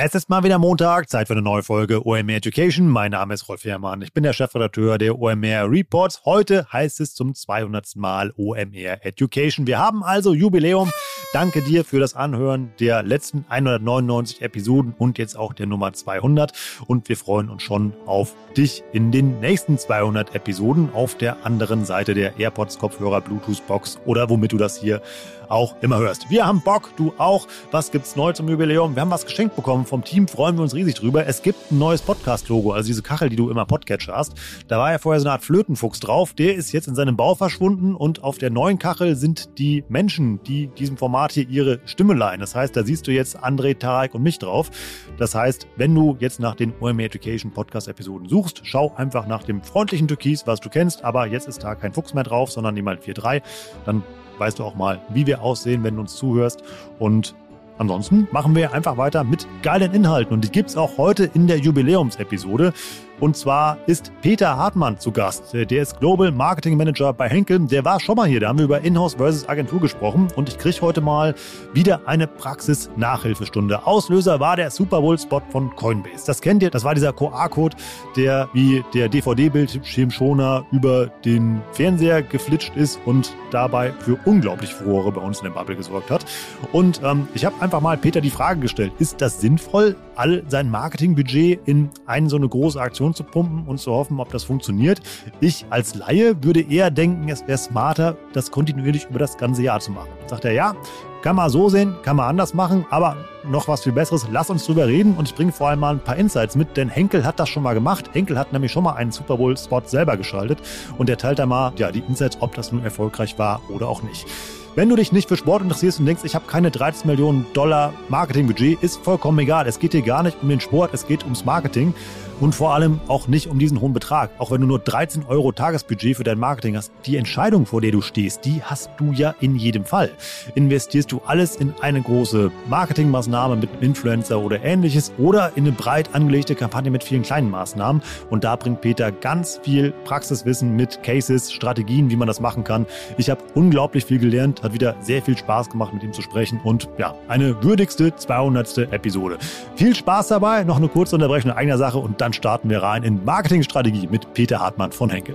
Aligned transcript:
Es 0.00 0.14
ist 0.14 0.28
mal 0.28 0.44
wieder 0.44 0.60
Montag, 0.60 1.10
Zeit 1.10 1.26
für 1.26 1.32
eine 1.32 1.42
neue 1.42 1.64
Folge 1.64 2.06
OMR 2.06 2.36
Education. 2.36 2.86
Mein 2.86 3.10
Name 3.10 3.34
ist 3.34 3.48
Rolf 3.48 3.64
Herrmann. 3.64 4.00
Ich 4.00 4.12
bin 4.12 4.22
der 4.22 4.32
Chefredakteur 4.32 4.96
der 4.96 5.18
OMR 5.18 5.68
Reports. 5.68 6.22
Heute 6.24 6.72
heißt 6.72 7.00
es 7.00 7.16
zum 7.16 7.34
200. 7.34 7.96
Mal 7.96 8.32
OMR 8.36 9.04
Education. 9.04 9.66
Wir 9.66 9.80
haben 9.80 10.04
also 10.04 10.34
Jubiläum. 10.34 10.92
Danke 11.32 11.62
dir 11.62 11.84
für 11.84 11.98
das 11.98 12.14
Anhören 12.14 12.70
der 12.78 13.02
letzten 13.02 13.44
199 13.48 14.40
Episoden 14.40 14.94
und 14.96 15.18
jetzt 15.18 15.36
auch 15.36 15.52
der 15.52 15.66
Nummer 15.66 15.92
200. 15.92 16.52
Und 16.86 17.08
wir 17.08 17.16
freuen 17.16 17.50
uns 17.50 17.64
schon 17.64 17.92
auf 18.06 18.36
dich 18.56 18.84
in 18.92 19.10
den 19.10 19.40
nächsten 19.40 19.78
200 19.78 20.32
Episoden 20.32 20.90
auf 20.94 21.16
der 21.16 21.44
anderen 21.44 21.84
Seite 21.84 22.14
der 22.14 22.38
AirPods, 22.38 22.78
Kopfhörer, 22.78 23.20
Bluetooth 23.20 23.66
Box 23.66 23.98
oder 24.06 24.30
womit 24.30 24.52
du 24.52 24.58
das 24.58 24.80
hier 24.80 25.02
auch 25.48 25.76
immer 25.80 25.98
hörst. 25.98 26.30
Wir 26.30 26.46
haben 26.46 26.60
Bock, 26.60 26.90
du 26.96 27.12
auch. 27.18 27.46
Was 27.70 27.90
gibt's 27.90 28.16
neu 28.16 28.32
zum 28.32 28.48
Jubiläum? 28.48 28.94
Wir 28.94 29.02
haben 29.02 29.10
was 29.10 29.24
geschenkt 29.24 29.56
bekommen 29.56 29.86
vom 29.86 30.04
Team, 30.04 30.28
freuen 30.28 30.56
wir 30.56 30.62
uns 30.62 30.74
riesig 30.74 30.94
drüber. 30.94 31.26
Es 31.26 31.42
gibt 31.42 31.72
ein 31.72 31.78
neues 31.78 32.02
Podcast-Logo, 32.02 32.72
also 32.72 32.86
diese 32.86 33.02
Kachel, 33.02 33.28
die 33.28 33.36
du 33.36 33.50
immer 33.50 33.66
Podcatcher 33.66 34.14
hast. 34.14 34.34
Da 34.68 34.78
war 34.78 34.92
ja 34.92 34.98
vorher 34.98 35.20
so 35.20 35.26
eine 35.26 35.32
Art 35.32 35.44
Flötenfuchs 35.44 36.00
drauf. 36.00 36.32
Der 36.32 36.54
ist 36.54 36.72
jetzt 36.72 36.88
in 36.88 36.94
seinem 36.94 37.16
Bau 37.16 37.34
verschwunden 37.34 37.94
und 37.94 38.22
auf 38.22 38.38
der 38.38 38.50
neuen 38.50 38.78
Kachel 38.78 39.16
sind 39.16 39.58
die 39.58 39.84
Menschen, 39.88 40.42
die 40.44 40.68
diesem 40.68 40.96
Format 40.96 41.32
hier 41.32 41.48
ihre 41.48 41.80
Stimme 41.84 42.14
leihen. 42.14 42.40
Das 42.40 42.54
heißt, 42.54 42.76
da 42.76 42.84
siehst 42.84 43.06
du 43.06 43.10
jetzt 43.10 43.42
André, 43.42 43.78
Tarek 43.78 44.14
und 44.14 44.22
mich 44.22 44.38
drauf. 44.38 44.70
Das 45.18 45.34
heißt, 45.34 45.66
wenn 45.76 45.94
du 45.94 46.16
jetzt 46.20 46.40
nach 46.40 46.54
den 46.54 46.72
OMR 46.80 47.04
Education 47.04 47.52
Podcast-Episoden 47.52 48.28
suchst, 48.28 48.60
schau 48.64 48.94
einfach 48.96 49.26
nach 49.26 49.42
dem 49.42 49.62
freundlichen 49.62 50.08
Türkis, 50.08 50.46
was 50.46 50.60
du 50.60 50.68
kennst. 50.68 51.04
Aber 51.04 51.26
jetzt 51.26 51.48
ist 51.48 51.62
da 51.62 51.74
kein 51.74 51.92
Fuchs 51.92 52.14
mehr 52.14 52.24
drauf, 52.24 52.50
sondern 52.50 52.76
jemand 52.76 53.02
4.3. 53.02 53.42
Dann 53.84 54.02
weißt 54.38 54.58
du 54.58 54.64
auch 54.64 54.74
mal, 54.74 55.00
wie 55.10 55.26
wir 55.26 55.42
aussehen, 55.42 55.82
wenn 55.84 55.94
du 55.94 56.02
uns 56.02 56.16
zuhörst. 56.16 56.62
Und 56.98 57.34
ansonsten 57.78 58.28
machen 58.32 58.54
wir 58.54 58.72
einfach 58.72 58.96
weiter 58.96 59.24
mit 59.24 59.46
geilen 59.62 59.92
Inhalten. 59.92 60.34
Und 60.34 60.44
die 60.44 60.50
gibt 60.50 60.70
es 60.70 60.76
auch 60.76 60.98
heute 60.98 61.30
in 61.34 61.46
der 61.46 61.58
Jubiläumsepisode. 61.58 62.72
Und 63.20 63.36
zwar 63.36 63.78
ist 63.86 64.12
Peter 64.22 64.56
Hartmann 64.56 64.98
zu 64.98 65.10
Gast. 65.10 65.52
Der 65.52 65.82
ist 65.82 65.98
Global 65.98 66.30
Marketing 66.30 66.76
Manager 66.76 67.12
bei 67.12 67.28
Henkel. 67.28 67.58
Der 67.66 67.84
war 67.84 67.98
schon 67.98 68.14
mal 68.14 68.28
hier. 68.28 68.38
Da 68.38 68.48
haben 68.48 68.58
wir 68.58 68.64
über 68.64 68.80
Inhouse 68.82 69.14
versus 69.14 69.48
Agentur 69.48 69.80
gesprochen. 69.80 70.28
Und 70.36 70.48
ich 70.48 70.56
kriege 70.56 70.80
heute 70.82 71.00
mal 71.00 71.34
wieder 71.72 72.00
eine 72.06 72.28
Praxis-Nachhilfestunde. 72.28 73.86
Auslöser 73.86 74.38
war 74.38 74.54
der 74.54 74.70
Super 74.70 75.00
Bowl-Spot 75.00 75.42
von 75.50 75.74
Coinbase. 75.74 76.26
Das 76.26 76.40
kennt 76.40 76.62
ihr. 76.62 76.70
Das 76.70 76.84
war 76.84 76.94
dieser 76.94 77.12
QR-Code, 77.12 77.76
der 78.16 78.48
wie 78.52 78.84
der 78.94 79.08
DVD-Bildschirmschoner 79.08 80.64
über 80.70 81.08
den 81.24 81.60
Fernseher 81.72 82.22
geflitscht 82.22 82.76
ist 82.76 83.00
und 83.04 83.34
dabei 83.50 83.92
für 83.98 84.16
unglaublich 84.26 84.72
Furore 84.72 85.10
bei 85.10 85.20
uns 85.20 85.38
in 85.38 85.44
der 85.44 85.50
Bubble 85.50 85.74
gesorgt 85.74 86.10
hat. 86.10 86.24
Und 86.70 87.00
ähm, 87.02 87.26
ich 87.34 87.44
habe 87.44 87.60
einfach 87.60 87.80
mal 87.80 87.96
Peter 87.96 88.20
die 88.20 88.30
Frage 88.30 88.60
gestellt, 88.60 88.92
ist 89.00 89.20
das 89.20 89.40
sinnvoll, 89.40 89.96
all 90.14 90.44
sein 90.48 90.70
Marketingbudget 90.70 91.60
in 91.66 91.90
eine 92.06 92.28
so 92.28 92.36
eine 92.36 92.48
große 92.48 92.80
Aktion 92.80 93.07
zu 93.14 93.24
pumpen 93.24 93.64
und 93.66 93.78
zu 93.78 93.92
hoffen, 93.92 94.20
ob 94.20 94.30
das 94.30 94.44
funktioniert. 94.44 95.00
Ich 95.40 95.66
als 95.70 95.94
Laie 95.94 96.42
würde 96.42 96.60
eher 96.60 96.90
denken, 96.90 97.28
es 97.28 97.46
wäre 97.46 97.58
smarter, 97.58 98.16
das 98.32 98.50
kontinuierlich 98.50 99.06
über 99.10 99.18
das 99.18 99.36
ganze 99.36 99.62
Jahr 99.62 99.80
zu 99.80 99.92
machen. 99.92 100.08
Sagt 100.26 100.44
er, 100.44 100.52
ja, 100.52 100.74
kann 101.22 101.36
man 101.36 101.50
so 101.50 101.68
sehen, 101.68 101.96
kann 102.02 102.16
man 102.16 102.28
anders 102.28 102.54
machen, 102.54 102.86
aber 102.90 103.16
noch 103.44 103.66
was 103.66 103.82
viel 103.82 103.92
Besseres, 103.92 104.26
lass 104.30 104.50
uns 104.50 104.64
drüber 104.66 104.86
reden 104.86 105.14
und 105.16 105.28
ich 105.28 105.34
bringe 105.34 105.52
vor 105.52 105.68
allem 105.68 105.80
mal 105.80 105.94
ein 105.94 106.00
paar 106.00 106.16
Insights 106.16 106.54
mit, 106.54 106.76
denn 106.76 106.88
Henkel 106.88 107.24
hat 107.24 107.40
das 107.40 107.48
schon 107.48 107.62
mal 107.62 107.74
gemacht. 107.74 108.10
Henkel 108.12 108.38
hat 108.38 108.52
nämlich 108.52 108.70
schon 108.70 108.84
mal 108.84 108.94
einen 108.94 109.10
Super 109.10 109.36
Bowl-Spot 109.36 109.82
selber 109.84 110.16
geschaltet 110.16 110.58
und 110.96 111.10
er 111.10 111.16
teilt 111.16 111.38
da 111.38 111.46
mal 111.46 111.72
ja, 111.76 111.90
die 111.90 112.00
Insights, 112.00 112.38
ob 112.40 112.54
das 112.54 112.72
nun 112.72 112.84
erfolgreich 112.84 113.38
war 113.38 113.60
oder 113.68 113.88
auch 113.88 114.02
nicht. 114.02 114.26
Wenn 114.74 114.88
du 114.88 114.94
dich 114.94 115.10
nicht 115.10 115.28
für 115.28 115.36
Sport 115.36 115.62
interessierst 115.62 115.98
und 115.98 116.06
denkst, 116.06 116.22
ich 116.24 116.36
habe 116.36 116.46
keine 116.46 116.70
13 116.70 117.10
Millionen 117.10 117.46
Dollar 117.52 117.92
Marketingbudget, 118.10 118.80
ist 118.80 119.02
vollkommen 119.02 119.40
egal. 119.40 119.66
Es 119.66 119.80
geht 119.80 119.92
dir 119.92 120.02
gar 120.02 120.22
nicht 120.22 120.36
um 120.40 120.48
den 120.48 120.60
Sport, 120.60 120.94
es 120.94 121.06
geht 121.06 121.24
ums 121.24 121.44
Marketing 121.44 121.94
und 122.40 122.54
vor 122.54 122.74
allem 122.74 123.00
auch 123.08 123.28
nicht 123.28 123.48
um 123.48 123.58
diesen 123.58 123.80
hohen 123.80 123.92
Betrag. 123.92 124.30
Auch 124.38 124.50
wenn 124.50 124.60
du 124.60 124.66
nur 124.66 124.78
13 124.78 125.26
Euro 125.26 125.52
Tagesbudget 125.52 126.16
für 126.16 126.24
dein 126.24 126.38
Marketing 126.38 126.76
hast, 126.76 126.92
die 127.06 127.16
Entscheidung, 127.16 127.66
vor 127.66 127.80
der 127.80 127.90
du 127.90 128.00
stehst, 128.00 128.44
die 128.44 128.62
hast 128.62 128.90
du 128.98 129.12
ja 129.12 129.34
in 129.40 129.56
jedem 129.56 129.84
Fall. 129.84 130.10
Investierst 130.54 131.10
du 131.12 131.20
alles 131.26 131.56
in 131.56 131.74
eine 131.80 132.00
große 132.00 132.50
Marketingmaßnahme 132.68 133.56
mit 133.56 133.70
Influencer 133.80 134.40
oder 134.40 134.62
ähnliches 134.62 135.12
oder 135.18 135.52
in 135.56 135.64
eine 135.64 135.72
breit 135.72 136.14
angelegte 136.14 136.54
Kampagne 136.54 136.90
mit 136.90 137.04
vielen 137.04 137.22
kleinen 137.22 137.50
Maßnahmen. 137.50 138.02
Und 138.30 138.44
da 138.44 138.56
bringt 138.56 138.80
Peter 138.80 139.10
ganz 139.12 139.60
viel 139.62 139.92
Praxiswissen 140.04 140.76
mit 140.76 141.02
Cases, 141.02 141.52
Strategien, 141.52 142.10
wie 142.10 142.16
man 142.16 142.28
das 142.28 142.40
machen 142.40 142.64
kann. 142.64 142.86
Ich 143.16 143.30
habe 143.30 143.42
unglaublich 143.54 144.04
viel 144.04 144.18
gelernt, 144.18 144.62
hat 144.62 144.72
wieder 144.72 144.96
sehr 145.00 145.22
viel 145.22 145.36
Spaß 145.36 145.70
gemacht, 145.70 145.92
mit 145.92 146.02
ihm 146.02 146.12
zu 146.12 146.22
sprechen 146.22 146.60
und 146.62 146.88
ja, 146.98 147.14
eine 147.28 147.62
würdigste 147.62 148.14
200. 148.14 148.78
Episode. 148.92 149.38
Viel 149.76 149.94
Spaß 149.94 150.28
dabei, 150.28 150.64
noch 150.64 150.76
eine 150.76 150.88
kurze 150.88 151.16
Unterbrechung 151.16 151.50
eigener 151.52 151.78
Sache 151.78 151.98
und 151.98 152.20
dann 152.20 152.27
dann 152.28 152.34
starten 152.34 152.68
wir 152.68 152.82
rein 152.82 153.04
in 153.04 153.24
Marketingstrategie 153.24 154.06
mit 154.06 154.34
Peter 154.34 154.60
Hartmann 154.60 154.92
von 154.92 155.08
Henkel. 155.08 155.34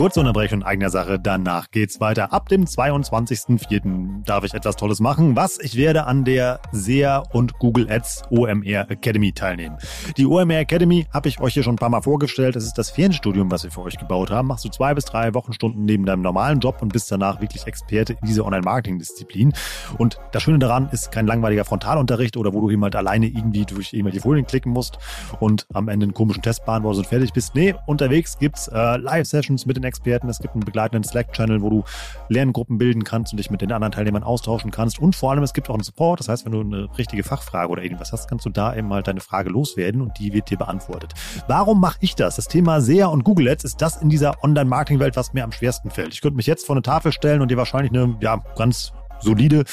Kurze 0.00 0.20
Unterbrechung 0.20 0.62
eigener 0.62 0.88
Sache, 0.88 1.20
danach 1.20 1.70
geht's 1.70 2.00
weiter. 2.00 2.32
Ab 2.32 2.48
dem 2.48 2.64
22.04. 2.64 4.24
darf 4.24 4.44
ich 4.44 4.54
etwas 4.54 4.76
Tolles 4.76 4.98
machen. 4.98 5.36
Was? 5.36 5.58
Ich 5.60 5.76
werde 5.76 6.06
an 6.06 6.24
der 6.24 6.58
SEA 6.72 7.18
und 7.34 7.58
Google 7.58 7.86
Ads 7.90 8.22
OMR 8.30 8.90
Academy 8.90 9.30
teilnehmen. 9.32 9.76
Die 10.16 10.24
OMR 10.24 10.60
Academy 10.60 11.06
habe 11.12 11.28
ich 11.28 11.38
euch 11.38 11.52
hier 11.52 11.62
schon 11.62 11.74
ein 11.74 11.78
paar 11.78 11.90
Mal 11.90 12.00
vorgestellt. 12.00 12.56
Das 12.56 12.64
ist 12.64 12.78
das 12.78 12.88
Fernstudium, 12.88 13.50
was 13.50 13.62
wir 13.62 13.70
für 13.70 13.82
euch 13.82 13.98
gebaut 13.98 14.30
haben. 14.30 14.48
Machst 14.48 14.64
du 14.64 14.70
zwei 14.70 14.94
bis 14.94 15.04
drei 15.04 15.34
Wochenstunden 15.34 15.84
neben 15.84 16.06
deinem 16.06 16.22
normalen 16.22 16.60
Job 16.60 16.80
und 16.80 16.94
bist 16.94 17.12
danach 17.12 17.42
wirklich 17.42 17.66
Experte 17.66 18.14
in 18.14 18.26
dieser 18.26 18.46
Online-Marketing-Disziplin. 18.46 19.52
Und 19.98 20.16
das 20.32 20.42
Schöne 20.42 20.60
daran 20.60 20.88
ist 20.92 21.12
kein 21.12 21.26
langweiliger 21.26 21.66
Frontalunterricht 21.66 22.38
oder 22.38 22.54
wo 22.54 22.62
du 22.62 22.70
jemand 22.70 22.96
alleine 22.96 23.26
irgendwie 23.26 23.66
durch 23.66 23.92
irgendwelche 23.92 24.22
Folien 24.22 24.46
klicken 24.46 24.72
musst 24.72 24.96
und 25.40 25.66
am 25.74 25.88
Ende 25.88 26.04
einen 26.04 26.14
komischen 26.14 26.40
Test 26.40 26.64
beantwortest 26.64 27.04
und 27.04 27.08
fertig 27.10 27.34
bist. 27.34 27.54
Nee, 27.54 27.74
unterwegs 27.84 28.38
gibt's 28.38 28.66
äh, 28.68 28.96
Live-Sessions 28.96 29.66
mit 29.66 29.76
den 29.76 29.89
Experten. 29.90 30.28
Es 30.28 30.38
gibt 30.38 30.54
einen 30.54 30.64
begleitenden 30.64 31.04
Slack-Channel, 31.04 31.60
wo 31.60 31.68
du 31.70 31.84
Lerngruppen 32.28 32.78
bilden 32.78 33.04
kannst 33.04 33.32
und 33.32 33.36
dich 33.36 33.50
mit 33.50 33.60
den 33.60 33.72
anderen 33.72 33.92
Teilnehmern 33.92 34.22
austauschen 34.22 34.70
kannst. 34.70 34.98
Und 34.98 35.14
vor 35.14 35.32
allem, 35.32 35.42
es 35.42 35.52
gibt 35.52 35.68
auch 35.68 35.74
einen 35.74 35.82
Support. 35.82 36.20
Das 36.20 36.28
heißt, 36.28 36.44
wenn 36.44 36.52
du 36.52 36.60
eine 36.60 36.88
richtige 36.96 37.22
Fachfrage 37.22 37.70
oder 37.70 37.82
irgendwas 37.82 38.12
hast, 38.12 38.28
kannst 38.28 38.46
du 38.46 38.50
da 38.50 38.74
eben 38.74 38.88
mal 38.88 39.02
deine 39.02 39.20
Frage 39.20 39.50
loswerden 39.50 40.00
und 40.00 40.18
die 40.18 40.32
wird 40.32 40.48
dir 40.50 40.58
beantwortet. 40.58 41.12
Warum 41.48 41.80
mache 41.80 41.98
ich 42.00 42.14
das? 42.14 42.36
Das 42.36 42.48
Thema 42.48 42.80
SEA 42.80 43.06
und 43.06 43.24
Google 43.24 43.48
Ads 43.48 43.64
ist 43.64 43.82
das 43.82 43.96
in 44.00 44.08
dieser 44.08 44.42
Online-Marketing-Welt, 44.42 45.16
was 45.16 45.32
mir 45.32 45.44
am 45.44 45.52
schwersten 45.52 45.90
fällt. 45.90 46.14
Ich 46.14 46.20
könnte 46.20 46.36
mich 46.36 46.46
jetzt 46.46 46.66
vor 46.66 46.74
eine 46.76 46.82
Tafel 46.82 47.12
stellen 47.12 47.42
und 47.42 47.50
dir 47.50 47.56
wahrscheinlich 47.56 47.92
eine 47.92 48.16
ja, 48.20 48.42
ganz 48.56 48.92
solide 49.20 49.64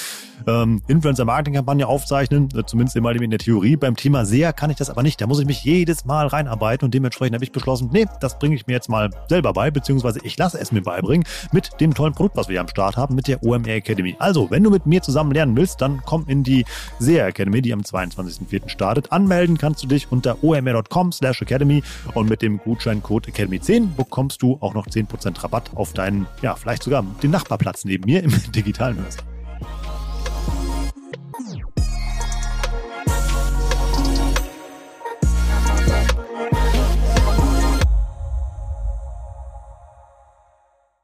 ähm, 0.46 0.82
Influencer-Marketing-Kampagne 0.88 1.88
aufzeichnen, 1.88 2.50
äh, 2.56 2.64
zumindest 2.66 3.00
mal 3.00 3.16
in 3.22 3.30
der 3.30 3.40
Theorie. 3.40 3.76
Beim 3.76 3.96
Thema 3.96 4.26
SEA 4.26 4.54
kann 4.54 4.70
ich 4.70 4.78
das 4.78 4.90
aber 4.90 5.04
nicht. 5.04 5.20
Da 5.20 5.28
muss 5.28 5.40
ich 5.40 5.46
mich 5.46 5.64
jedes 5.64 6.06
Mal 6.06 6.28
reinarbeiten 6.28 6.86
und 6.86 6.94
dementsprechend 6.94 7.36
habe 7.36 7.44
ich 7.44 7.52
beschlossen, 7.52 7.90
nee, 7.92 8.06
das 8.20 8.38
bringe 8.40 8.56
ich 8.56 8.68
mir 8.68 8.74
jetzt 8.74 8.90
mal 8.90 9.10
selber 9.28 9.54
bei, 9.54 9.72
beziehungsweise 9.72 10.20
ich 10.24 10.38
lasse 10.38 10.60
es 10.60 10.72
mir 10.72 10.82
beibringen 10.82 11.26
mit 11.52 11.80
dem 11.80 11.94
tollen 11.94 12.14
Produkt, 12.14 12.36
was 12.38 12.48
wir 12.48 12.54
hier 12.54 12.62
am 12.62 12.68
Start 12.68 12.98
haben, 12.98 13.16
mit 13.16 13.28
der 13.28 13.44
OMR 13.44 13.68
Academy. 13.68 14.16
Also, 14.20 14.50
wenn 14.52 14.64
du 14.64 14.70
mit 14.70 14.86
mir 14.86 15.02
zusammen 15.02 15.32
lernen 15.32 15.56
willst, 15.56 15.82
dann 15.82 16.02
komm 16.06 16.26
in 16.28 16.44
die 16.44 16.66
SEA 17.00 17.28
Academy, 17.28 17.62
die 17.62 17.74
am 17.74 17.82
22.04. 17.82 18.70
startet. 18.70 19.12
Anmelden 19.12 19.58
kannst 19.58 19.84
du 19.84 19.88
dich 19.88 20.12
unter 20.12 20.44
omr.com 20.44 21.12
slash 21.12 21.42
academy 21.42 21.84
und 22.14 22.30
mit 22.30 22.42
dem 22.42 22.58
Gutscheincode 22.60 23.28
Academy10 23.28 23.96
bekommst 23.96 24.42
du 24.42 24.58
auch 24.62 24.74
noch 24.74 24.88
10% 24.88 25.44
Rabatt 25.44 25.72
auf 25.76 25.94
deinen, 25.94 26.28
ja, 26.42 26.56
vielleicht 26.56 26.84
sogar 26.84 27.04
den 27.24 27.32
Nachbarplatz 27.32 27.86
neben 27.86 28.06
mir 28.06 28.24
im 28.24 28.34
digitalen 28.56 28.98
Hörsaal. 28.98 29.37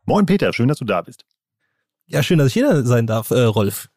Moin 0.06 0.26
Peter, 0.26 0.52
schön, 0.52 0.68
dass 0.68 0.80
du 0.80 0.86
da 0.86 1.02
bist. 1.02 1.26
Ja, 2.08 2.22
schön, 2.24 2.38
dass 2.38 2.48
ich 2.48 2.54
hier 2.54 2.84
sein 2.84 3.08
darf, 3.08 3.32
äh, 3.32 3.44
Rolf. 3.44 3.90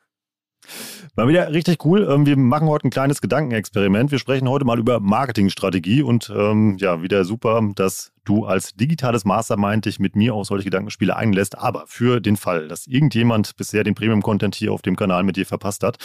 Mal 1.16 1.28
wieder 1.28 1.52
richtig 1.52 1.84
cool. 1.84 2.06
Ähm, 2.08 2.26
wir 2.26 2.36
machen 2.36 2.68
heute 2.68 2.86
ein 2.86 2.90
kleines 2.90 3.20
Gedankenexperiment. 3.20 4.12
Wir 4.12 4.18
sprechen 4.18 4.48
heute 4.48 4.64
mal 4.64 4.78
über 4.78 5.00
Marketingstrategie 5.00 6.02
und 6.02 6.30
ähm, 6.34 6.76
ja, 6.78 7.02
wieder 7.02 7.24
super, 7.24 7.60
dass 7.74 8.12
du 8.24 8.44
als 8.44 8.74
digitales 8.74 9.24
Mastermind 9.24 9.86
dich 9.86 9.98
mit 9.98 10.14
mir 10.14 10.34
auf 10.34 10.46
solche 10.46 10.64
Gedankenspiele 10.64 11.16
einlässt. 11.16 11.58
Aber 11.58 11.84
für 11.86 12.20
den 12.20 12.36
Fall, 12.36 12.68
dass 12.68 12.86
irgendjemand 12.86 13.56
bisher 13.56 13.82
den 13.82 13.94
Premium-Content 13.94 14.54
hier 14.54 14.72
auf 14.72 14.82
dem 14.82 14.94
Kanal 14.94 15.24
mit 15.24 15.36
dir 15.36 15.46
verpasst 15.46 15.82
hat, 15.82 15.96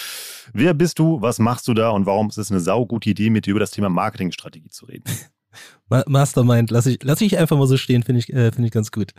wer 0.54 0.74
bist 0.74 0.97
du, 0.97 1.21
was 1.21 1.38
machst 1.38 1.68
du 1.68 1.74
da 1.74 1.89
und 1.89 2.06
warum 2.07 2.30
ist 2.30 2.38
es 2.38 2.50
eine 2.50 2.59
saugute 2.59 3.09
Idee, 3.09 3.30
mit 3.30 3.45
dir 3.45 3.51
über 3.51 3.59
das 3.59 3.71
Thema 3.71 3.89
Marketingstrategie 3.89 4.69
zu 4.69 4.86
reden? 4.86 5.04
Mastermind, 6.07 6.71
lass 6.71 6.86
ich, 6.86 7.04
lass 7.04 7.19
ich 7.21 7.38
einfach 7.38 7.57
mal 7.57 7.68
so 7.68 7.75
stehen, 7.75 8.04
finde 8.04 8.19
ich, 8.19 8.31
äh, 8.31 8.51
finde 8.51 8.68
ich 8.68 8.71
ganz 8.71 8.92
gut. 8.92 9.12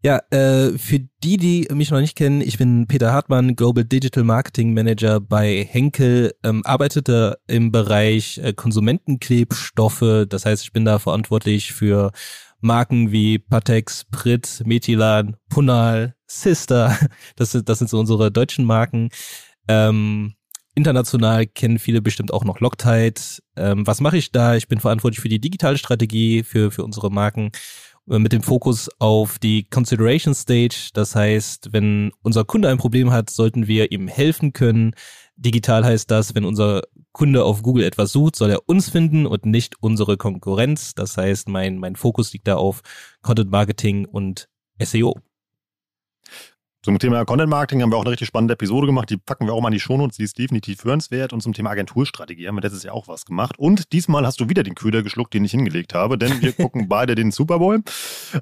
Ja, 0.00 0.20
äh, 0.30 0.78
für 0.78 1.00
die, 1.24 1.36
die 1.36 1.68
mich 1.72 1.90
noch 1.90 2.00
nicht 2.00 2.16
kennen, 2.16 2.40
ich 2.40 2.56
bin 2.56 2.86
Peter 2.86 3.12
Hartmann, 3.12 3.56
Global 3.56 3.84
Digital 3.84 4.22
Marketing 4.22 4.72
Manager 4.72 5.18
bei 5.18 5.66
Henkel, 5.68 6.34
ähm, 6.44 6.64
arbeitete 6.64 7.40
im 7.48 7.72
Bereich 7.72 8.38
äh, 8.38 8.52
Konsumentenklebstoffe. 8.52 10.26
Das 10.28 10.46
heißt, 10.46 10.62
ich 10.62 10.72
bin 10.72 10.84
da 10.84 11.00
verantwortlich 11.00 11.72
für 11.72 12.12
Marken 12.60 13.10
wie 13.10 13.40
Patex, 13.40 14.04
Prit, 14.04 14.62
Methylan, 14.64 15.36
Punal, 15.48 16.14
Sister. 16.26 16.96
Das 17.36 17.50
sind, 17.52 17.68
das 17.68 17.78
sind 17.78 17.90
so 17.90 17.98
unsere 17.98 18.30
deutschen 18.30 18.64
Marken. 18.64 19.08
Ähm, 19.66 20.34
international 20.76 21.46
kennen 21.46 21.80
viele 21.80 22.00
bestimmt 22.00 22.32
auch 22.32 22.44
noch 22.44 22.60
Loctite. 22.60 23.42
Ähm, 23.56 23.84
was 23.86 24.00
mache 24.00 24.16
ich 24.16 24.30
da? 24.30 24.54
Ich 24.54 24.68
bin 24.68 24.78
verantwortlich 24.78 25.20
für 25.20 25.28
die 25.28 25.40
digitale 25.40 25.76
Strategie 25.76 26.44
für, 26.44 26.70
für 26.70 26.84
unsere 26.84 27.10
Marken 27.10 27.50
mit 28.08 28.32
dem 28.32 28.42
Fokus 28.42 28.88
auf 28.98 29.38
die 29.38 29.64
Consideration 29.68 30.34
Stage. 30.34 30.90
Das 30.94 31.14
heißt, 31.14 31.72
wenn 31.72 32.12
unser 32.22 32.44
Kunde 32.44 32.68
ein 32.68 32.78
Problem 32.78 33.10
hat, 33.10 33.28
sollten 33.28 33.66
wir 33.66 33.92
ihm 33.92 34.08
helfen 34.08 34.52
können. 34.52 34.94
Digital 35.36 35.84
heißt 35.84 36.10
das, 36.10 36.34
wenn 36.34 36.44
unser 36.44 36.82
Kunde 37.12 37.44
auf 37.44 37.62
Google 37.62 37.84
etwas 37.84 38.12
sucht, 38.12 38.36
soll 38.36 38.50
er 38.50 38.68
uns 38.68 38.88
finden 38.88 39.26
und 39.26 39.44
nicht 39.44 39.76
unsere 39.80 40.16
Konkurrenz. 40.16 40.94
Das 40.94 41.16
heißt, 41.16 41.48
mein, 41.48 41.78
mein 41.78 41.96
Fokus 41.96 42.32
liegt 42.32 42.48
da 42.48 42.56
auf 42.56 42.80
Content 43.22 43.50
Marketing 43.50 44.06
und 44.06 44.48
SEO. 44.82 45.14
Zum 46.80 46.96
Thema 47.00 47.24
Content 47.24 47.50
Marketing 47.50 47.82
haben 47.82 47.90
wir 47.90 47.96
auch 47.96 48.02
eine 48.02 48.12
richtig 48.12 48.28
spannende 48.28 48.54
Episode 48.54 48.86
gemacht. 48.86 49.10
Die 49.10 49.16
packen 49.16 49.46
wir 49.46 49.52
auch 49.52 49.60
mal 49.60 49.68
in 49.68 49.72
die 49.72 49.80
Shownotes. 49.80 50.16
Die 50.16 50.22
ist 50.22 50.38
definitiv 50.38 50.84
hörenswert. 50.84 51.32
Und 51.32 51.42
zum 51.42 51.52
Thema 51.52 51.70
Agenturstrategie 51.70 52.46
haben 52.46 52.54
wir 52.54 52.62
letztes 52.62 52.84
Jahr 52.84 52.94
auch 52.94 53.08
was 53.08 53.26
gemacht. 53.26 53.58
Und 53.58 53.92
diesmal 53.92 54.24
hast 54.24 54.38
du 54.38 54.48
wieder 54.48 54.62
den 54.62 54.76
Köder 54.76 55.02
geschluckt, 55.02 55.34
den 55.34 55.44
ich 55.44 55.50
hingelegt 55.50 55.92
habe, 55.92 56.16
denn 56.18 56.40
wir 56.40 56.52
gucken 56.56 56.88
beide 56.88 57.16
den 57.16 57.32
Super 57.32 57.58
Bowl. 57.58 57.82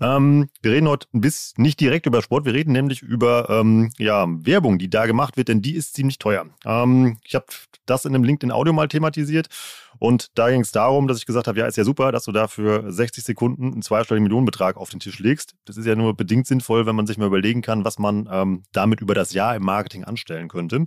Ähm, 0.03 0.50
wir 0.61 0.73
reden 0.73 0.87
heute 0.87 1.06
ein 1.15 1.23
bisschen 1.23 1.62
nicht 1.62 1.81
direkt 1.81 2.05
über 2.05 2.21
Sport. 2.21 2.44
Wir 2.44 2.53
reden 2.53 2.73
nämlich 2.73 3.00
über 3.00 3.49
ähm, 3.49 3.91
ja, 3.97 4.27
Werbung, 4.29 4.79
die 4.79 4.91
da 4.91 5.06
gemacht 5.06 5.39
wird, 5.39 5.49
denn 5.49 5.62
die 5.62 5.75
ist 5.75 5.94
ziemlich 5.94 6.19
teuer. 6.19 6.44
Ähm, 6.67 7.17
ich 7.25 7.35
habe 7.35 7.47
das 7.87 8.05
in 8.05 8.15
einem 8.15 8.25
LinkedIn 8.25 8.53
Audio 8.53 8.75
mal 8.75 8.89
thematisiert. 8.89 9.49
Und 9.98 10.37
da 10.38 10.50
ging 10.50 10.60
es 10.60 10.72
darum, 10.72 11.08
dass 11.08 11.19
ich 11.19 11.26
gesagt 11.26 11.48
habe, 11.48 11.58
ja, 11.58 11.66
ist 11.66 11.76
ja 11.76 11.84
super, 11.84 12.12
dass 12.12 12.25
du 12.25 12.32
da 12.32 12.48
für 12.48 12.90
60 12.90 13.25
Sekunden 13.25 13.72
einen 13.72 13.82
zweistelligen 13.82 14.25
Millionenbetrag 14.25 14.76
auf 14.76 14.90
den 14.90 15.00
Tisch 15.00 15.19
legst. 15.19 15.54
Das 15.64 15.76
ist 15.76 15.87
ja 15.87 15.94
nur 15.94 16.14
bedingt 16.16 16.46
sinnvoll, 16.46 16.87
wenn 16.87 16.96
man 16.96 17.06
sich 17.06 17.19
mal 17.19 17.26
überlegen 17.26 17.62
kann, 17.62 17.84
was 17.84 17.98
man 17.98 18.28
ähm, 18.31 18.62
damit 18.72 19.00
über 19.00 19.14
das 19.14 19.32
Jahr 19.32 19.56
im 19.56 19.64
Marketing 19.64 20.04
anstellen 20.04 20.48
könnte. 20.48 20.84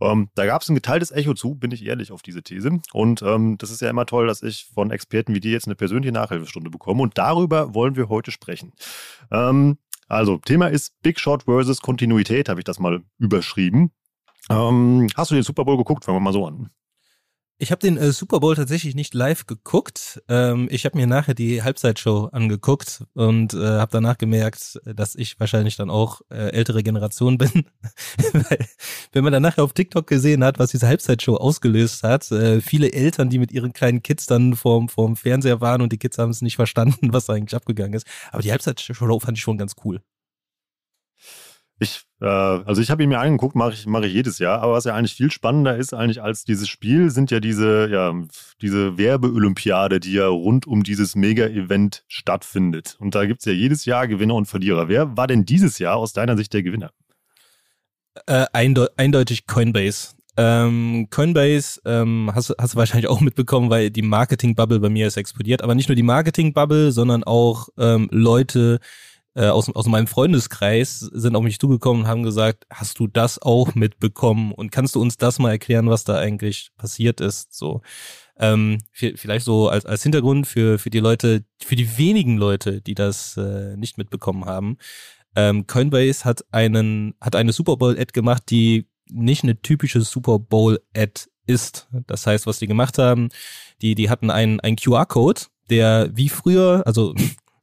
Ähm, 0.00 0.28
da 0.34 0.46
gab 0.46 0.62
es 0.62 0.68
ein 0.68 0.74
geteiltes 0.74 1.10
Echo 1.10 1.34
zu, 1.34 1.54
bin 1.54 1.72
ich 1.72 1.84
ehrlich 1.84 2.12
auf 2.12 2.22
diese 2.22 2.42
These. 2.42 2.80
Und 2.92 3.22
ähm, 3.22 3.58
das 3.58 3.70
ist 3.70 3.80
ja 3.80 3.90
immer 3.90 4.06
toll, 4.06 4.26
dass 4.26 4.42
ich 4.42 4.66
von 4.72 4.90
Experten 4.90 5.34
wie 5.34 5.40
dir 5.40 5.52
jetzt 5.52 5.66
eine 5.66 5.74
persönliche 5.74 6.12
Nachhilfestunde 6.12 6.70
bekomme. 6.70 7.02
Und 7.02 7.18
darüber 7.18 7.74
wollen 7.74 7.96
wir 7.96 8.08
heute 8.08 8.30
sprechen. 8.30 8.72
Ähm, 9.30 9.78
also, 10.08 10.38
Thema 10.38 10.68
ist 10.68 10.94
Big 11.02 11.20
Shot 11.20 11.44
versus 11.44 11.82
Kontinuität, 11.82 12.48
habe 12.48 12.60
ich 12.60 12.64
das 12.64 12.78
mal 12.78 13.02
überschrieben. 13.18 13.92
Ähm, 14.48 15.08
hast 15.14 15.30
du 15.30 15.34
den 15.34 15.44
Super 15.44 15.64
Bowl 15.64 15.76
geguckt? 15.76 16.04
Fangen 16.04 16.16
wir 16.16 16.20
mal 16.20 16.32
so 16.32 16.46
an. 16.46 16.70
Ich 17.60 17.72
habe 17.72 17.80
den 17.80 17.96
äh, 17.96 18.12
Super 18.12 18.38
Bowl 18.38 18.54
tatsächlich 18.54 18.94
nicht 18.94 19.14
live 19.14 19.46
geguckt. 19.46 20.22
Ähm, 20.28 20.68
ich 20.70 20.84
habe 20.84 20.96
mir 20.96 21.08
nachher 21.08 21.34
die 21.34 21.60
Halbzeitshow 21.60 22.28
angeguckt 22.30 23.02
und 23.14 23.52
äh, 23.52 23.58
habe 23.58 23.90
danach 23.90 24.16
gemerkt, 24.16 24.80
dass 24.84 25.16
ich 25.16 25.40
wahrscheinlich 25.40 25.74
dann 25.74 25.90
auch 25.90 26.20
äh, 26.30 26.52
ältere 26.52 26.84
Generation 26.84 27.36
bin. 27.38 27.64
Weil, 28.32 28.64
wenn 29.12 29.24
man 29.24 29.32
dann 29.32 29.42
nachher 29.42 29.64
auf 29.64 29.72
TikTok 29.72 30.06
gesehen 30.06 30.44
hat, 30.44 30.60
was 30.60 30.70
diese 30.70 30.86
Halbzeitshow 30.86 31.34
ausgelöst 31.34 32.04
hat, 32.04 32.30
äh, 32.30 32.60
viele 32.60 32.92
Eltern, 32.92 33.28
die 33.28 33.40
mit 33.40 33.50
ihren 33.50 33.72
kleinen 33.72 34.04
Kids 34.04 34.26
dann 34.26 34.54
vorm, 34.54 34.88
vorm 34.88 35.16
Fernseher 35.16 35.60
waren 35.60 35.82
und 35.82 35.92
die 35.92 35.98
Kids 35.98 36.16
haben 36.18 36.30
es 36.30 36.42
nicht 36.42 36.54
verstanden, 36.54 37.12
was 37.12 37.26
da 37.26 37.32
eigentlich 37.32 37.56
abgegangen 37.56 37.94
ist. 37.94 38.06
Aber 38.30 38.42
die 38.42 38.52
Halbzeitshow 38.52 39.18
fand 39.18 39.36
ich 39.36 39.42
schon 39.42 39.58
ganz 39.58 39.74
cool. 39.84 40.00
Ich, 41.80 42.02
äh, 42.20 42.26
also 42.26 42.82
ich 42.82 42.90
habe 42.90 43.02
ihn 43.02 43.08
mir 43.08 43.20
angeguckt, 43.20 43.54
mache 43.54 43.72
ich, 43.72 43.86
mach 43.86 44.02
ich 44.02 44.12
jedes 44.12 44.38
Jahr, 44.38 44.60
aber 44.62 44.72
was 44.72 44.84
ja 44.84 44.94
eigentlich 44.94 45.14
viel 45.14 45.30
spannender 45.30 45.76
ist 45.76 45.94
eigentlich 45.94 46.20
als 46.20 46.44
dieses 46.44 46.68
Spiel, 46.68 47.10
sind 47.10 47.30
ja 47.30 47.38
diese, 47.38 47.88
ja, 47.88 48.14
diese 48.60 48.98
Werbeolympiade, 48.98 50.00
die 50.00 50.14
ja 50.14 50.26
rund 50.26 50.66
um 50.66 50.82
dieses 50.82 51.14
Mega-Event 51.14 52.04
stattfindet. 52.08 52.96
Und 52.98 53.14
da 53.14 53.26
gibt 53.26 53.40
es 53.40 53.44
ja 53.44 53.52
jedes 53.52 53.84
Jahr 53.84 54.08
Gewinner 54.08 54.34
und 54.34 54.46
Verlierer. 54.46 54.88
Wer 54.88 55.16
war 55.16 55.28
denn 55.28 55.44
dieses 55.44 55.78
Jahr 55.78 55.96
aus 55.96 56.12
deiner 56.12 56.36
Sicht 56.36 56.52
der 56.52 56.62
Gewinner? 56.64 56.90
Äh, 58.26 58.46
einde 58.52 58.90
eindeutig 58.96 59.46
Coinbase. 59.46 60.14
Ähm, 60.36 61.08
Coinbase 61.10 61.80
ähm, 61.84 62.30
hast, 62.34 62.54
hast 62.58 62.74
du 62.74 62.78
wahrscheinlich 62.78 63.08
auch 63.08 63.20
mitbekommen, 63.20 63.70
weil 63.70 63.90
die 63.90 64.02
Marketing-Bubble 64.02 64.80
bei 64.80 64.88
mir 64.88 65.06
ist 65.06 65.16
explodiert. 65.16 65.62
Aber 65.62 65.74
nicht 65.74 65.88
nur 65.88 65.96
die 65.96 66.02
Marketing-Bubble, 66.02 66.92
sondern 66.92 67.24
auch 67.24 67.68
ähm, 67.76 68.08
Leute, 68.10 68.78
äh, 69.38 69.50
aus, 69.50 69.70
aus 69.70 69.86
meinem 69.86 70.08
Freundeskreis 70.08 70.98
sind 70.98 71.36
auf 71.36 71.44
mich 71.44 71.60
zugekommen 71.60 72.02
und 72.02 72.08
haben 72.08 72.24
gesagt, 72.24 72.66
hast 72.70 72.98
du 72.98 73.06
das 73.06 73.40
auch 73.40 73.76
mitbekommen 73.76 74.50
und 74.50 74.72
kannst 74.72 74.96
du 74.96 75.00
uns 75.00 75.16
das 75.16 75.38
mal 75.38 75.52
erklären, 75.52 75.88
was 75.88 76.02
da 76.02 76.18
eigentlich 76.18 76.72
passiert 76.76 77.20
ist? 77.20 77.54
So. 77.54 77.82
Ähm, 78.36 78.78
vielleicht 78.90 79.44
so 79.44 79.68
als, 79.68 79.86
als 79.86 80.02
Hintergrund 80.02 80.48
für, 80.48 80.80
für 80.80 80.90
die 80.90 80.98
Leute, 80.98 81.44
für 81.62 81.76
die 81.76 81.98
wenigen 81.98 82.36
Leute, 82.36 82.80
die 82.80 82.96
das 82.96 83.36
äh, 83.36 83.76
nicht 83.76 83.96
mitbekommen 83.96 84.44
haben. 84.44 84.76
Ähm, 85.36 85.68
Coinbase 85.68 86.24
hat 86.24 86.44
einen, 86.50 87.14
hat 87.20 87.36
eine 87.36 87.52
Super 87.52 87.76
Bowl-Ad 87.76 88.12
gemacht, 88.12 88.42
die 88.50 88.88
nicht 89.08 89.44
eine 89.44 89.62
typische 89.62 90.00
Super 90.00 90.40
Bowl-Ad 90.40 91.26
ist. 91.46 91.88
Das 92.08 92.26
heißt, 92.26 92.48
was 92.48 92.58
die 92.58 92.66
gemacht 92.66 92.98
haben, 92.98 93.28
die, 93.82 93.94
die 93.94 94.10
hatten 94.10 94.30
einen, 94.30 94.58
einen 94.58 94.76
QR-Code, 94.76 95.42
der 95.70 96.10
wie 96.12 96.28
früher, 96.28 96.82
also 96.86 97.14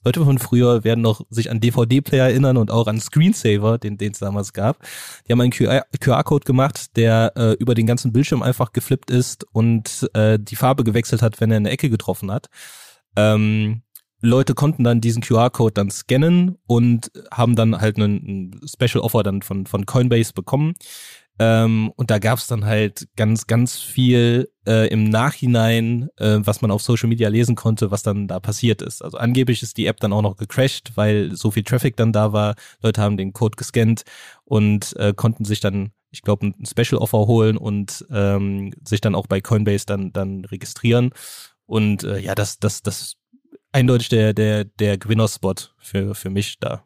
Leute 0.05 0.23
von 0.23 0.37
früher 0.37 0.83
werden 0.83 1.01
noch 1.01 1.21
sich 1.29 1.49
an 1.49 1.59
DVD-Player 1.59 2.25
erinnern 2.25 2.57
und 2.57 2.69
auch 2.69 2.85
an 2.85 2.99
Screensaver, 2.99 3.79
den 3.79 3.97
es 3.99 4.19
damals 4.19 4.53
gab. 4.53 4.77
Die 5.27 5.31
haben 5.31 5.41
einen 5.41 5.51
QR-Code 5.51 6.45
gemacht, 6.45 6.95
der 6.95 7.33
äh, 7.35 7.53
über 7.53 7.73
den 7.73 7.87
ganzen 7.87 8.13
Bildschirm 8.13 8.43
einfach 8.43 8.71
geflippt 8.71 9.09
ist 9.09 9.45
und 9.51 10.07
äh, 10.13 10.37
die 10.39 10.55
Farbe 10.55 10.83
gewechselt 10.83 11.23
hat, 11.23 11.41
wenn 11.41 11.49
er 11.49 11.57
eine 11.57 11.71
Ecke 11.71 11.89
getroffen 11.89 12.31
hat. 12.31 12.47
Ähm, 13.15 13.81
Leute 14.21 14.53
konnten 14.53 14.83
dann 14.83 15.01
diesen 15.01 15.21
QR-Code 15.21 15.73
dann 15.73 15.89
scannen 15.89 16.57
und 16.67 17.11
haben 17.31 17.55
dann 17.55 17.79
halt 17.79 17.97
einen 17.97 18.59
Special 18.65 19.03
Offer 19.03 19.23
dann 19.23 19.41
von, 19.41 19.65
von 19.65 19.85
Coinbase 19.85 20.33
bekommen. 20.33 20.73
Ähm, 21.37 21.91
und 21.95 22.11
da 22.11 22.19
gab's 22.19 22.47
dann 22.47 22.65
halt 22.65 23.07
ganz, 23.17 23.45
ganz 23.45 23.79
viel 23.79 24.49
äh, 24.65 24.87
im 24.87 25.03
Nachhinein, 25.09 26.09
äh, 26.17 26.37
was 26.39 26.61
man 26.61 26.71
auf 26.71 26.81
Social 26.81 27.09
Media 27.09 27.27
lesen 27.27 27.55
konnte, 27.55 27.91
was 27.91 28.03
dann 28.03 28.27
da 28.27 28.39
passiert 28.39 28.81
ist. 28.81 29.03
Also 29.03 29.17
angeblich 29.17 29.61
ist 29.61 29.77
die 29.77 29.85
App 29.87 29.99
dann 29.99 30.13
auch 30.13 30.21
noch 30.21 30.37
gecrashed, 30.37 30.93
weil 30.95 31.35
so 31.35 31.51
viel 31.51 31.63
Traffic 31.63 31.97
dann 31.97 32.13
da 32.13 32.31
war. 32.31 32.55
Leute 32.81 33.01
haben 33.01 33.17
den 33.17 33.33
Code 33.33 33.57
gescannt 33.57 34.03
und 34.45 34.95
äh, 34.97 35.13
konnten 35.13 35.43
sich 35.43 35.59
dann, 35.59 35.91
ich 36.11 36.21
glaube, 36.21 36.47
ein 36.47 36.65
Special 36.65 37.01
Offer 37.01 37.27
holen 37.27 37.57
und 37.57 38.05
ähm, 38.11 38.71
sich 38.87 39.01
dann 39.01 39.15
auch 39.15 39.27
bei 39.27 39.41
Coinbase 39.41 39.85
dann, 39.85 40.13
dann 40.13 40.45
registrieren. 40.45 41.11
Und 41.65 42.03
äh, 42.03 42.19
ja, 42.19 42.33
das, 42.33 42.59
das, 42.59 42.81
das 42.81 43.15
eindeutig 43.73 44.07
der, 44.07 44.33
der, 44.33 44.63
der 44.63 44.97
Gewinnerspot 44.97 45.75
für, 45.79 46.15
für 46.15 46.29
mich 46.29 46.59
da. 46.59 46.85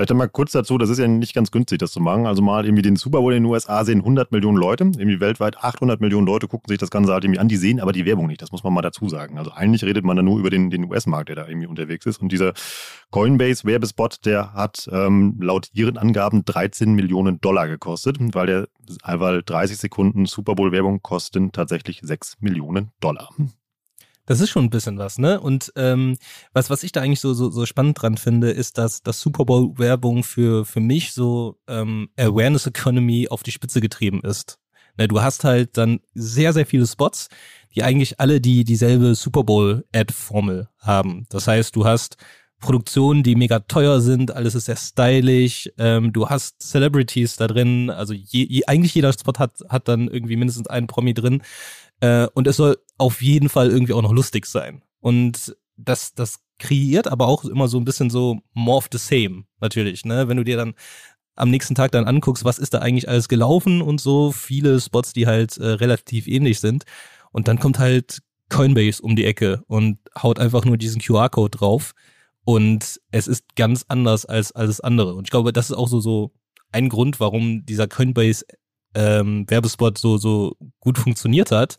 Vielleicht 0.00 0.12
einmal 0.12 0.30
kurz 0.30 0.52
dazu, 0.52 0.78
das 0.78 0.88
ist 0.88 0.96
ja 0.96 1.06
nicht 1.06 1.34
ganz 1.34 1.50
günstig, 1.50 1.76
das 1.76 1.92
zu 1.92 2.00
machen. 2.00 2.24
Also 2.24 2.40
mal 2.40 2.64
irgendwie 2.64 2.80
den 2.80 2.96
Super 2.96 3.20
Bowl 3.20 3.34
in 3.34 3.42
den 3.42 3.52
USA 3.52 3.84
sehen 3.84 3.98
100 3.98 4.32
Millionen 4.32 4.56
Leute, 4.56 4.84
irgendwie 4.84 5.20
weltweit 5.20 5.58
800 5.58 6.00
Millionen 6.00 6.26
Leute 6.26 6.48
gucken 6.48 6.70
sich 6.70 6.78
das 6.78 6.88
Ganze 6.88 7.12
halt 7.12 7.24
irgendwie 7.24 7.38
an, 7.38 7.48
die 7.48 7.58
sehen 7.58 7.80
aber 7.80 7.92
die 7.92 8.06
Werbung 8.06 8.26
nicht, 8.26 8.40
das 8.40 8.50
muss 8.50 8.64
man 8.64 8.72
mal 8.72 8.80
dazu 8.80 9.10
sagen. 9.10 9.36
Also 9.36 9.50
eigentlich 9.50 9.84
redet 9.84 10.02
man 10.06 10.16
da 10.16 10.22
nur 10.22 10.38
über 10.38 10.48
den, 10.48 10.70
den 10.70 10.86
US-Markt, 10.86 11.28
der 11.28 11.36
da 11.36 11.46
irgendwie 11.46 11.66
unterwegs 11.66 12.06
ist. 12.06 12.22
Und 12.22 12.32
dieser 12.32 12.54
Coinbase-Werbespot, 13.10 14.24
der 14.24 14.54
hat 14.54 14.88
ähm, 14.90 15.36
laut 15.38 15.68
ihren 15.74 15.98
Angaben 15.98 16.46
13 16.46 16.94
Millionen 16.94 17.38
Dollar 17.42 17.68
gekostet, 17.68 18.16
weil 18.32 18.46
der 18.46 18.68
weil 19.04 19.42
30 19.42 19.76
Sekunden 19.76 20.24
Super 20.24 20.54
Bowl-Werbung 20.54 21.02
kosten 21.02 21.52
tatsächlich 21.52 22.00
6 22.02 22.38
Millionen 22.40 22.90
Dollar. 23.00 23.28
Das 24.26 24.40
ist 24.40 24.50
schon 24.50 24.64
ein 24.64 24.70
bisschen 24.70 24.98
was, 24.98 25.18
ne? 25.18 25.40
Und 25.40 25.72
ähm, 25.76 26.16
was, 26.52 26.70
was 26.70 26.82
ich 26.82 26.92
da 26.92 27.00
eigentlich 27.00 27.20
so, 27.20 27.34
so, 27.34 27.50
so 27.50 27.66
spannend 27.66 28.00
dran 28.00 28.16
finde, 28.16 28.50
ist, 28.50 28.78
dass 28.78 29.02
das 29.02 29.20
Super 29.20 29.44
Bowl-Werbung 29.44 30.22
für, 30.22 30.64
für 30.64 30.80
mich 30.80 31.12
so 31.12 31.58
ähm, 31.66 32.10
Awareness 32.16 32.66
Economy 32.66 33.28
auf 33.28 33.42
die 33.42 33.52
Spitze 33.52 33.80
getrieben 33.80 34.20
ist. 34.22 34.58
Ne, 34.96 35.08
du 35.08 35.22
hast 35.22 35.44
halt 35.44 35.76
dann 35.76 36.00
sehr, 36.14 36.52
sehr 36.52 36.66
viele 36.66 36.86
Spots, 36.86 37.28
die 37.74 37.82
eigentlich 37.82 38.20
alle 38.20 38.40
die 38.40 38.64
dieselbe 38.64 39.14
Super 39.14 39.44
Bowl-Ad-Formel 39.44 40.68
haben. 40.78 41.26
Das 41.30 41.46
heißt, 41.46 41.74
du 41.74 41.84
hast 41.84 42.16
Produktionen, 42.60 43.22
die 43.22 43.36
mega 43.36 43.60
teuer 43.60 44.00
sind, 44.00 44.32
alles 44.32 44.54
ist 44.54 44.66
sehr 44.66 44.76
stylisch, 44.76 45.70
ähm, 45.78 46.12
du 46.12 46.28
hast 46.28 46.62
Celebrities 46.62 47.36
da 47.36 47.46
drin, 47.46 47.88
also 47.88 48.12
je, 48.12 48.44
je, 48.44 48.64
eigentlich 48.66 48.94
jeder 48.94 49.12
Spot 49.14 49.32
hat, 49.38 49.52
hat 49.68 49.88
dann 49.88 50.08
irgendwie 50.08 50.36
mindestens 50.36 50.66
einen 50.66 50.86
Promi 50.86 51.14
drin. 51.14 51.42
Äh, 52.00 52.26
und 52.34 52.46
es 52.46 52.56
soll 52.56 52.78
auf 52.98 53.22
jeden 53.22 53.48
Fall 53.48 53.70
irgendwie 53.70 53.92
auch 53.92 54.02
noch 54.02 54.12
lustig 54.12 54.46
sein. 54.46 54.82
Und 55.00 55.56
das, 55.76 56.14
das 56.14 56.40
kreiert 56.58 57.08
aber 57.08 57.26
auch 57.26 57.44
immer 57.44 57.68
so 57.68 57.78
ein 57.78 57.84
bisschen 57.84 58.10
so 58.10 58.40
more 58.52 58.78
of 58.78 58.88
the 58.92 58.98
same, 58.98 59.44
natürlich, 59.60 60.04
ne? 60.04 60.28
Wenn 60.28 60.36
du 60.36 60.44
dir 60.44 60.56
dann 60.56 60.74
am 61.36 61.50
nächsten 61.50 61.74
Tag 61.74 61.92
dann 61.92 62.04
anguckst, 62.06 62.44
was 62.44 62.58
ist 62.58 62.74
da 62.74 62.78
eigentlich 62.80 63.08
alles 63.08 63.28
gelaufen 63.28 63.80
und 63.80 64.00
so, 64.00 64.30
viele 64.30 64.78
Spots, 64.80 65.12
die 65.12 65.26
halt 65.26 65.56
äh, 65.56 65.66
relativ 65.66 66.28
ähnlich 66.28 66.60
sind. 66.60 66.84
Und 67.32 67.48
dann 67.48 67.58
kommt 67.58 67.78
halt 67.78 68.20
Coinbase 68.50 69.00
um 69.02 69.16
die 69.16 69.24
Ecke 69.24 69.62
und 69.66 69.98
haut 70.20 70.38
einfach 70.38 70.64
nur 70.64 70.76
diesen 70.76 71.00
QR-Code 71.00 71.56
drauf. 71.56 71.92
Und 72.44 73.00
es 73.10 73.26
ist 73.26 73.56
ganz 73.56 73.84
anders 73.88 74.26
als 74.26 74.52
alles 74.52 74.80
andere. 74.80 75.14
Und 75.14 75.24
ich 75.24 75.30
glaube, 75.30 75.52
das 75.52 75.70
ist 75.70 75.76
auch 75.76 75.88
so, 75.88 76.00
so 76.00 76.32
ein 76.72 76.88
Grund, 76.88 77.20
warum 77.20 77.64
dieser 77.64 77.88
Coinbase 77.88 78.44
ähm, 78.94 79.44
Werbespot 79.48 79.98
so, 79.98 80.18
so 80.18 80.56
gut 80.80 80.98
funktioniert 80.98 81.50
hat, 81.50 81.78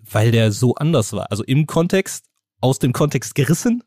weil 0.00 0.30
der 0.30 0.52
so 0.52 0.74
anders 0.74 1.12
war. 1.12 1.30
Also 1.30 1.44
im 1.44 1.66
Kontext, 1.66 2.26
aus 2.60 2.78
dem 2.78 2.92
Kontext 2.92 3.34
gerissen, 3.34 3.82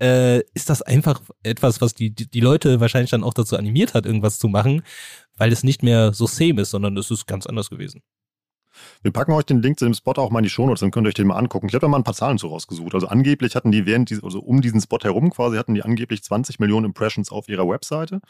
äh, 0.00 0.40
ist 0.54 0.70
das 0.70 0.82
einfach 0.82 1.20
etwas, 1.42 1.80
was 1.80 1.94
die, 1.94 2.10
die, 2.14 2.40
Leute 2.40 2.80
wahrscheinlich 2.80 3.10
dann 3.10 3.24
auch 3.24 3.34
dazu 3.34 3.56
animiert 3.56 3.94
hat, 3.94 4.06
irgendwas 4.06 4.38
zu 4.38 4.48
machen, 4.48 4.82
weil 5.36 5.52
es 5.52 5.62
nicht 5.62 5.82
mehr 5.82 6.12
so 6.14 6.26
same 6.26 6.62
ist, 6.62 6.70
sondern 6.70 6.96
es 6.96 7.10
ist 7.10 7.26
ganz 7.26 7.46
anders 7.46 7.68
gewesen. 7.68 8.02
Wir 9.02 9.12
packen 9.12 9.32
euch 9.32 9.44
den 9.44 9.62
Link 9.62 9.78
zu 9.78 9.84
dem 9.84 9.94
Spot 9.94 10.12
auch 10.12 10.30
mal 10.30 10.40
in 10.40 10.44
die 10.44 10.50
Shownotes, 10.50 10.80
dann 10.80 10.90
könnt 10.90 11.06
ihr 11.06 11.08
euch 11.08 11.14
den 11.14 11.26
mal 11.26 11.36
angucken. 11.36 11.68
Ich 11.68 11.74
habe 11.74 11.82
da 11.82 11.88
mal 11.88 11.96
ein 11.96 12.04
paar 12.04 12.14
Zahlen 12.14 12.38
zu 12.38 12.48
rausgesucht. 12.48 12.94
Also 12.94 13.08
angeblich 13.08 13.56
hatten 13.56 13.70
die 13.70 13.86
während 13.86 14.10
dieses, 14.10 14.24
also 14.24 14.40
um 14.40 14.60
diesen 14.60 14.80
Spot 14.80 14.98
herum 15.02 15.30
quasi, 15.30 15.56
hatten 15.56 15.74
die 15.74 15.82
angeblich 15.82 16.22
20 16.22 16.58
Millionen 16.58 16.86
Impressions 16.86 17.30
auf 17.30 17.48
ihrer 17.48 17.68
Webseite. 17.68 18.20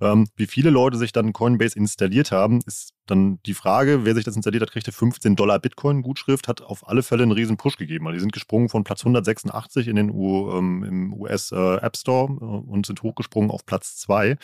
Ähm, 0.00 0.28
wie 0.36 0.46
viele 0.46 0.70
Leute 0.70 0.96
sich 0.96 1.12
dann 1.12 1.32
Coinbase 1.32 1.76
installiert 1.76 2.32
haben, 2.32 2.60
ist 2.66 2.94
dann 3.06 3.38
die 3.44 3.54
Frage, 3.54 4.04
wer 4.04 4.14
sich 4.14 4.24
das 4.24 4.36
installiert 4.36 4.62
hat, 4.62 4.72
kriegte 4.72 4.92
15 4.92 5.36
Dollar 5.36 5.58
Bitcoin-Gutschrift, 5.58 6.48
hat 6.48 6.62
auf 6.62 6.88
alle 6.88 7.02
Fälle 7.02 7.22
einen 7.22 7.32
riesen 7.32 7.56
Push 7.56 7.76
gegeben. 7.76 8.06
Also 8.06 8.14
die 8.14 8.20
sind 8.20 8.32
gesprungen 8.32 8.68
von 8.68 8.84
Platz 8.84 9.00
186 9.00 9.88
in 9.88 9.96
den 9.96 10.10
U, 10.10 10.50
ähm, 10.52 10.84
im 10.84 11.14
US 11.14 11.52
äh, 11.52 11.76
App 11.76 11.96
Store 11.96 12.32
äh, 12.32 12.70
und 12.70 12.86
sind 12.86 13.02
hochgesprungen 13.02 13.50
auf 13.50 13.66
Platz 13.66 13.96
2. 13.96 14.38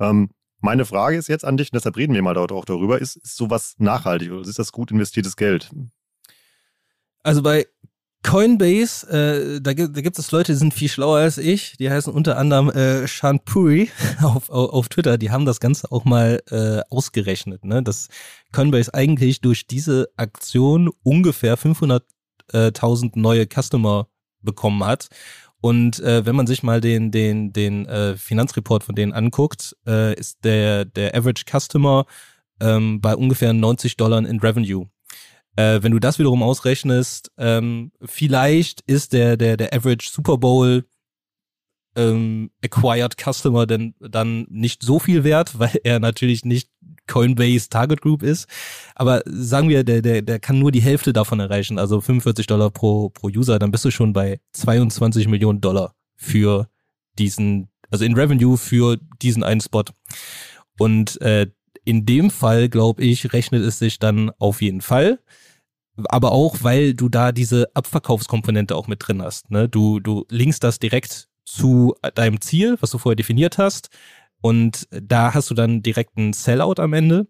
Ähm, 0.00 0.30
meine 0.62 0.84
Frage 0.84 1.16
ist 1.16 1.28
jetzt 1.28 1.44
an 1.44 1.56
dich, 1.56 1.72
und 1.72 1.76
deshalb 1.76 1.96
reden 1.96 2.14
wir 2.14 2.22
mal 2.22 2.34
dort 2.34 2.52
auch 2.52 2.64
darüber, 2.64 3.00
ist, 3.00 3.16
ist 3.16 3.36
sowas 3.36 3.74
nachhaltig 3.78 4.30
oder 4.30 4.48
ist 4.48 4.58
das 4.58 4.72
gut 4.72 4.90
investiertes 4.90 5.36
Geld? 5.36 5.70
Also 7.22 7.42
bei 7.42 7.66
Coinbase, 8.22 9.08
äh, 9.08 9.60
da, 9.60 9.72
gibt, 9.72 9.96
da 9.96 10.00
gibt 10.00 10.18
es 10.18 10.30
Leute, 10.30 10.52
die 10.52 10.58
sind 10.58 10.72
viel 10.72 10.88
schlauer 10.88 11.18
als 11.18 11.38
ich. 11.38 11.76
Die 11.78 11.90
heißen 11.90 12.12
unter 12.12 12.38
anderem 12.38 12.70
äh, 12.70 13.06
Sean 13.08 13.40
Puri 13.40 13.90
auf, 14.22 14.48
auf, 14.48 14.72
auf 14.72 14.88
Twitter. 14.88 15.18
Die 15.18 15.30
haben 15.30 15.44
das 15.44 15.60
Ganze 15.60 15.90
auch 15.90 16.04
mal 16.04 16.40
äh, 16.50 16.80
ausgerechnet, 16.88 17.64
ne? 17.64 17.82
dass 17.82 18.08
Coinbase 18.52 18.94
eigentlich 18.94 19.40
durch 19.40 19.66
diese 19.66 20.08
Aktion 20.16 20.90
ungefähr 21.02 21.58
500.000 21.58 23.18
neue 23.18 23.46
Customer 23.46 24.06
bekommen 24.40 24.84
hat. 24.84 25.08
Und 25.62 26.00
äh, 26.00 26.26
wenn 26.26 26.34
man 26.34 26.48
sich 26.48 26.64
mal 26.64 26.80
den, 26.80 27.12
den, 27.12 27.52
den 27.52 27.86
äh, 27.86 28.16
Finanzreport 28.16 28.82
von 28.82 28.96
denen 28.96 29.12
anguckt, 29.12 29.76
äh, 29.86 30.12
ist 30.18 30.44
der, 30.44 30.84
der 30.84 31.14
Average 31.14 31.44
Customer 31.48 32.04
ähm, 32.60 33.00
bei 33.00 33.14
ungefähr 33.14 33.52
90 33.52 33.96
Dollar 33.96 34.18
in 34.18 34.40
Revenue. 34.40 34.88
Äh, 35.54 35.80
wenn 35.82 35.92
du 35.92 36.00
das 36.00 36.18
wiederum 36.18 36.42
ausrechnest, 36.42 37.30
ähm, 37.38 37.92
vielleicht 38.04 38.80
ist 38.88 39.12
der, 39.12 39.36
der, 39.36 39.56
der 39.56 39.72
Average 39.72 40.10
Super 40.10 40.36
Bowl 40.36 40.84
ähm, 41.94 42.50
Acquired 42.64 43.14
Customer 43.16 43.64
denn 43.64 43.94
dann 44.00 44.46
nicht 44.50 44.82
so 44.82 44.98
viel 44.98 45.22
wert, 45.22 45.56
weil 45.60 45.78
er 45.84 46.00
natürlich 46.00 46.44
nicht 46.44 46.71
Coinbase 47.08 47.68
Target 47.68 48.00
Group 48.00 48.22
ist. 48.22 48.46
Aber 48.94 49.22
sagen 49.26 49.68
wir, 49.68 49.84
der, 49.84 50.02
der, 50.02 50.22
der 50.22 50.38
kann 50.38 50.58
nur 50.58 50.72
die 50.72 50.82
Hälfte 50.82 51.12
davon 51.12 51.40
erreichen, 51.40 51.78
also 51.78 52.00
45 52.00 52.46
Dollar 52.46 52.70
pro, 52.70 53.10
pro 53.10 53.28
User, 53.28 53.58
dann 53.58 53.70
bist 53.70 53.84
du 53.84 53.90
schon 53.90 54.12
bei 54.12 54.40
22 54.52 55.28
Millionen 55.28 55.60
Dollar 55.60 55.94
für 56.16 56.68
diesen, 57.18 57.68
also 57.90 58.04
in 58.04 58.14
Revenue 58.14 58.56
für 58.56 58.98
diesen 59.20 59.42
einen 59.42 59.60
Spot. 59.60 59.84
Und 60.78 61.20
äh, 61.20 61.46
in 61.84 62.06
dem 62.06 62.30
Fall, 62.30 62.68
glaube 62.68 63.02
ich, 63.02 63.32
rechnet 63.32 63.62
es 63.62 63.78
sich 63.78 63.98
dann 63.98 64.30
auf 64.38 64.62
jeden 64.62 64.80
Fall. 64.80 65.18
Aber 66.06 66.32
auch, 66.32 66.58
weil 66.62 66.94
du 66.94 67.08
da 67.08 67.32
diese 67.32 67.68
Abverkaufskomponente 67.74 68.74
auch 68.74 68.86
mit 68.86 69.06
drin 69.06 69.20
hast. 69.20 69.50
Ne? 69.50 69.68
Du, 69.68 70.00
du 70.00 70.24
linkst 70.30 70.64
das 70.64 70.78
direkt 70.78 71.28
zu 71.44 71.94
deinem 72.14 72.40
Ziel, 72.40 72.76
was 72.80 72.90
du 72.90 72.98
vorher 72.98 73.16
definiert 73.16 73.58
hast. 73.58 73.90
Und 74.42 74.86
da 74.90 75.32
hast 75.32 75.48
du 75.50 75.54
dann 75.54 75.82
direkt 75.82 76.18
einen 76.18 76.34
Sellout 76.34 76.74
am 76.78 76.92
Ende. 76.92 77.26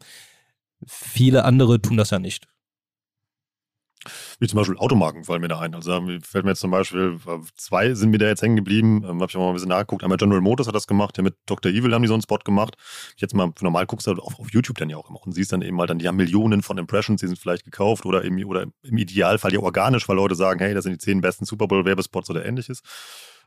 Viele 0.84 1.44
andere 1.44 1.80
tun 1.80 1.96
das 1.96 2.10
ja 2.10 2.18
nicht. 2.18 2.48
Wie 4.40 4.48
zum 4.48 4.56
Beispiel 4.56 4.76
Automarken 4.76 5.22
fallen 5.22 5.40
mir 5.40 5.48
da 5.48 5.60
ein. 5.60 5.74
Also 5.74 5.92
fällt 6.22 6.44
mir 6.44 6.50
jetzt 6.50 6.60
zum 6.60 6.72
Beispiel, 6.72 7.18
zwei 7.56 7.94
sind 7.94 8.10
mir 8.10 8.18
da 8.18 8.26
jetzt 8.26 8.42
hängen 8.42 8.56
geblieben. 8.56 9.04
Ähm, 9.04 9.20
habe 9.20 9.26
ich 9.28 9.36
auch 9.36 9.40
mal 9.40 9.48
ein 9.48 9.54
bisschen 9.54 9.68
nachgeguckt. 9.68 10.02
Einmal 10.02 10.18
General 10.18 10.40
Motors 10.40 10.66
hat 10.66 10.74
das 10.74 10.88
gemacht, 10.88 11.16
ja 11.16 11.22
mit 11.22 11.36
Dr. 11.46 11.70
Evil 11.70 11.94
haben 11.94 12.02
die 12.02 12.08
so 12.08 12.14
einen 12.14 12.22
Spot 12.22 12.38
gemacht. 12.38 12.76
Jetzt 13.16 13.34
mal 13.34 13.52
normal 13.60 13.86
guckst 13.86 14.06
du 14.06 14.12
auf, 14.12 14.40
auf 14.40 14.50
YouTube 14.50 14.78
dann 14.78 14.90
ja 14.90 14.96
auch 14.96 15.08
immer 15.08 15.24
und 15.24 15.32
siehst 15.32 15.52
dann 15.52 15.62
eben 15.62 15.76
mal 15.76 15.86
dann, 15.86 16.00
die 16.00 16.08
haben 16.08 16.16
Millionen 16.16 16.62
von 16.62 16.78
Impressions, 16.78 17.20
die 17.20 17.28
sind 17.28 17.38
vielleicht 17.38 17.64
gekauft 17.64 18.04
oder 18.04 18.22
im, 18.24 18.44
oder 18.44 18.66
im 18.82 18.98
Idealfall 18.98 19.52
ja 19.52 19.60
organisch, 19.60 20.08
weil 20.08 20.16
Leute 20.16 20.34
sagen, 20.34 20.58
hey, 20.58 20.74
das 20.74 20.84
sind 20.84 20.94
die 20.94 20.98
zehn 20.98 21.20
besten 21.20 21.44
Super 21.44 21.68
Bowl-Werbespots 21.68 22.30
oder 22.30 22.44
ähnliches. 22.44 22.82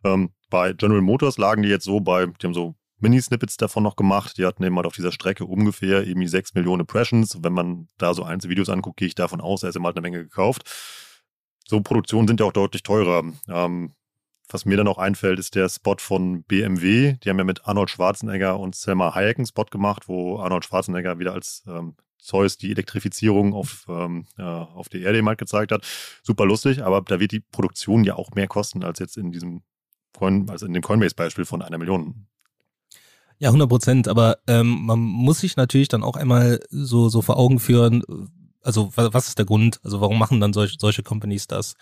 Ähm, 0.05 0.29
bei 0.50 0.72
General 0.72 1.01
Motors 1.01 1.38
lagen 1.38 1.63
die 1.63 1.69
jetzt 1.69 1.86
so 1.86 2.00
bei, 2.00 2.27
die 2.27 2.45
haben 2.45 2.53
so 2.53 2.75
Mini-Snippets 2.99 3.57
davon 3.57 3.83
noch 3.83 3.95
gemacht. 3.95 4.37
Die 4.37 4.45
hatten 4.45 4.63
eben 4.63 4.75
halt 4.75 4.85
auf 4.85 4.95
dieser 4.95 5.11
Strecke 5.11 5.45
ungefähr 5.45 6.05
eben 6.07 6.25
6 6.25 6.53
Millionen 6.53 6.81
Impressions. 6.81 7.37
Wenn 7.41 7.53
man 7.53 7.87
da 7.97 8.13
so 8.13 8.23
einzelne 8.23 8.51
Videos 8.51 8.69
anguckt, 8.69 8.97
gehe 8.97 9.07
ich 9.07 9.15
davon 9.15 9.41
aus, 9.41 9.61
da 9.61 9.67
ist 9.67 9.75
immer 9.75 9.87
halt 9.87 9.97
eine 9.97 10.03
Menge 10.03 10.23
gekauft. 10.23 10.63
So 11.67 11.81
Produktionen 11.81 12.27
sind 12.27 12.39
ja 12.39 12.45
auch 12.45 12.53
deutlich 12.53 12.83
teurer. 12.83 13.23
Ähm, 13.47 13.93
was 14.49 14.65
mir 14.65 14.77
dann 14.77 14.87
auch 14.87 14.99
einfällt, 14.99 15.39
ist 15.39 15.55
der 15.55 15.67
Spot 15.69 15.97
von 15.97 16.43
BMW. 16.43 17.13
Die 17.23 17.29
haben 17.29 17.39
ja 17.39 17.43
mit 17.43 17.65
Arnold 17.65 17.89
Schwarzenegger 17.89 18.59
und 18.59 18.75
Selma 18.75 19.15
Hayek 19.15 19.37
einen 19.37 19.47
Spot 19.47 19.65
gemacht, 19.65 20.07
wo 20.07 20.39
Arnold 20.39 20.65
Schwarzenegger 20.65 21.17
wieder 21.17 21.33
als 21.33 21.63
ähm, 21.67 21.95
Zeus 22.19 22.57
die 22.57 22.71
Elektrifizierung 22.71 23.53
auf, 23.53 23.85
ähm, 23.87 24.25
äh, 24.37 24.43
auf 24.43 24.89
der 24.89 25.01
Erde 25.01 25.21
mal 25.21 25.35
gezeigt 25.35 25.71
hat. 25.71 25.85
Super 26.23 26.45
lustig, 26.45 26.83
aber 26.83 27.01
da 27.01 27.19
wird 27.19 27.31
die 27.31 27.39
Produktion 27.39 28.03
ja 28.03 28.15
auch 28.15 28.31
mehr 28.31 28.47
kosten 28.47 28.83
als 28.83 28.99
jetzt 28.99 29.17
in 29.17 29.31
diesem 29.31 29.63
Coin, 30.13 30.49
also 30.49 30.65
in 30.65 30.73
dem 30.73 30.81
Coinbase-Beispiel 30.81 31.45
von 31.45 31.61
einer 31.61 31.77
Million. 31.77 32.27
Ja, 33.39 33.49
100 33.49 33.69
Prozent. 33.69 34.07
Aber 34.07 34.37
ähm, 34.47 34.85
man 34.85 34.99
muss 34.99 35.39
sich 35.39 35.57
natürlich 35.57 35.87
dann 35.87 36.03
auch 36.03 36.15
einmal 36.15 36.59
so, 36.69 37.09
so 37.09 37.21
vor 37.21 37.37
Augen 37.37 37.59
führen, 37.59 38.03
also 38.61 38.91
was 38.95 39.27
ist 39.27 39.37
der 39.37 39.45
Grund? 39.45 39.79
Also 39.83 40.01
warum 40.01 40.17
machen 40.17 40.39
dann 40.39 40.53
solche, 40.53 40.77
solche 40.79 41.03
Companies 41.03 41.47
das? 41.47 41.75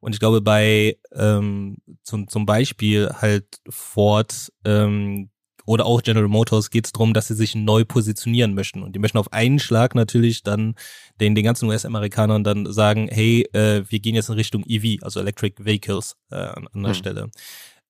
Und 0.00 0.14
ich 0.14 0.20
glaube, 0.20 0.40
bei 0.40 0.96
ähm, 1.12 1.76
zum, 2.02 2.28
zum 2.28 2.46
Beispiel 2.46 3.10
halt 3.20 3.60
Ford 3.68 4.50
ähm, 4.64 5.28
oder 5.66 5.84
auch 5.84 6.02
General 6.02 6.26
Motors 6.26 6.70
geht 6.70 6.86
es 6.86 6.92
darum, 6.92 7.12
dass 7.12 7.28
sie 7.28 7.34
sich 7.34 7.54
neu 7.54 7.84
positionieren 7.84 8.54
möchten. 8.54 8.82
Und 8.82 8.94
die 8.94 8.98
möchten 8.98 9.18
auf 9.18 9.32
einen 9.32 9.58
Schlag 9.58 9.94
natürlich 9.94 10.42
dann 10.42 10.74
den, 11.20 11.34
den 11.34 11.44
ganzen 11.44 11.68
US-Amerikanern 11.68 12.42
dann 12.42 12.72
sagen, 12.72 13.08
hey, 13.08 13.42
äh, 13.52 13.84
wir 13.88 14.00
gehen 14.00 14.14
jetzt 14.14 14.30
in 14.30 14.36
Richtung 14.36 14.64
EV, 14.66 15.02
also 15.02 15.20
Electric 15.20 15.62
Vehicles 15.64 16.16
äh, 16.30 16.36
an, 16.36 16.66
an 16.72 16.82
der 16.82 16.92
mhm. 16.92 16.94
Stelle. 16.94 17.30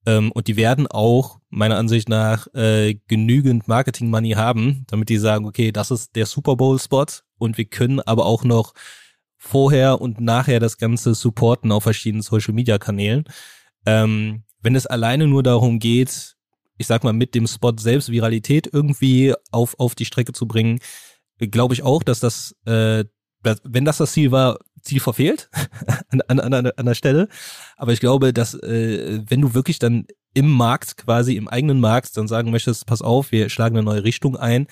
Ähm, 0.07 0.33
und 0.33 0.47
die 0.47 0.57
werden 0.57 0.87
auch 0.87 1.41
meiner 1.51 1.77
Ansicht 1.77 2.09
nach 2.09 2.47
äh, 2.55 2.95
genügend 3.07 3.69
Marketing-Money 3.69 4.33
haben, 4.33 4.85
damit 4.89 5.09
die 5.09 5.19
sagen, 5.19 5.47
okay, 5.47 5.73
das 5.73 5.91
ist 5.91 6.17
der 6.17 6.27
Super 6.27 6.57
Bowl-Spot 6.57 7.07
und 7.39 7.59
wir 7.59 7.67
können 7.67 8.01
aber 8.01 8.25
auch 8.27 8.45
noch 8.45 8.73
vorher 9.37 10.01
und 10.01 10.21
nachher 10.21 10.61
das 10.61 10.79
Ganze 10.79 11.15
supporten 11.15 11.73
auf 11.73 11.83
verschiedenen 11.83 12.23
Social-Media-Kanälen. 12.23 13.25
Ähm, 13.87 14.45
wenn 14.63 14.75
es 14.75 14.87
alleine 14.87 15.27
nur 15.27 15.43
darum 15.43 15.79
geht, 15.79 16.37
ich 16.77 16.87
sag 16.87 17.05
mal, 17.05 17.13
mit 17.13 17.35
dem 17.35 17.47
Spot 17.47 17.75
selbst 17.79 18.11
Viralität 18.11 18.69
irgendwie 18.73 19.35
auf, 19.51 19.79
auf 19.79 19.95
die 19.95 20.05
Strecke 20.05 20.33
zu 20.33 20.47
bringen, 20.47 20.79
glaube 21.39 21.75
ich 21.75 21.83
auch, 21.83 22.03
dass 22.03 22.21
das, 22.21 22.55
äh, 22.67 23.05
wenn 23.65 23.87
das 23.87 23.99
das 23.99 24.13
Ziel 24.13 24.31
war, 24.31 24.59
Ziel 24.83 25.01
verfehlt 25.01 25.51
an, 26.09 26.21
an, 26.23 26.55
an, 26.55 26.67
an 26.67 26.87
der 26.87 26.95
Stelle. 26.95 27.29
Aber 27.77 27.93
ich 27.93 28.01
glaube, 28.01 28.33
dass 28.33 28.55
äh, 28.55 29.23
wenn 29.29 29.41
du 29.41 29.55
wirklich 29.55 29.79
dann 29.79 30.07
im 30.35 30.51
Markt, 30.51 30.97
quasi 30.97 31.37
im 31.37 31.49
eigenen 31.49 31.81
Markt, 31.81 32.17
dann 32.17 32.29
sagen 32.29 32.51
möchtest, 32.51 32.87
pass 32.87 33.03
auf, 33.03 33.33
wir 33.33 33.49
schlagen 33.49 33.77
eine 33.77 33.85
neue 33.85 34.05
Richtung 34.05 34.37
ein, 34.37 34.67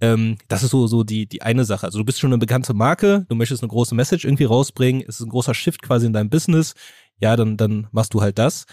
ähm, 0.00 0.36
das 0.48 0.62
ist 0.62 0.70
so, 0.70 0.86
so 0.86 1.04
die, 1.04 1.26
die 1.26 1.42
eine 1.42 1.64
Sache. 1.64 1.86
Also 1.86 1.98
du 1.98 2.04
bist 2.04 2.18
schon 2.18 2.30
eine 2.32 2.38
bekannte 2.38 2.74
Marke, 2.74 3.26
du 3.28 3.34
möchtest 3.34 3.62
eine 3.62 3.68
große 3.68 3.94
Message 3.94 4.24
irgendwie 4.24 4.44
rausbringen, 4.44 5.02
es 5.06 5.20
ist 5.20 5.26
ein 5.26 5.30
großer 5.30 5.54
Shift 5.54 5.82
quasi 5.82 6.06
in 6.06 6.12
deinem 6.12 6.30
Business, 6.30 6.74
ja, 7.20 7.36
dann, 7.36 7.56
dann 7.56 7.88
machst 7.92 8.14
du 8.14 8.20
halt 8.20 8.38
das. 8.38 8.64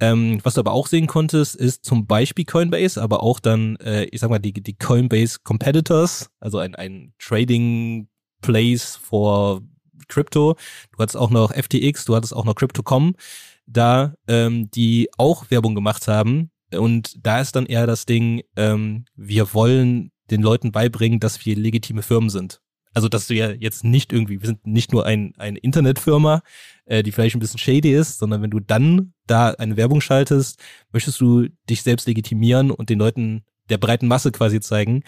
Ähm, 0.00 0.38
was 0.44 0.54
du 0.54 0.60
aber 0.60 0.72
auch 0.72 0.86
sehen 0.86 1.08
konntest, 1.08 1.56
ist 1.56 1.84
zum 1.84 2.06
Beispiel 2.06 2.44
Coinbase, 2.44 3.02
aber 3.02 3.22
auch 3.22 3.40
dann, 3.40 3.76
äh, 3.76 4.04
ich 4.04 4.20
sag 4.20 4.30
mal, 4.30 4.38
die, 4.38 4.52
die 4.52 4.76
Coinbase 4.76 5.40
Competitors, 5.42 6.30
also 6.38 6.58
ein, 6.58 6.76
ein 6.76 7.14
Trading 7.18 8.08
Place 8.40 8.94
for 8.94 9.62
Crypto. 10.08 10.56
Du 10.92 10.98
hattest 10.98 11.16
auch 11.16 11.30
noch 11.30 11.52
FTX, 11.52 12.04
du 12.04 12.16
hattest 12.16 12.34
auch 12.34 12.44
noch 12.44 12.54
Crypto.com 12.54 13.14
da, 13.66 14.14
ähm, 14.26 14.70
die 14.70 15.08
auch 15.18 15.50
Werbung 15.50 15.74
gemacht 15.74 16.08
haben. 16.08 16.50
Und 16.74 17.24
da 17.24 17.40
ist 17.40 17.56
dann 17.56 17.66
eher 17.66 17.86
das 17.86 18.06
Ding, 18.06 18.42
ähm, 18.56 19.04
wir 19.14 19.54
wollen 19.54 20.10
den 20.30 20.42
Leuten 20.42 20.72
beibringen, 20.72 21.20
dass 21.20 21.44
wir 21.44 21.56
legitime 21.56 22.02
Firmen 22.02 22.30
sind. 22.30 22.60
Also, 22.94 23.08
dass 23.08 23.28
ja 23.28 23.50
jetzt 23.50 23.84
nicht 23.84 24.12
irgendwie, 24.12 24.40
wir 24.40 24.46
sind 24.46 24.66
nicht 24.66 24.92
nur 24.92 25.06
ein, 25.06 25.32
eine 25.38 25.58
Internetfirma, 25.58 26.42
äh, 26.86 27.02
die 27.02 27.12
vielleicht 27.12 27.36
ein 27.36 27.40
bisschen 27.40 27.58
shady 27.58 27.92
ist, 27.92 28.18
sondern 28.18 28.42
wenn 28.42 28.50
du 28.50 28.60
dann 28.60 29.12
da 29.26 29.50
eine 29.50 29.76
Werbung 29.76 30.00
schaltest, 30.00 30.60
möchtest 30.92 31.20
du 31.20 31.48
dich 31.68 31.82
selbst 31.82 32.06
legitimieren 32.06 32.70
und 32.70 32.90
den 32.90 32.98
Leuten 32.98 33.44
der 33.68 33.78
breiten 33.78 34.08
Masse 34.08 34.32
quasi 34.32 34.60
zeigen, 34.60 35.02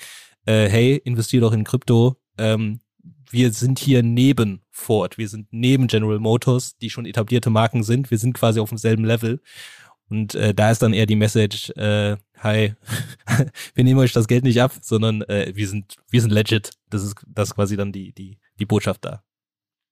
äh, 0.47 0.69
hey, 0.69 0.97
investier 1.05 1.41
doch 1.41 1.53
in 1.53 1.65
Krypto, 1.65 2.17
ähm, 2.39 2.81
wir 3.33 3.53
sind 3.53 3.79
hier 3.79 4.03
neben 4.03 4.63
Ford, 4.71 5.19
wir 5.19 5.29
sind 5.29 5.49
neben 5.51 5.87
General 5.87 6.19
Motors, 6.19 6.77
die 6.77 6.91
schon 6.91 7.07
etablierte 7.07 7.51
Marken 7.51 7.83
sind, 7.83 8.11
wir 8.11 8.19
sind 8.19 8.35
quasi 8.35 8.61
auf 8.61 8.71
demselben 8.71 9.05
Level. 9.05 9.41
Und 10.09 10.35
äh, 10.35 10.53
da 10.53 10.73
ist 10.73 10.83
dann 10.83 10.93
eher 10.93 11.07
die 11.07 11.17
Message, 11.17 11.71
äh, 11.77 12.17
hi, 12.39 12.75
wir 13.75 13.85
nehmen 13.85 14.01
euch 14.01 14.13
das 14.13 14.27
Geld 14.27 14.43
nicht 14.43 14.61
ab, 14.61 14.73
sondern 14.83 15.23
äh, 15.23 15.53
wir 15.55 15.69
sind, 15.69 15.97
wir 16.11 16.21
sind 16.21 16.33
legit. 16.33 16.73
Das 16.89 17.05
ist, 17.05 17.15
das 17.29 17.51
ist 17.51 17.55
quasi 17.55 17.77
dann 17.77 17.93
die, 17.93 18.13
die, 18.13 18.39
die 18.59 18.67
Botschaft 18.67 19.05
da. 19.05 19.23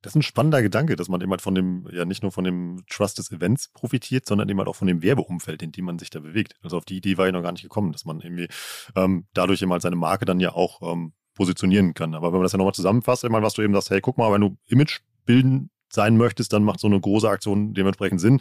Das 0.03 0.13
ist 0.13 0.17
ein 0.17 0.23
spannender 0.23 0.63
Gedanke, 0.63 0.97
dass 0.97 1.09
man 1.09 1.21
eben 1.21 1.31
halt 1.31 1.43
von 1.43 1.55
dem, 1.55 1.89
ja 1.93 2.05
nicht 2.05 2.23
nur 2.23 2.31
von 2.33 2.45
dem 2.45 2.85
Trust 2.89 3.19
des 3.19 3.31
Events 3.33 3.69
profitiert, 3.69 4.27
sondern 4.27 4.49
eben 4.49 4.59
halt 4.59 4.69
auch 4.69 4.77
von 4.77 4.87
dem 4.87 5.03
Werbeumfeld, 5.03 5.63
in 5.63 5.73
dem 5.73 5.85
man 5.85 5.99
sich 5.99 6.11
da 6.11 6.21
bewegt. 6.21 6.55
Also 6.63 6.77
auf 6.77 6.85
die 6.85 6.97
Idee 6.97 7.17
war 7.17 7.27
ich 7.27 7.33
noch 7.33 7.43
gar 7.43 7.53
nicht 7.53 7.63
gekommen, 7.63 7.93
dass 7.93 8.05
man 8.05 8.21
irgendwie 8.21 8.49
ähm, 8.95 9.27
dadurch 9.35 9.63
eben 9.63 9.73
halt 9.73 9.83
seine 9.83 9.97
Marke 9.97 10.25
dann 10.25 10.39
ja 10.39 10.53
auch 10.53 10.83
ähm, 10.83 11.15
positionieren 11.39 11.95
kann. 11.95 12.15
Aber 12.15 12.27
wenn 12.29 12.41
man 12.41 12.43
das 12.43 12.53
ja 12.53 12.59
nochmal 12.59 12.75
zusammenfasst, 12.75 13.25
immer 13.25 13.41
was 13.43 13.55
du 13.55 13.63
eben 13.63 13.73
sagst, 13.73 13.91
hey, 13.91 14.01
guck 14.03 14.19
mal, 14.19 14.31
wenn 14.33 14.43
du 14.43 14.59
Image 14.67 14.99
bilden 15.25 15.71
sein 15.91 16.17
möchtest, 16.19 16.53
dann 16.53 16.65
macht 16.65 16.81
so 16.81 16.89
eine 16.89 17.01
große 17.01 17.29
Aktion 17.29 17.73
dementsprechend 17.73 18.21
Sinn. 18.21 18.41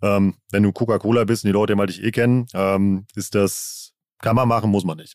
Ähm, 0.00 0.34
wenn 0.50 0.64
du 0.64 0.72
Coca-Cola 0.72 1.24
bist 1.24 1.44
und 1.44 1.48
die 1.48 1.52
Leute 1.52 1.76
mal 1.76 1.86
dich 1.86 2.02
eh 2.02 2.10
kennen, 2.10 2.46
ähm, 2.54 3.06
ist 3.14 3.36
das, 3.36 3.92
kann 4.20 4.34
man 4.34 4.48
machen, 4.48 4.70
muss 4.70 4.84
man 4.84 4.96
nicht. 4.96 5.14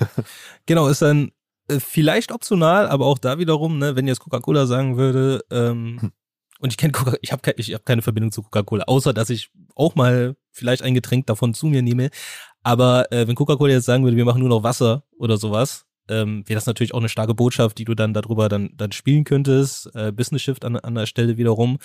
genau, 0.66 0.88
ist 0.88 1.02
dann 1.02 1.32
äh, 1.68 1.80
vielleicht 1.80 2.32
optional, 2.32 2.88
aber 2.88 3.04
auch 3.04 3.18
da 3.18 3.38
wiederum, 3.38 3.78
ne, 3.78 3.96
wenn 3.96 4.06
jetzt 4.06 4.20
Coca-Cola 4.20 4.66
sagen 4.66 4.96
würde, 4.96 5.44
ähm, 5.50 5.98
hm. 6.00 6.12
und 6.60 6.72
ich 6.72 6.78
kenne 6.78 6.92
Coca, 6.92 7.16
ich 7.20 7.32
habe 7.32 7.42
ke 7.42 7.52
ich 7.58 7.74
hab 7.74 7.84
keine 7.84 8.00
Verbindung 8.00 8.32
zu 8.32 8.42
Coca-Cola, 8.42 8.84
außer 8.84 9.12
dass 9.12 9.28
ich 9.28 9.50
auch 9.74 9.94
mal 9.94 10.36
vielleicht 10.52 10.82
ein 10.82 10.94
Getränk 10.94 11.26
davon 11.26 11.52
zu 11.52 11.66
mir 11.66 11.82
nehme. 11.82 12.10
Aber 12.62 13.12
äh, 13.12 13.28
wenn 13.28 13.34
Coca-Cola 13.34 13.72
jetzt 13.74 13.84
sagen 13.84 14.04
würde, 14.04 14.16
wir 14.16 14.24
machen 14.24 14.40
nur 14.40 14.48
noch 14.48 14.62
Wasser 14.62 15.04
oder 15.18 15.36
sowas, 15.36 15.84
ähm, 16.08 16.46
wäre 16.46 16.56
das 16.56 16.66
natürlich 16.66 16.94
auch 16.94 16.98
eine 16.98 17.08
starke 17.08 17.34
Botschaft, 17.34 17.78
die 17.78 17.84
du 17.84 17.94
dann 17.94 18.14
darüber 18.14 18.48
dann, 18.48 18.70
dann 18.76 18.92
spielen 18.92 19.24
könntest. 19.24 19.94
Äh, 19.94 20.12
Business 20.12 20.42
Shift 20.42 20.64
an, 20.64 20.76
an 20.76 20.94
der 20.94 21.06
Stelle 21.06 21.36
wiederum. 21.36 21.78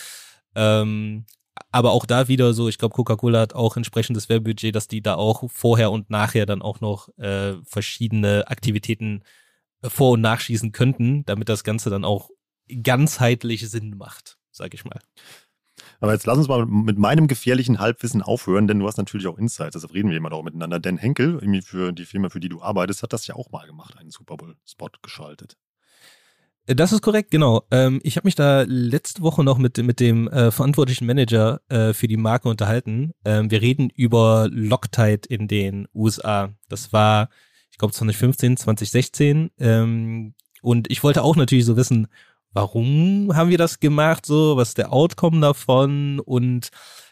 Ähm, 0.55 1.25
aber 1.71 1.91
auch 1.91 2.05
da 2.05 2.27
wieder 2.27 2.53
so, 2.53 2.69
ich 2.69 2.77
glaube, 2.77 2.95
Coca-Cola 2.95 3.41
hat 3.41 3.53
auch 3.53 3.77
entsprechendes 3.77 4.29
Werbebudget, 4.29 4.75
dass 4.75 4.87
die 4.87 5.01
da 5.01 5.15
auch 5.15 5.49
vorher 5.51 5.91
und 5.91 6.09
nachher 6.09 6.45
dann 6.45 6.61
auch 6.61 6.81
noch 6.81 7.09
äh, 7.17 7.55
verschiedene 7.63 8.47
Aktivitäten 8.47 9.23
vor- 9.83 10.11
und 10.11 10.21
nachschießen 10.21 10.71
könnten, 10.71 11.25
damit 11.25 11.49
das 11.49 11.63
Ganze 11.63 11.89
dann 11.89 12.05
auch 12.05 12.29
ganzheitlich 12.83 13.69
Sinn 13.69 13.95
macht, 13.97 14.37
sag 14.51 14.73
ich 14.73 14.85
mal. 14.85 14.99
Aber 15.99 16.13
jetzt 16.13 16.25
lass 16.25 16.37
uns 16.37 16.47
mal 16.47 16.65
mit 16.65 16.97
meinem 16.97 17.27
gefährlichen 17.27 17.79
Halbwissen 17.79 18.21
aufhören, 18.21 18.67
denn 18.67 18.79
du 18.79 18.87
hast 18.87 18.97
natürlich 18.97 19.27
auch 19.27 19.37
Insights, 19.37 19.73
deshalb 19.73 19.93
reden 19.93 20.09
wir 20.09 20.17
immer 20.17 20.31
auch 20.31 20.43
miteinander. 20.43 20.79
Dan 20.79 20.97
Henkel, 20.97 21.39
für 21.61 21.91
die 21.91 22.05
Firma, 22.05 22.29
für 22.29 22.39
die 22.39 22.49
du 22.49 22.61
arbeitest, 22.61 23.03
hat 23.03 23.13
das 23.13 23.27
ja 23.27 23.35
auch 23.35 23.51
mal 23.51 23.67
gemacht, 23.67 23.97
einen 23.97 24.11
Super 24.11 24.37
Bowl-Spot 24.37 24.89
geschaltet. 25.01 25.57
Äh, 26.65 26.75
das 26.75 26.93
ist 26.93 27.01
korrekt, 27.01 27.31
genau. 27.31 27.63
Ähm, 27.71 27.99
ich 28.03 28.15
habe 28.15 28.27
mich 28.27 28.35
da 28.35 28.63
letzte 28.65 29.21
Woche 29.21 29.43
noch 29.43 29.57
mit, 29.57 29.77
mit 29.77 29.99
dem 29.99 30.27
äh, 30.29 30.51
verantwortlichen 30.51 31.05
Manager 31.05 31.61
äh, 31.67 31.93
für 31.93 32.07
die 32.07 32.17
Marke 32.17 32.47
unterhalten. 32.47 33.11
Ähm, 33.25 33.51
wir 33.51 33.61
reden 33.61 33.89
über 33.89 34.47
Loctite 34.51 35.27
in 35.27 35.47
den 35.47 35.87
USA. 35.93 36.53
Das 36.69 36.93
war 36.93 37.29
glaube 37.79 37.93
2015, 37.93 38.57
2016. 38.57 39.49
Ähm, 39.57 40.35
und 40.61 40.91
ich 40.91 41.03
wollte 41.03 41.23
auch 41.23 41.35
natürlich 41.35 41.65
so 41.65 41.75
wissen, 41.77 42.07
warum 42.53 43.31
haben 43.35 43.49
wir 43.49 43.57
das 43.57 43.79
gemacht, 43.79 44.25
so, 44.25 44.57
was 44.57 44.69
ist 44.69 44.77
der 44.77 44.93
Outcome 44.93 45.41
davon 45.41 46.19
und 46.19 46.69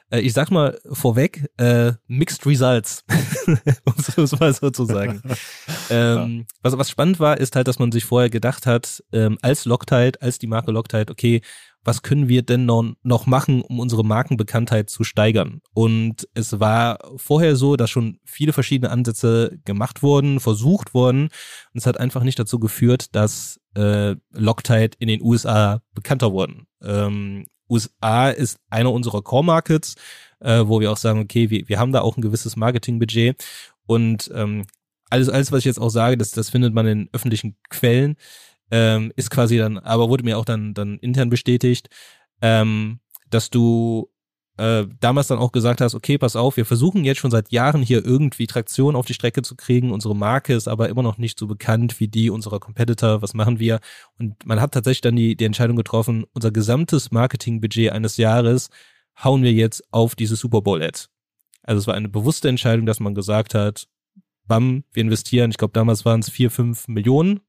äh, 0.10 0.20
ich 0.20 0.34
sag 0.34 0.51
mal 0.51 0.79
vorweg, 0.91 1.50
äh, 1.58 1.94
Mixed 2.08 2.46
Results, 2.46 3.03
um 3.86 4.24
es 4.24 4.39
mal 4.39 4.53
so 4.53 4.70
zu 4.70 4.86
sagen. 4.86 5.22
ähm, 5.89 6.46
was, 6.62 6.77
was 6.77 6.89
spannend 6.89 7.20
war, 7.20 7.38
ist 7.38 7.56
halt, 7.56 7.67
dass 7.67 7.79
man 7.79 7.91
sich 7.91 8.06
vorher 8.06 8.29
gedacht 8.29 8.65
hat, 8.65 9.03
ähm, 9.12 9.38
als 9.41 9.65
Loctite, 9.65 10.22
als 10.22 10.39
die 10.39 10.48
Marke 10.48 10.72
Loctite, 10.72 11.12
okay, 11.12 11.41
was 11.84 12.01
können 12.01 12.27
wir 12.27 12.41
denn 12.41 12.65
noch, 12.65 13.25
machen, 13.25 13.62
um 13.62 13.79
unsere 13.79 14.03
Markenbekanntheit 14.03 14.89
zu 14.89 15.03
steigern? 15.03 15.62
Und 15.74 16.27
es 16.34 16.60
war 16.60 17.00
vorher 17.15 17.55
so, 17.55 17.77
dass 17.77 17.89
schon 17.89 18.19
viele 18.25 18.53
verschiedene 18.53 18.91
Ansätze 18.91 19.57
gemacht 19.63 20.03
wurden, 20.03 20.39
versucht 20.39 20.93
wurden. 20.93 21.24
Und 21.24 21.31
es 21.75 21.86
hat 21.86 22.00
einfach 22.00 22.24
nicht 22.24 22.39
dazu 22.39 22.60
geführt, 22.60 23.15
dass 23.15 23.60
äh, 23.75 24.15
Loctite 24.32 24.97
in 24.99 25.08
den 25.08 25.21
USA 25.21 25.82
bekannter 25.93 26.34
wurden. 26.34 26.67
Ähm, 26.82 27.45
USA 27.69 28.30
ist 28.30 28.60
einer 28.69 28.91
unserer 28.91 29.21
Core-Markets, 29.21 29.95
äh, 30.39 30.63
wo 30.65 30.80
wir 30.80 30.91
auch 30.91 30.97
sagen, 30.97 31.19
okay, 31.19 31.49
wir, 31.49 31.67
wir 31.67 31.80
haben 31.80 31.91
da 31.91 32.01
auch 32.01 32.17
ein 32.17 32.21
gewisses 32.21 32.56
Marketingbudget. 32.56 33.43
Und 33.86 34.30
ähm, 34.34 34.65
alles, 35.10 35.30
alles, 35.30 35.51
was 35.51 35.60
ich 35.60 35.65
jetzt 35.65 35.80
auch 35.80 35.89
sage, 35.89 36.17
das, 36.17 36.32
das 36.32 36.49
findet 36.49 36.73
man 36.73 36.88
in 36.88 37.10
öffentlichen 37.13 37.56
Quellen 37.69 38.17
ähm, 38.71 39.12
ist 39.15 39.32
quasi 39.32 39.58
dann, 39.58 39.77
aber 39.77 40.10
wurde 40.10 40.23
mir 40.23 40.38
auch 40.38 40.45
dann, 40.45 40.73
dann 40.73 40.97
intern 40.99 41.30
bestätigt, 41.30 41.89
ähm, 42.41 42.99
dass 43.30 43.49
du 43.49 44.10
äh, 44.58 44.86
damals 44.99 45.27
dann 45.27 45.38
auch 45.38 45.51
gesagt 45.51 45.82
hast, 45.82 45.93
okay, 45.93 46.17
pass 46.17 46.36
auf, 46.36 46.58
wir 46.58 46.65
versuchen 46.65 47.06
jetzt 47.06 47.19
schon 47.19 47.32
seit 47.32 47.51
Jahren 47.51 47.84
hier 47.84 48.03
irgendwie 48.03 48.47
Traktion 48.47 48.95
auf 48.95 49.06
die 49.06 49.13
Strecke 49.13 49.43
zu 49.43 49.56
kriegen. 49.56 49.91
Unsere 49.91 50.15
Marke 50.15 50.53
ist 50.53 50.67
aber 50.67 50.89
immer 50.89 51.03
noch 51.03 51.17
nicht 51.17 51.38
so 51.38 51.47
bekannt 51.47 51.99
wie 51.99 52.08
die 52.08 52.30
unserer 52.30 52.60
Competitor. 52.60 53.21
Was 53.21 53.34
machen 53.34 53.60
wir? 53.60 53.80
Und 54.17 54.45
man 54.45 54.60
hat 54.60 54.73
tatsächlich 54.73 55.01
dann 55.01 55.15
die, 55.15 55.36
die 55.36 55.45
Entscheidung 55.45 55.77
getroffen, 55.77 56.25
unser 56.34 56.51
gesamtes 56.51 57.12
Marketingbudget 57.12 57.91
eines 57.91 58.17
Jahres 58.17 58.69
hauen 59.23 59.43
wir 59.43 59.53
jetzt 59.53 59.84
auf 59.91 60.15
diese 60.15 60.36
Super 60.36 60.62
Bowl-Ad. 60.62 61.06
Also 61.63 61.80
es 61.80 61.88
war 61.88 61.95
eine 61.95 62.10
bewusste 62.10 62.49
Entscheidung, 62.49 62.86
dass 62.86 62.99
man 62.99 63.13
gesagt 63.13 63.53
hat, 63.53 63.88
bam, 64.47 64.84
wir 64.91 65.01
investieren, 65.01 65.51
ich 65.51 65.58
glaube 65.58 65.73
damals 65.73 66.06
waren 66.06 66.21
es 66.21 66.30
vier, 66.30 66.49
fünf 66.49 66.88
Millionen 66.88 67.41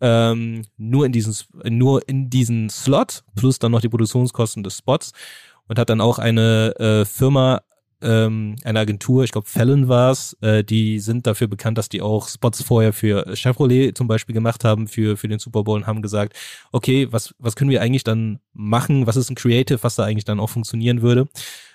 ähm, 0.00 0.64
nur 0.76 1.06
in 1.06 1.12
diesen 1.12 1.34
nur 1.64 2.08
in 2.08 2.30
diesen 2.30 2.70
Slot 2.70 3.24
plus 3.36 3.58
dann 3.58 3.72
noch 3.72 3.80
die 3.80 3.88
Produktionskosten 3.88 4.62
des 4.62 4.78
Spots 4.78 5.12
und 5.68 5.78
hat 5.78 5.90
dann 5.90 6.00
auch 6.00 6.18
eine 6.18 6.74
äh, 6.78 7.04
Firma 7.04 7.62
ähm, 8.02 8.56
eine 8.64 8.80
Agentur, 8.80 9.24
ich 9.24 9.32
glaube 9.32 9.48
Fallon 9.48 9.88
war 9.88 10.10
es, 10.10 10.36
äh, 10.42 10.62
die 10.62 11.00
sind 11.00 11.26
dafür 11.26 11.46
bekannt, 11.46 11.78
dass 11.78 11.88
die 11.88 12.02
auch 12.02 12.28
Spots 12.28 12.62
vorher 12.62 12.92
für 12.92 13.34
Chevrolet 13.34 13.96
zum 13.96 14.08
Beispiel 14.08 14.34
gemacht 14.34 14.62
haben 14.64 14.88
für 14.88 15.16
für 15.16 15.28
den 15.28 15.38
Super 15.38 15.64
Bowl 15.64 15.76
und 15.76 15.86
haben 15.86 16.02
gesagt, 16.02 16.36
okay, 16.70 17.08
was 17.10 17.34
was 17.38 17.56
können 17.56 17.70
wir 17.70 17.80
eigentlich 17.80 18.04
dann 18.04 18.40
machen? 18.52 19.06
Was 19.06 19.16
ist 19.16 19.30
ein 19.30 19.36
Creative, 19.36 19.82
was 19.82 19.96
da 19.96 20.04
eigentlich 20.04 20.24
dann 20.24 20.40
auch 20.40 20.50
funktionieren 20.50 21.00
würde? 21.00 21.28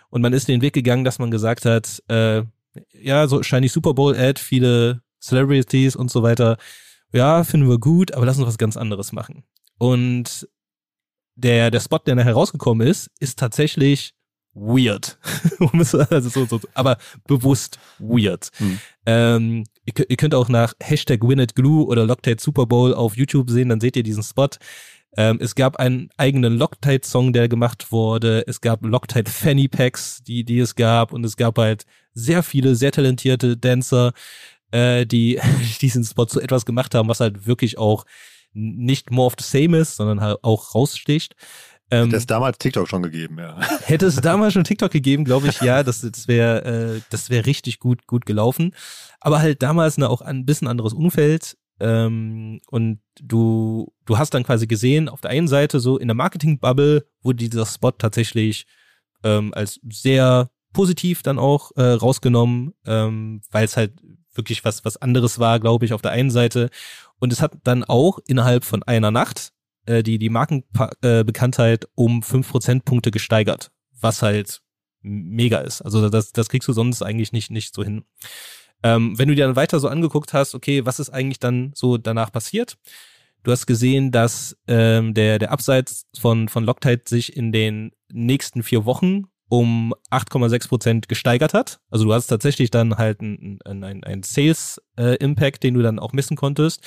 Und 0.10 0.22
man 0.22 0.34
ist 0.34 0.48
den 0.48 0.62
Weg 0.62 0.74
gegangen, 0.74 1.04
dass 1.04 1.20
man 1.20 1.32
gesagt 1.32 1.66
hat, 1.66 2.04
äh, 2.08 2.44
ja, 2.94 3.28
so 3.28 3.42
shiny 3.44 3.68
Super 3.68 3.94
Bowl 3.94 4.16
Ad, 4.16 4.40
viele 4.40 5.02
Celebrities 5.20 5.96
und 5.96 6.12
so 6.12 6.24
weiter 6.24 6.58
ja, 7.12 7.44
finden 7.44 7.70
wir 7.70 7.80
gut, 7.80 8.14
aber 8.14 8.26
lass 8.26 8.38
uns 8.38 8.48
was 8.48 8.58
ganz 8.58 8.78
anderes 8.78 9.12
machen. 9.12 9.44
Und 9.78 10.48
der, 11.36 11.72
der 11.72 11.80
Spot, 11.80 12.00
der 12.00 12.16
nachher 12.16 12.34
rausgekommen 12.34 12.86
ist, 12.86 13.10
ist 13.20 13.40
tatsächlich 13.40 14.14
weird. 14.54 15.18
also 16.10 16.30
so, 16.30 16.46
so, 16.46 16.60
aber 16.74 16.98
bewusst 17.28 17.80
weird. 17.98 18.50
Hm. 18.58 18.80
Ähm, 19.06 19.64
ihr, 19.86 20.10
ihr, 20.10 20.18
könnt 20.18 20.36
auch 20.36 20.50
nach 20.50 20.74
Hashtag 20.82 21.22
WinItGlue 21.22 21.86
oder 21.86 22.06
Loctite 22.06 22.42
Super 22.42 22.66
Bowl 22.66 22.94
auf 22.94 23.16
YouTube 23.16 23.50
sehen, 23.50 23.70
dann 23.70 23.80
seht 23.80 23.96
ihr 23.96 24.04
diesen 24.04 24.24
Spot. 24.24 24.50
Ähm, 25.18 25.40
es 25.42 25.56
gab 25.56 25.78
einen 25.78 26.10
eigenen 26.18 26.58
Loctite-Song, 26.58 27.34
der 27.34 27.50
gemacht 27.50 27.92
wurde. 27.92 28.44
Es 28.48 28.62
gab 28.62 28.86
Loctite 28.86 29.32
Fanny 29.32 29.68
Packs, 29.68 30.22
die, 30.24 30.44
die 30.44 30.60
es 30.60 30.76
gab. 30.76 31.14
Und 31.14 31.26
es 31.26 31.36
gab 31.36 31.58
halt 31.58 31.86
sehr 32.14 32.44
viele, 32.44 32.76
sehr 32.76 32.92
talentierte 32.92 33.58
Dancer, 33.58 34.14
äh, 34.72 35.06
die 35.06 35.40
diesen 35.82 36.04
Spot 36.04 36.26
zu 36.26 36.40
etwas 36.42 36.66
gemacht 36.66 36.96
haben, 36.96 37.10
was 37.10 37.20
halt 37.20 37.48
wirklich 37.48 37.78
auch 37.78 38.06
nicht 38.54 39.12
more 39.12 39.28
of 39.28 39.36
the 39.40 39.46
same 39.46 39.78
ist, 39.78 39.96
sondern 39.96 40.22
halt 40.22 40.40
auch 40.44 40.74
raussticht. 40.74 41.36
Ähm, 41.92 42.06
hätte 42.06 42.18
es 42.18 42.28
damals 42.28 42.58
TikTok 42.58 42.88
schon 42.88 43.02
gegeben, 43.02 43.38
ja. 43.40 43.60
Hätte 43.86 44.06
es 44.06 44.18
damals 44.18 44.54
schon 44.54 44.64
TikTok 44.64 44.92
gegeben, 44.92 45.26
glaube 45.26 45.48
ich, 45.48 45.62
ja, 45.62 45.82
das, 45.82 46.02
das 46.02 46.28
wäre 46.28 46.64
äh, 46.98 47.02
das 47.10 47.30
wäre 47.30 47.46
richtig 47.46 47.80
gut 47.80 48.06
gut 48.06 48.26
gelaufen. 48.26 48.76
Aber 49.20 49.40
halt 49.40 49.64
damals 49.64 49.98
ne, 49.98 50.10
auch 50.10 50.22
ein 50.22 50.46
bisschen 50.46 50.68
anderes 50.68 50.94
Umfeld. 50.94 51.58
Ähm, 51.80 52.60
und 52.70 53.00
du 53.22 53.92
du 54.06 54.18
hast 54.18 54.34
dann 54.34 54.44
quasi 54.44 54.68
gesehen, 54.68 55.10
auf 55.10 55.22
der 55.22 55.32
einen 55.32 55.48
Seite 55.48 55.80
so 55.80 55.98
in 55.98 56.08
der 56.08 56.16
Marketing-Bubble 56.16 57.06
wurde 57.24 57.38
dieser 57.38 57.66
Spot 57.66 57.92
tatsächlich 57.92 58.66
ähm, 59.24 59.54
als 59.54 59.80
sehr 59.90 60.52
positiv 60.74 61.24
dann 61.24 61.40
auch 61.40 61.72
äh, 61.76 61.82
rausgenommen, 61.82 62.74
ähm, 62.86 63.42
weil 63.52 63.66
es 63.66 63.78
halt 63.78 63.94
wirklich 64.40 64.66
was, 64.66 64.84
was 64.86 64.98
anderes 64.98 65.38
war, 65.38 65.60
glaube 65.60 65.86
ich, 65.86 65.94
auf 65.94 66.02
der 66.02 66.12
einen 66.12 66.32
Seite. 66.32 66.70
Und 67.20 67.32
es 67.34 67.42
hat 67.42 67.54
dann 67.64 67.84
auch 67.84 68.20
innerhalb 68.26 68.64
von 68.64 68.82
einer 68.84 69.12
Nacht 69.12 69.52
äh, 69.86 70.02
die, 70.02 70.18
die 70.18 70.30
Markenbekanntheit 70.30 71.84
äh, 71.84 71.88
um 71.96 72.24
fünf 72.24 72.50
Prozentpunkte 72.50 73.12
gesteigert, 73.12 73.72
was 74.00 74.22
halt 74.22 74.62
mega 75.02 75.60
ist. 75.60 75.82
Also 75.82 76.10
das, 76.10 76.32
das 76.32 76.50
kriegst 76.50 76.68
du 76.68 76.74
sonst 76.74 77.02
eigentlich 77.02 77.32
nicht, 77.32 77.52
nicht 77.52 77.76
so 77.76 77.84
hin. 77.84 78.04
Ähm, 78.82 79.18
wenn 79.18 79.28
du 79.28 79.36
dir 79.36 79.46
dann 79.46 79.56
weiter 79.56 79.80
so 79.80 79.90
angeguckt 79.90 80.34
hast, 80.34 80.56
okay, 80.56 80.86
was 80.86 81.00
ist 81.00 81.10
eigentlich 81.10 81.40
dann 81.40 81.72
so 81.76 81.98
danach 81.98 82.32
passiert? 82.32 82.78
Du 83.44 83.52
hast 83.52 83.66
gesehen, 83.66 84.12
dass 84.12 84.58
ähm, 84.68 85.14
der, 85.14 85.40
der 85.40 85.52
Abseits 85.52 86.08
von, 86.18 86.50
von 86.50 86.66
Loctite 86.66 87.04
sich 87.08 87.36
in 87.36 87.52
den 87.52 87.92
nächsten 88.12 88.64
vier 88.64 88.86
Wochen 88.86 89.26
um 89.50 89.94
8,6 90.12 90.68
Prozent 90.68 91.10
gesteigert 91.10 91.54
hat. 91.54 91.80
Also 91.90 92.06
du 92.06 92.14
hast 92.14 92.28
tatsächlich 92.28 92.70
dann 92.72 92.98
halt 92.98 93.20
einen 93.20 93.60
ein, 93.66 94.04
ein 94.04 94.24
Sales-Impact, 94.24 95.58
äh, 95.58 95.68
den 95.68 95.74
du 95.74 95.82
dann 95.82 96.00
auch 96.00 96.14
messen 96.14 96.38
konntest. 96.38 96.84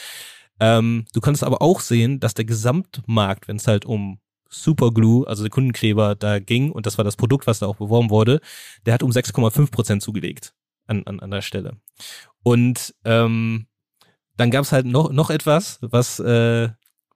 Ähm, 0.61 1.05
du 1.12 1.20
kannst 1.20 1.42
aber 1.42 1.61
auch 1.61 1.81
sehen, 1.81 2.20
dass 2.20 2.35
der 2.35 2.44
Gesamtmarkt, 2.44 3.48
wenn 3.48 3.57
es 3.57 3.66
halt 3.66 3.85
um 3.85 4.20
Superglue, 4.48 5.27
also 5.27 5.42
der 5.42 5.51
Kundenkleber, 5.51 6.14
da 6.14 6.38
ging, 6.38 6.70
und 6.70 6.87
das 6.87 6.98
war 6.98 7.05
das 7.05 7.16
Produkt, 7.16 7.46
was 7.46 7.59
da 7.59 7.66
auch 7.66 7.77
beworben 7.77 8.11
wurde, 8.11 8.40
der 8.87 8.94
hat 8.94 9.03
um 9.03 9.11
6,5 9.11 9.70
Prozent 9.70 10.03
zugelegt 10.03 10.55
an, 10.87 11.03
an, 11.07 11.20
an 11.20 11.31
der 11.31 11.42
Stelle. 11.42 11.79
Und 12.42 12.94
ähm, 13.05 13.66
dann 14.37 14.51
gab 14.51 14.64
es 14.64 14.72
halt 14.72 14.87
noch, 14.87 15.11
noch 15.11 15.31
etwas, 15.31 15.79
was, 15.81 16.20
äh, 16.20 16.68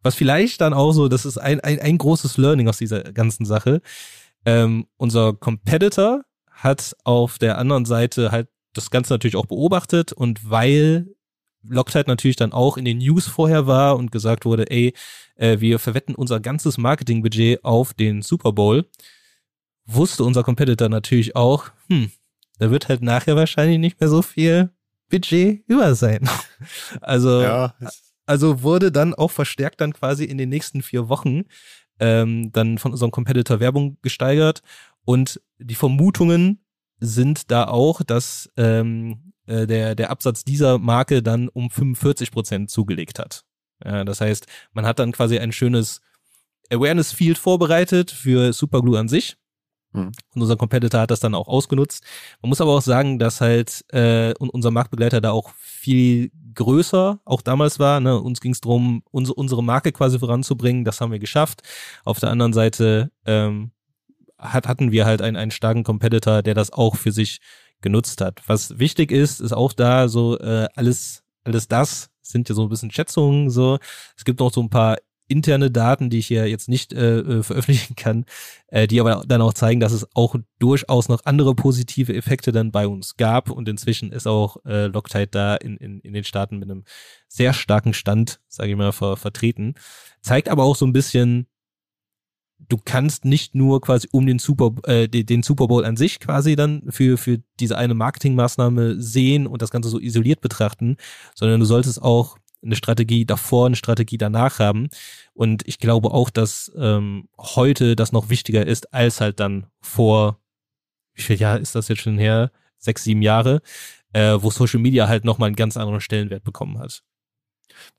was 0.02 0.14
vielleicht 0.14 0.60
dann 0.60 0.72
auch 0.72 0.92
so, 0.92 1.08
das 1.08 1.26
ist 1.26 1.38
ein, 1.38 1.60
ein, 1.60 1.78
ein 1.78 1.98
großes 1.98 2.38
Learning 2.38 2.68
aus 2.68 2.78
dieser 2.78 3.02
ganzen 3.12 3.44
Sache. 3.44 3.80
Ähm, 4.46 4.86
unser 4.96 5.34
Competitor 5.34 6.24
hat 6.50 6.96
auf 7.04 7.38
der 7.38 7.58
anderen 7.58 7.84
Seite 7.84 8.30
halt 8.30 8.48
das 8.72 8.90
Ganze 8.90 9.12
natürlich 9.12 9.36
auch 9.36 9.46
beobachtet 9.46 10.12
und 10.12 10.48
weil 10.48 11.08
Loctite 11.68 12.08
natürlich 12.08 12.36
dann 12.36 12.52
auch 12.52 12.76
in 12.76 12.84
den 12.84 12.98
News 12.98 13.26
vorher 13.26 13.66
war 13.66 13.96
und 13.96 14.12
gesagt 14.12 14.44
wurde, 14.44 14.70
ey, 14.70 14.94
äh, 15.34 15.58
wir 15.60 15.78
verwetten 15.78 16.14
unser 16.14 16.40
ganzes 16.40 16.78
Marketingbudget 16.78 17.64
auf 17.64 17.92
den 17.92 18.22
Super 18.22 18.52
Bowl, 18.52 18.88
wusste 19.84 20.24
unser 20.24 20.42
Competitor 20.42 20.88
natürlich 20.88 21.36
auch, 21.36 21.70
hm, 21.88 22.10
da 22.58 22.70
wird 22.70 22.88
halt 22.88 23.02
nachher 23.02 23.36
wahrscheinlich 23.36 23.78
nicht 23.78 24.00
mehr 24.00 24.08
so 24.08 24.22
viel 24.22 24.70
Budget 25.10 25.64
über 25.66 25.94
sein. 25.94 26.28
Also, 27.02 27.42
ja. 27.42 27.74
also 28.24 28.62
wurde 28.62 28.90
dann 28.90 29.12
auch 29.12 29.30
verstärkt 29.30 29.80
dann 29.82 29.92
quasi 29.92 30.24
in 30.24 30.38
den 30.38 30.48
nächsten 30.48 30.82
vier 30.82 31.10
Wochen 31.10 31.44
ähm, 32.00 32.50
dann 32.52 32.78
von 32.78 32.92
unserem 32.92 33.10
Competitor 33.10 33.60
Werbung 33.60 33.98
gesteigert 34.02 34.62
und 35.04 35.40
die 35.58 35.74
Vermutungen 35.74 36.60
sind 36.98 37.50
da 37.50 37.68
auch, 37.68 38.02
dass 38.02 38.50
ähm, 38.56 39.32
äh, 39.46 39.66
der, 39.66 39.94
der 39.94 40.10
Absatz 40.10 40.44
dieser 40.44 40.78
Marke 40.78 41.22
dann 41.22 41.48
um 41.48 41.70
45 41.70 42.30
Prozent 42.30 42.70
zugelegt 42.70 43.18
hat. 43.18 43.44
Ja, 43.84 44.04
das 44.04 44.20
heißt, 44.20 44.46
man 44.72 44.86
hat 44.86 44.98
dann 44.98 45.12
quasi 45.12 45.38
ein 45.38 45.52
schönes 45.52 46.00
Awareness 46.70 47.12
Field 47.12 47.38
vorbereitet 47.38 48.10
für 48.10 48.52
Superglue 48.52 48.98
an 48.98 49.08
sich. 49.08 49.36
Mhm. 49.96 50.12
Und 50.34 50.42
unser 50.42 50.56
Competitor 50.56 51.00
hat 51.00 51.10
das 51.10 51.20
dann 51.20 51.34
auch 51.34 51.48
ausgenutzt. 51.48 52.04
Man 52.42 52.50
muss 52.50 52.60
aber 52.60 52.72
auch 52.72 52.82
sagen, 52.82 53.18
dass 53.18 53.40
halt 53.40 53.84
äh, 53.92 54.34
unser 54.38 54.70
Marktbegleiter 54.70 55.20
da 55.20 55.32
auch 55.32 55.50
viel 55.54 56.30
größer 56.54 57.20
auch 57.24 57.42
damals 57.42 57.78
war. 57.78 58.00
Ne? 58.00 58.20
Uns 58.20 58.40
ging 58.40 58.52
es 58.52 58.60
darum, 58.60 59.02
unsere, 59.10 59.34
unsere 59.34 59.62
Marke 59.62 59.92
quasi 59.92 60.18
voranzubringen. 60.18 60.84
Das 60.84 61.00
haben 61.00 61.12
wir 61.12 61.18
geschafft. 61.18 61.62
Auf 62.04 62.20
der 62.20 62.30
anderen 62.30 62.52
Seite 62.52 63.10
ähm, 63.24 63.72
hat, 64.38 64.68
hatten 64.68 64.92
wir 64.92 65.06
halt 65.06 65.22
einen, 65.22 65.36
einen 65.36 65.50
starken 65.50 65.84
Competitor, 65.84 66.42
der 66.42 66.54
das 66.54 66.72
auch 66.72 66.96
für 66.96 67.12
sich 67.12 67.40
genutzt 67.80 68.20
hat. 68.20 68.42
Was 68.46 68.78
wichtig 68.78 69.12
ist, 69.12 69.40
ist 69.40 69.52
auch 69.52 69.72
da 69.72 70.08
so 70.08 70.38
äh, 70.38 70.68
alles, 70.74 71.22
alles 71.44 71.68
das 71.68 72.10
sind 72.22 72.48
ja 72.48 72.54
so 72.54 72.62
ein 72.64 72.68
bisschen 72.68 72.90
Schätzungen 72.90 73.50
so. 73.50 73.78
Es 74.16 74.24
gibt 74.24 74.40
noch 74.40 74.52
so 74.52 74.62
ein 74.62 74.70
paar 74.70 74.96
interne 75.28 75.70
Daten, 75.70 76.10
die 76.10 76.18
ich 76.18 76.26
hier 76.26 76.48
jetzt 76.48 76.68
nicht 76.68 76.92
äh, 76.92 77.18
äh, 77.18 77.42
veröffentlichen 77.42 77.96
kann, 77.96 78.24
äh, 78.68 78.86
die 78.86 79.00
aber 79.00 79.24
dann 79.26 79.42
auch 79.42 79.54
zeigen, 79.54 79.80
dass 79.80 79.92
es 79.92 80.06
auch 80.14 80.36
durchaus 80.58 81.08
noch 81.08 81.24
andere 81.24 81.54
positive 81.54 82.14
Effekte 82.14 82.52
dann 82.52 82.70
bei 82.70 82.86
uns 82.86 83.16
gab 83.16 83.50
und 83.50 83.68
inzwischen 83.68 84.12
ist 84.12 84.26
auch 84.26 84.58
äh, 84.64 84.86
Loctite 84.86 85.28
da 85.28 85.56
in, 85.56 85.76
in, 85.76 86.00
in 86.00 86.12
den 86.12 86.24
Staaten 86.24 86.58
mit 86.58 86.70
einem 86.70 86.84
sehr 87.28 87.52
starken 87.52 87.92
Stand, 87.92 88.40
sage 88.48 88.70
ich 88.70 88.76
mal, 88.76 88.92
ver, 88.92 89.16
vertreten. 89.16 89.74
Zeigt 90.22 90.48
aber 90.48 90.64
auch 90.64 90.76
so 90.76 90.86
ein 90.86 90.92
bisschen, 90.92 91.46
du 92.58 92.78
kannst 92.82 93.24
nicht 93.24 93.54
nur 93.54 93.80
quasi 93.80 94.08
um 94.12 94.26
den 94.26 94.38
Super 94.38 94.72
äh, 94.84 95.08
den 95.08 95.42
Super 95.42 95.68
Bowl 95.68 95.84
an 95.84 95.96
sich 95.96 96.20
quasi 96.20 96.56
dann 96.56 96.90
für 96.90 97.18
für 97.18 97.38
diese 97.60 97.76
eine 97.76 97.94
Marketingmaßnahme 97.94 99.00
sehen 99.00 99.46
und 99.46 99.62
das 99.62 99.70
Ganze 99.70 99.88
so 99.88 99.98
isoliert 99.98 100.40
betrachten, 100.40 100.96
sondern 101.34 101.60
du 101.60 101.66
solltest 101.66 102.00
auch 102.00 102.38
eine 102.62 102.76
Strategie 102.76 103.24
davor, 103.24 103.66
eine 103.66 103.76
Strategie 103.76 104.18
danach 104.18 104.58
haben. 104.58 104.88
Und 105.34 105.66
ich 105.66 105.78
glaube 105.78 106.12
auch, 106.12 106.30
dass 106.30 106.72
ähm, 106.76 107.28
heute 107.38 107.96
das 107.96 108.12
noch 108.12 108.28
wichtiger 108.28 108.66
ist 108.66 108.92
als 108.92 109.20
halt 109.20 109.40
dann 109.40 109.66
vor, 109.80 110.40
wie 111.14 111.22
viel 111.22 111.36
Jahr 111.36 111.58
ist 111.58 111.74
das 111.74 111.88
jetzt 111.88 112.02
schon 112.02 112.18
her? 112.18 112.50
Sechs, 112.78 113.04
sieben 113.04 113.22
Jahre, 113.22 113.62
äh, 114.12 114.36
wo 114.38 114.50
Social 114.50 114.80
Media 114.80 115.08
halt 115.08 115.24
nochmal 115.24 115.48
einen 115.48 115.56
ganz 115.56 115.76
anderen 115.76 116.00
Stellenwert 116.00 116.44
bekommen 116.44 116.78
hat. 116.78 117.02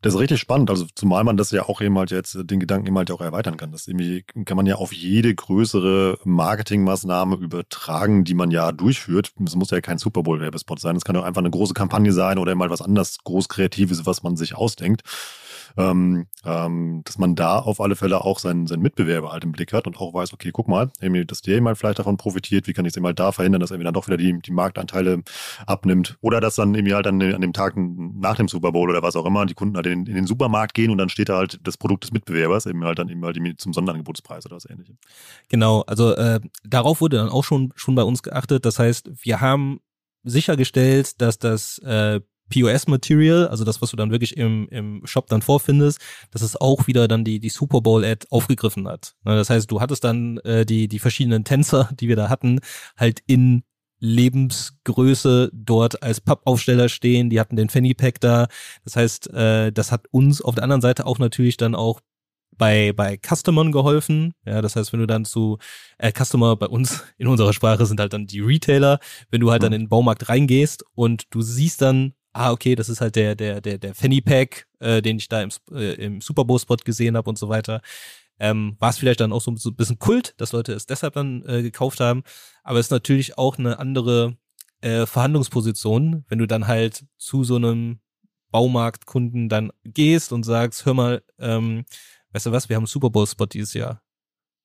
Das 0.01 0.13
ist 0.13 0.19
richtig 0.19 0.39
spannend, 0.39 0.69
also 0.69 0.85
zumal 0.95 1.23
man 1.23 1.37
das 1.37 1.51
ja 1.51 1.63
auch 1.63 1.81
eben 1.81 1.97
halt 1.97 2.11
jetzt 2.11 2.37
den 2.39 2.59
Gedanken 2.59 2.87
eben 2.87 2.97
halt 2.97 3.11
auch 3.11 3.21
erweitern 3.21 3.57
kann. 3.57 3.71
Das 3.71 3.85
kann 3.85 4.57
man 4.57 4.65
ja 4.65 4.75
auf 4.75 4.93
jede 4.93 5.33
größere 5.33 6.19
Marketingmaßnahme 6.23 7.35
übertragen, 7.35 8.23
die 8.23 8.33
man 8.33 8.51
ja 8.51 8.71
durchführt. 8.71 9.33
Es 9.45 9.55
muss 9.55 9.71
ja 9.71 9.81
kein 9.81 9.97
Super 9.97 10.23
Bowl 10.23 10.39
Werbespot 10.39 10.79
sein, 10.79 10.95
es 10.95 11.03
kann 11.03 11.15
auch 11.15 11.23
einfach 11.23 11.41
eine 11.41 11.51
große 11.51 11.73
Kampagne 11.73 12.11
sein 12.11 12.37
oder 12.37 12.55
mal 12.55 12.69
was 12.69 12.81
anderes 12.81 13.17
Großkreatives, 13.23 14.05
was 14.05 14.23
man 14.23 14.35
sich 14.35 14.55
ausdenkt 14.55 15.03
ähm, 15.77 16.27
ähm, 16.45 17.01
dass 17.05 17.17
man 17.17 17.35
da 17.35 17.59
auf 17.59 17.79
alle 17.79 17.95
Fälle 17.95 18.21
auch 18.21 18.39
seinen, 18.39 18.67
seinen 18.67 18.81
Mitbewerber 18.81 19.31
halt 19.31 19.43
im 19.43 19.51
Blick 19.51 19.73
hat 19.73 19.87
und 19.87 19.97
auch 19.97 20.13
weiß, 20.13 20.33
okay, 20.33 20.51
guck 20.51 20.67
mal, 20.67 20.89
dass 21.25 21.41
der 21.41 21.61
mal 21.61 21.75
vielleicht 21.75 21.99
davon 21.99 22.17
profitiert, 22.17 22.67
wie 22.67 22.73
kann 22.73 22.85
ich 22.85 22.95
es 22.95 23.03
halt 23.03 23.19
da 23.19 23.31
verhindern, 23.31 23.61
dass 23.61 23.71
er 23.71 23.77
dann 23.77 23.93
doch 23.93 24.07
wieder 24.07 24.17
die, 24.17 24.39
die 24.39 24.51
Marktanteile 24.51 25.23
abnimmt 25.65 26.17
oder 26.21 26.41
dass 26.41 26.55
dann 26.55 26.73
irgendwie 26.75 26.95
halt 26.95 27.07
an, 27.07 27.21
an 27.21 27.41
dem 27.41 27.53
Tag 27.53 27.75
nach 27.77 28.35
dem 28.35 28.47
Super 28.47 28.71
Bowl 28.71 28.89
oder 28.89 29.03
was 29.03 29.15
auch 29.15 29.25
immer 29.25 29.45
die 29.45 29.53
Kunden 29.53 29.75
halt 29.75 29.85
in, 29.85 30.05
in 30.05 30.15
den 30.15 30.27
Supermarkt 30.27 30.73
gehen 30.73 30.91
und 30.91 30.97
dann 30.97 31.09
steht 31.09 31.29
da 31.29 31.37
halt 31.37 31.59
das 31.63 31.77
Produkt 31.77 32.03
des 32.03 32.11
Mitbewerbers 32.11 32.65
eben 32.65 32.83
halt 32.83 32.99
dann 32.99 33.09
eben 33.09 33.23
halt 33.23 33.37
zum 33.57 33.73
Sonderangebotspreis 33.73 34.45
oder 34.45 34.55
was 34.55 34.69
ähnliches. 34.69 34.95
Genau, 35.49 35.81
also 35.81 36.13
äh, 36.15 36.39
darauf 36.63 37.01
wurde 37.01 37.17
dann 37.17 37.29
auch 37.29 37.43
schon, 37.43 37.71
schon 37.75 37.95
bei 37.95 38.03
uns 38.03 38.23
geachtet. 38.23 38.65
Das 38.65 38.79
heißt, 38.79 39.09
wir 39.23 39.41
haben 39.41 39.79
sichergestellt, 40.23 41.21
dass 41.21 41.39
das 41.39 41.77
äh, 41.79 42.19
POS-Material, 42.49 43.47
also 43.47 43.63
das, 43.63 43.81
was 43.81 43.91
du 43.91 43.97
dann 43.97 44.11
wirklich 44.11 44.37
im, 44.37 44.67
im 44.69 45.01
Shop 45.05 45.27
dann 45.27 45.41
vorfindest, 45.41 45.99
dass 46.31 46.41
es 46.41 46.55
auch 46.55 46.87
wieder 46.87 47.07
dann 47.07 47.23
die, 47.23 47.39
die 47.39 47.49
Super 47.49 47.81
Bowl-Ad 47.81 48.27
aufgegriffen 48.29 48.87
hat. 48.87 49.15
Ne, 49.23 49.35
das 49.35 49.49
heißt, 49.49 49.69
du 49.69 49.81
hattest 49.81 50.03
dann 50.03 50.37
äh, 50.39 50.65
die, 50.65 50.87
die 50.87 50.99
verschiedenen 50.99 51.43
Tänzer, 51.43 51.89
die 51.99 52.07
wir 52.07 52.15
da 52.15 52.29
hatten, 52.29 52.59
halt 52.97 53.21
in 53.27 53.63
Lebensgröße 53.99 55.49
dort 55.53 56.03
als 56.03 56.21
Pappaufsteller 56.21 56.87
stehen, 56.89 57.29
die 57.29 57.39
hatten 57.39 57.55
den 57.55 57.69
Fanny 57.69 57.93
Pack 57.93 58.19
da. 58.19 58.47
Das 58.83 58.95
heißt, 58.95 59.33
äh, 59.33 59.71
das 59.71 59.91
hat 59.91 60.05
uns 60.11 60.41
auf 60.41 60.55
der 60.55 60.63
anderen 60.63 60.81
Seite 60.81 61.05
auch 61.05 61.19
natürlich 61.19 61.57
dann 61.57 61.75
auch 61.75 62.01
bei, 62.57 62.93
bei 62.93 63.17
Customern 63.17 63.71
geholfen. 63.71 64.33
Ja, 64.45 64.61
das 64.61 64.75
heißt, 64.75 64.91
wenn 64.93 64.99
du 64.99 65.07
dann 65.07 65.25
zu 65.25 65.57
äh, 65.97 66.11
Customer 66.11 66.55
bei 66.55 66.67
uns 66.67 67.03
in 67.17 67.27
unserer 67.27 67.53
Sprache 67.53 67.85
sind 67.85 67.99
halt 67.99 68.13
dann 68.13 68.27
die 68.27 68.39
Retailer, 68.39 68.99
wenn 69.29 69.41
du 69.41 69.51
halt 69.51 69.63
dann 69.63 69.73
in 69.73 69.83
den 69.83 69.89
Baumarkt 69.89 70.29
reingehst 70.29 70.83
und 70.93 71.25
du 71.29 71.41
siehst 71.41 71.81
dann 71.81 72.13
ah, 72.37 72.51
okay, 72.51 72.75
das 72.75 72.89
ist 72.89 73.01
halt 73.01 73.15
der, 73.15 73.35
der, 73.35 73.61
der, 73.61 73.77
der 73.77 73.95
Fanny 73.95 74.21
Pack, 74.21 74.67
äh, 74.79 75.01
den 75.01 75.17
ich 75.17 75.27
da 75.27 75.41
im, 75.41 75.49
äh, 75.71 75.93
im 75.95 76.21
Super 76.21 76.45
Bowl-Spot 76.45 76.77
gesehen 76.77 77.17
habe 77.17 77.29
und 77.29 77.37
so 77.37 77.49
weiter. 77.49 77.81
Ähm, 78.39 78.75
war 78.79 78.91
es 78.91 78.97
vielleicht 78.97 79.19
dann 79.19 79.33
auch 79.33 79.41
so, 79.41 79.51
ein 79.51 79.75
bisschen 79.75 79.99
Kult, 79.99 80.35
dass 80.37 80.51
Leute 80.51 80.73
es 80.73 80.85
deshalb 80.85 81.15
dann 81.15 81.43
äh, 81.47 81.63
gekauft 81.63 81.99
haben. 81.99 82.23
Aber 82.63 82.79
es 82.79 82.87
ist 82.87 82.91
natürlich 82.91 83.37
auch 83.37 83.57
eine 83.57 83.79
andere 83.79 84.37
äh, 84.81 85.05
Verhandlungsposition, 85.05 86.23
wenn 86.27 86.39
du 86.39 86.45
dann 86.45 86.67
halt 86.67 87.05
zu 87.17 87.43
so 87.43 87.55
einem 87.55 87.99
Baumarktkunden 88.51 89.49
dann 89.49 89.71
gehst 89.83 90.31
und 90.31 90.43
sagst, 90.43 90.85
hör 90.85 90.93
mal, 90.93 91.23
ähm, 91.39 91.85
weißt 92.31 92.45
du 92.45 92.51
was, 92.51 92.69
wir 92.69 92.75
haben 92.75 92.83
einen 92.83 92.87
Super 92.87 93.09
Bowl-Spot 93.09 93.47
dieses 93.47 93.73
Jahr. 93.73 94.01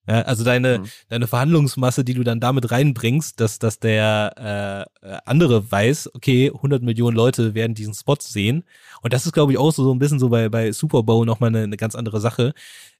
Ja, 0.09 0.23
also 0.23 0.43
deine, 0.43 0.81
mhm. 0.81 0.85
deine 1.09 1.27
Verhandlungsmasse, 1.29 2.05
die 2.05 2.15
du 2.15 2.25
dann 2.25 2.41
damit 2.41 2.73
reinbringst, 2.73 3.39
dass, 3.39 3.61
dass 3.61 3.79
der 3.79 4.89
äh, 5.03 5.07
äh 5.07 5.19
andere 5.27 5.71
weiß, 5.71 6.11
okay, 6.15 6.51
100 6.53 6.83
Millionen 6.83 7.17
Leute 7.17 7.55
werden 7.55 7.75
diesen 7.75 7.95
Spot 7.95 8.17
sehen. 8.19 8.65
Und 9.03 9.13
das 9.13 9.27
ist, 9.27 9.33
glaube 9.33 9.53
ich, 9.53 9.59
auch 9.59 9.71
so, 9.71 9.85
so 9.85 9.95
ein 9.95 10.01
bisschen 10.01 10.19
so 10.19 10.29
bei, 10.29 10.49
bei 10.49 10.73
Super 10.73 11.05
Bowl 11.05 11.25
nochmal 11.25 11.51
eine, 11.51 11.63
eine 11.63 11.77
ganz 11.77 11.95
andere 11.95 12.21
Sache. 12.21 12.53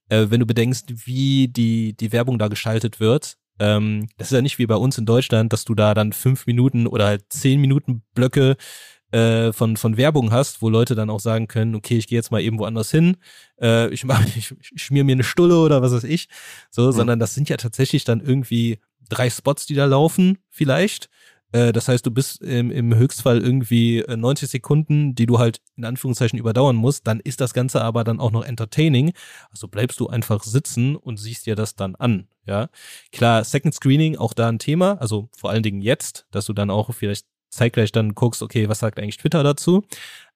Äh, 0.09 0.27
wenn 0.31 0.41
du 0.41 0.47
bedenkst, 0.47 1.07
wie 1.07 1.49
die, 1.49 1.95
die 1.95 2.13
Werbung 2.13 2.39
da 2.39 2.49
geschaltet 2.49 3.01
wird. 3.01 3.37
Ähm, 3.59 4.09
das 4.17 4.29
ist 4.29 4.35
ja 4.35 4.43
nicht 4.43 4.59
wie 4.59 4.67
bei 4.67 4.77
uns 4.77 4.97
in 4.99 5.07
Deutschland, 5.07 5.53
dass 5.53 5.65
du 5.65 5.75
da 5.75 5.95
dann 5.95 6.13
fünf 6.13 6.47
Minuten 6.47 6.87
oder 6.87 7.07
halt 7.07 7.25
zehn 7.31 7.61
Minuten 7.61 8.03
Blöcke 8.15 8.57
äh, 9.13 9.53
von, 9.53 9.77
von 9.77 9.97
Werbung 9.97 10.33
hast, 10.33 10.63
wo 10.63 10.69
Leute 10.69 10.95
dann 10.95 11.11
auch 11.11 11.21
sagen 11.21 11.49
können, 11.49 11.75
okay, 11.75 11.97
ich 11.99 12.07
gehe 12.07 12.19
jetzt 12.19 12.31
mal 12.31 12.41
eben 12.41 12.59
woanders 12.59 12.91
hin, 12.91 13.17
äh, 13.61 13.89
ich, 13.91 14.05
mach, 14.05 14.25
ich, 14.37 14.55
ich 14.61 14.83
schmier 14.83 15.05
mir 15.05 15.13
eine 15.13 15.25
Stulle 15.25 15.59
oder 15.59 15.83
was 15.83 15.93
weiß 15.93 16.05
ich, 16.05 16.29
so, 16.71 16.87
mhm. 16.87 16.93
sondern 16.93 17.19
das 17.19 17.35
sind 17.35 17.49
ja 17.49 17.57
tatsächlich 17.57 18.05
dann 18.05 18.21
irgendwie 18.21 18.79
drei 19.09 19.31
Spots, 19.31 19.67
die 19.67 19.75
da 19.75 19.85
laufen, 19.85 20.39
vielleicht. 20.49 21.09
Äh, 21.53 21.73
das 21.73 21.89
heißt, 21.89 22.05
du 22.05 22.11
bist 22.11 22.43
im, 22.43 22.71
im 22.71 22.95
Höchstfall 22.95 23.41
irgendwie 23.41 24.05
90 24.09 24.49
äh, 24.49 24.51
Sekunden, 24.51 25.15
die 25.15 25.27
du 25.27 25.39
halt 25.39 25.61
in 25.77 25.85
Anführungszeichen 25.85 26.39
überdauern 26.39 26.77
musst. 26.77 27.07
Dann 27.07 27.21
ist 27.21 27.41
das 27.41 27.55
Ganze 27.55 27.83
aber 27.83 28.05
dann 28.05 28.21
auch 28.21 28.33
noch 28.33 28.45
entertaining. 28.45 29.13
Also 29.51 29.69
bleibst 29.69 30.01
du 30.01 30.09
einfach 30.09 30.43
sitzen 30.43 30.97
und 30.97 31.19
siehst 31.19 31.47
dir 31.47 31.55
das 31.55 31.77
dann 31.77 31.95
an. 31.95 32.29
Ja, 32.47 32.71
klar, 33.13 33.45
Second 33.45 33.75
Screening 33.75 34.17
auch 34.17 34.33
da 34.33 34.49
ein 34.49 34.59
Thema. 34.59 35.01
Also 35.01 35.29
vor 35.37 35.51
allen 35.51 35.63
Dingen 35.63 35.81
jetzt, 35.81 36.27
dass 36.33 36.47
du 36.47 36.53
dann 36.53 36.71
auch 36.71 36.93
vielleicht 36.93 37.27
zeitgleich 37.53 37.93
dann 37.93 38.15
guckst, 38.15 38.43
okay, 38.43 38.69
was 38.69 38.81
sagt 38.81 38.99
eigentlich 38.99 39.19
Twitter 39.19 39.43
dazu? 39.43 39.85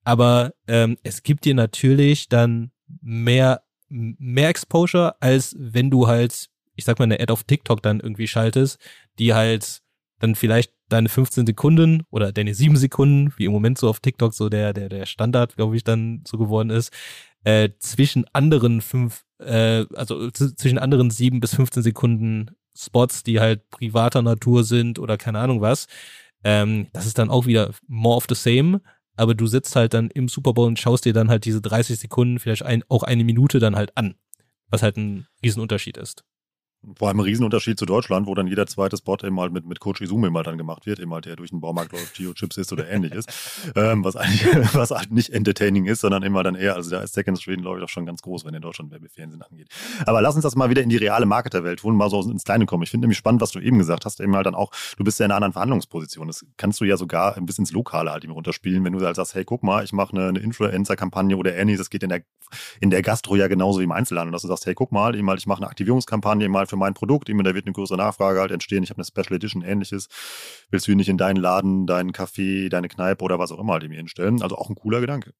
Aber 0.04 0.52
ähm, 0.68 0.96
es 1.02 1.22
gibt 1.22 1.44
dir 1.44 1.54
natürlich 1.54 2.28
dann 2.28 2.70
mehr, 3.00 3.62
mehr 3.88 4.48
Exposure, 4.48 5.16
als 5.20 5.56
wenn 5.58 5.90
du 5.90 6.06
halt, 6.06 6.48
ich 6.76 6.84
sag 6.84 6.98
mal, 6.98 7.04
eine 7.04 7.20
Ad 7.20 7.32
auf 7.32 7.44
TikTok 7.44 7.82
dann 7.82 8.00
irgendwie 8.00 8.28
schaltest, 8.28 8.78
die 9.18 9.34
halt 9.34 9.80
dann 10.20 10.34
vielleicht 10.34 10.72
deine 10.88 11.08
15 11.08 11.46
Sekunden 11.46 12.04
oder 12.10 12.32
deine 12.32 12.54
7 12.54 12.76
Sekunden, 12.76 13.32
wie 13.36 13.46
im 13.46 13.52
Moment 13.52 13.78
so 13.78 13.88
auf 13.88 14.00
TikTok 14.00 14.32
so 14.34 14.48
der, 14.48 14.72
der, 14.72 14.88
der 14.88 15.06
Standard, 15.06 15.56
glaube 15.56 15.76
ich, 15.76 15.84
dann 15.84 16.22
so 16.26 16.38
geworden 16.38 16.70
ist, 16.70 16.92
äh, 17.44 17.70
zwischen 17.78 18.24
anderen 18.32 18.80
fünf 18.80 19.24
äh, 19.38 19.84
also 19.94 20.30
zwischen 20.30 20.78
anderen 20.78 21.10
sieben 21.10 21.40
bis 21.40 21.54
15 21.54 21.82
Sekunden 21.82 22.50
Spots, 22.76 23.22
die 23.22 23.40
halt 23.40 23.68
privater 23.70 24.22
Natur 24.22 24.64
sind 24.64 24.98
oder 24.98 25.16
keine 25.16 25.38
Ahnung 25.38 25.60
was. 25.60 25.86
Ähm, 26.48 26.86
das 26.92 27.06
ist 27.06 27.18
dann 27.18 27.28
auch 27.28 27.46
wieder 27.46 27.72
more 27.88 28.16
of 28.16 28.26
the 28.28 28.36
same, 28.36 28.80
aber 29.16 29.34
du 29.34 29.48
sitzt 29.48 29.74
halt 29.74 29.94
dann 29.94 30.10
im 30.10 30.28
Super 30.28 30.52
Bowl 30.52 30.68
und 30.68 30.78
schaust 30.78 31.04
dir 31.04 31.12
dann 31.12 31.28
halt 31.28 31.44
diese 31.44 31.60
30 31.60 31.98
Sekunden, 31.98 32.38
vielleicht 32.38 32.62
ein, 32.62 32.84
auch 32.88 33.02
eine 33.02 33.24
Minute 33.24 33.58
dann 33.58 33.74
halt 33.74 33.96
an, 33.96 34.14
was 34.68 34.80
halt 34.80 34.96
ein 34.96 35.26
Riesenunterschied 35.42 35.96
ist. 35.96 36.22
Vor 36.94 37.08
allem 37.08 37.18
ein 37.18 37.24
Riesenunterschied 37.24 37.78
zu 37.78 37.86
Deutschland, 37.86 38.26
wo 38.26 38.34
dann 38.34 38.46
jeder 38.46 38.66
zweite 38.66 38.96
Spot 38.96 39.16
eben 39.24 39.40
halt 39.40 39.52
mit, 39.52 39.66
mit 39.66 39.80
Coach 39.80 40.00
Izumi 40.00 40.30
mal 40.30 40.44
dann 40.44 40.56
gemacht 40.56 40.86
wird, 40.86 41.00
eben 41.00 41.12
halt 41.12 41.24
der 41.24 41.34
durch 41.34 41.50
den 41.50 41.60
Baumarkt 41.60 41.92
läuft, 41.92 42.14
Geo 42.14 42.32
Chips 42.32 42.56
ist 42.56 42.72
oder 42.72 42.88
ähnliches, 42.88 43.26
ähm, 43.74 44.04
was 44.04 44.14
eigentlich, 44.14 44.46
was 44.74 44.90
halt 44.90 45.10
nicht 45.10 45.30
entertaining 45.30 45.86
ist, 45.86 46.00
sondern 46.00 46.22
immer 46.22 46.42
dann 46.42 46.54
eher, 46.54 46.76
also 46.76 46.90
da 46.90 47.00
ist 47.00 47.14
Second 47.14 47.38
Screen, 47.38 47.62
glaube 47.62 47.78
ich, 47.78 47.84
auch 47.84 47.88
schon 47.88 48.06
ganz 48.06 48.22
groß, 48.22 48.44
wenn 48.44 48.54
in 48.54 48.62
Deutschland 48.62 48.92
Werbefernsehen 48.92 49.42
angeht. 49.42 49.68
Aber 50.06 50.20
lass 50.20 50.36
uns 50.36 50.44
das 50.44 50.54
mal 50.54 50.70
wieder 50.70 50.82
in 50.82 50.88
die 50.88 50.96
reale 50.96 51.26
Marketerwelt 51.26 51.82
holen, 51.82 51.96
mal 51.96 52.08
so 52.08 52.20
ins 52.22 52.44
Kleine 52.44 52.66
kommen. 52.66 52.84
Ich 52.84 52.90
finde 52.90 53.06
nämlich 53.06 53.18
spannend, 53.18 53.40
was 53.40 53.50
du 53.50 53.58
eben 53.58 53.78
gesagt 53.78 54.04
hast, 54.04 54.20
eben 54.20 54.36
halt 54.36 54.46
dann 54.46 54.54
auch, 54.54 54.70
du 54.96 55.04
bist 55.04 55.18
ja 55.18 55.26
in 55.26 55.32
einer 55.32 55.36
anderen 55.36 55.52
Verhandlungsposition. 55.54 56.28
Das 56.28 56.46
kannst 56.56 56.80
du 56.80 56.84
ja 56.84 56.96
sogar 56.96 57.36
ein 57.36 57.46
bisschen 57.46 57.62
ins 57.62 57.72
Lokale 57.72 58.12
halt 58.12 58.24
eben 58.24 58.32
runterspielen, 58.32 58.84
wenn 58.84 58.92
du 58.92 59.04
halt 59.04 59.16
sagst, 59.16 59.34
hey, 59.34 59.44
guck 59.44 59.62
mal, 59.62 59.82
ich 59.82 59.92
mache 59.92 60.16
eine, 60.16 60.28
eine 60.28 60.38
Influencer-Kampagne 60.38 61.36
oder 61.36 61.54
ähnliches, 61.56 61.80
das 61.80 61.90
geht 61.90 62.02
in 62.02 62.10
der, 62.10 62.22
in 62.80 62.90
der 62.90 63.02
Gastro 63.02 63.34
ja 63.34 63.48
genauso 63.48 63.80
wie 63.80 63.84
im 63.84 63.92
Einzelhandel, 63.92 64.32
dass 64.32 64.42
du 64.42 64.48
sagst, 64.48 64.66
hey, 64.66 64.74
guck 64.74 64.92
mal, 64.92 65.16
eben 65.16 65.28
halt, 65.28 65.40
ich 65.40 65.46
mache 65.46 65.62
eine 65.62 65.68
Aktivierungskampagne 65.68 66.44
eben 66.44 66.56
halt 66.56 66.70
für 66.70 66.75
mein 66.76 66.94
Produkt, 66.94 67.28
eben 67.28 67.42
da 67.44 67.54
wird 67.54 67.66
eine 67.66 67.72
größere 67.72 67.98
Nachfrage 67.98 68.40
halt 68.40 68.50
entstehen. 68.50 68.82
Ich 68.82 68.90
habe 68.90 68.98
eine 68.98 69.06
Special 69.06 69.36
Edition, 69.36 69.62
ähnliches. 69.62 70.08
Willst 70.70 70.86
du 70.86 70.92
ihn 70.92 70.98
nicht 70.98 71.08
in 71.08 71.18
deinen 71.18 71.36
Laden, 71.36 71.86
deinen 71.86 72.12
Café, 72.12 72.68
deine 72.68 72.88
Kneipe 72.88 73.24
oder 73.24 73.38
was 73.38 73.52
auch 73.52 73.58
immer 73.58 73.74
halt 73.74 73.84
eben 73.84 73.94
hinstellen? 73.94 74.42
Also 74.42 74.56
auch 74.56 74.68
ein 74.68 74.74
cooler 74.74 75.00
Gedanke. 75.00 75.32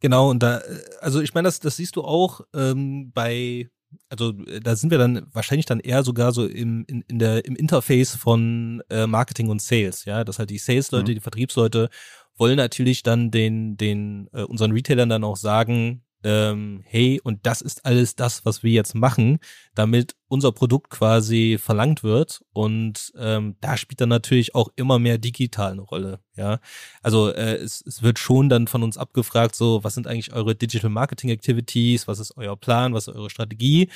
Genau, 0.00 0.30
und 0.30 0.42
da, 0.42 0.60
also 1.00 1.20
ich 1.20 1.32
meine, 1.32 1.46
das, 1.46 1.60
das 1.60 1.76
siehst 1.76 1.94
du 1.94 2.02
auch 2.02 2.40
ähm, 2.54 3.12
bei, 3.12 3.70
also 4.08 4.32
da 4.32 4.74
sind 4.74 4.90
wir 4.90 4.98
dann 4.98 5.28
wahrscheinlich 5.32 5.66
dann 5.66 5.78
eher 5.78 6.02
sogar 6.02 6.32
so 6.32 6.44
im, 6.44 6.84
in, 6.88 7.02
in 7.02 7.20
der, 7.20 7.44
im 7.44 7.54
Interface 7.54 8.16
von 8.16 8.82
äh, 8.90 9.06
Marketing 9.06 9.48
und 9.48 9.62
Sales, 9.62 10.04
ja, 10.04 10.24
dass 10.24 10.40
halt 10.40 10.50
die 10.50 10.58
Sales-Leute, 10.58 11.12
mhm. 11.12 11.14
die 11.14 11.20
Vertriebsleute 11.20 11.88
wollen 12.36 12.56
natürlich 12.56 13.04
dann 13.04 13.30
den, 13.30 13.76
den 13.76 14.28
äh, 14.32 14.42
unseren 14.42 14.72
Retailern 14.72 15.08
dann 15.08 15.22
auch 15.22 15.36
sagen, 15.36 16.02
ähm, 16.24 16.82
hey, 16.84 17.20
und 17.22 17.46
das 17.46 17.60
ist 17.60 17.84
alles 17.84 18.14
das, 18.14 18.44
was 18.44 18.62
wir 18.62 18.70
jetzt 18.70 18.94
machen, 18.94 19.38
damit 19.74 20.14
unser 20.28 20.52
Produkt 20.52 20.90
quasi 20.90 21.58
verlangt 21.60 22.02
wird. 22.02 22.42
Und 22.52 23.12
ähm, 23.18 23.56
da 23.60 23.76
spielt 23.76 24.00
dann 24.00 24.08
natürlich 24.08 24.54
auch 24.54 24.68
immer 24.76 24.98
mehr 24.98 25.18
digital 25.18 25.72
eine 25.72 25.82
Rolle. 25.82 26.20
Ja, 26.36 26.60
also 27.02 27.30
äh, 27.30 27.56
es, 27.56 27.82
es 27.86 28.02
wird 28.02 28.18
schon 28.18 28.48
dann 28.48 28.66
von 28.66 28.82
uns 28.82 28.96
abgefragt, 28.96 29.54
so 29.54 29.84
was 29.84 29.94
sind 29.94 30.06
eigentlich 30.06 30.32
eure 30.32 30.54
Digital 30.54 30.90
Marketing 30.90 31.30
Activities, 31.30 32.08
was 32.08 32.18
ist 32.18 32.36
euer 32.36 32.56
Plan, 32.56 32.94
was 32.94 33.08
ist 33.08 33.14
eure 33.14 33.30
Strategie? 33.30 33.90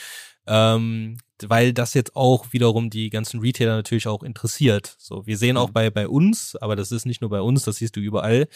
Ähm, 0.47 1.19
weil 1.43 1.73
das 1.73 1.95
jetzt 1.95 2.15
auch 2.15 2.53
wiederum 2.53 2.91
die 2.91 3.11
ganzen 3.11 3.41
Retailer 3.41 3.77
natürlich 3.77 4.07
auch 4.07 4.23
interessiert. 4.23 4.97
So, 4.99 5.27
wir 5.27 5.39
sehen 5.39 5.57
auch 5.57 5.69
mhm. 5.69 5.73
bei 5.73 5.91
bei 5.91 6.09
uns, 6.09 6.57
aber 6.57 6.77
das 6.77 6.93
ist 6.93 7.07
nicht 7.07 7.21
nur 7.21 7.31
bei 7.31 7.41
uns, 7.41 7.65
das 7.65 7.77
siehst 7.77 7.97
du 7.97 8.01
überall 8.01 8.49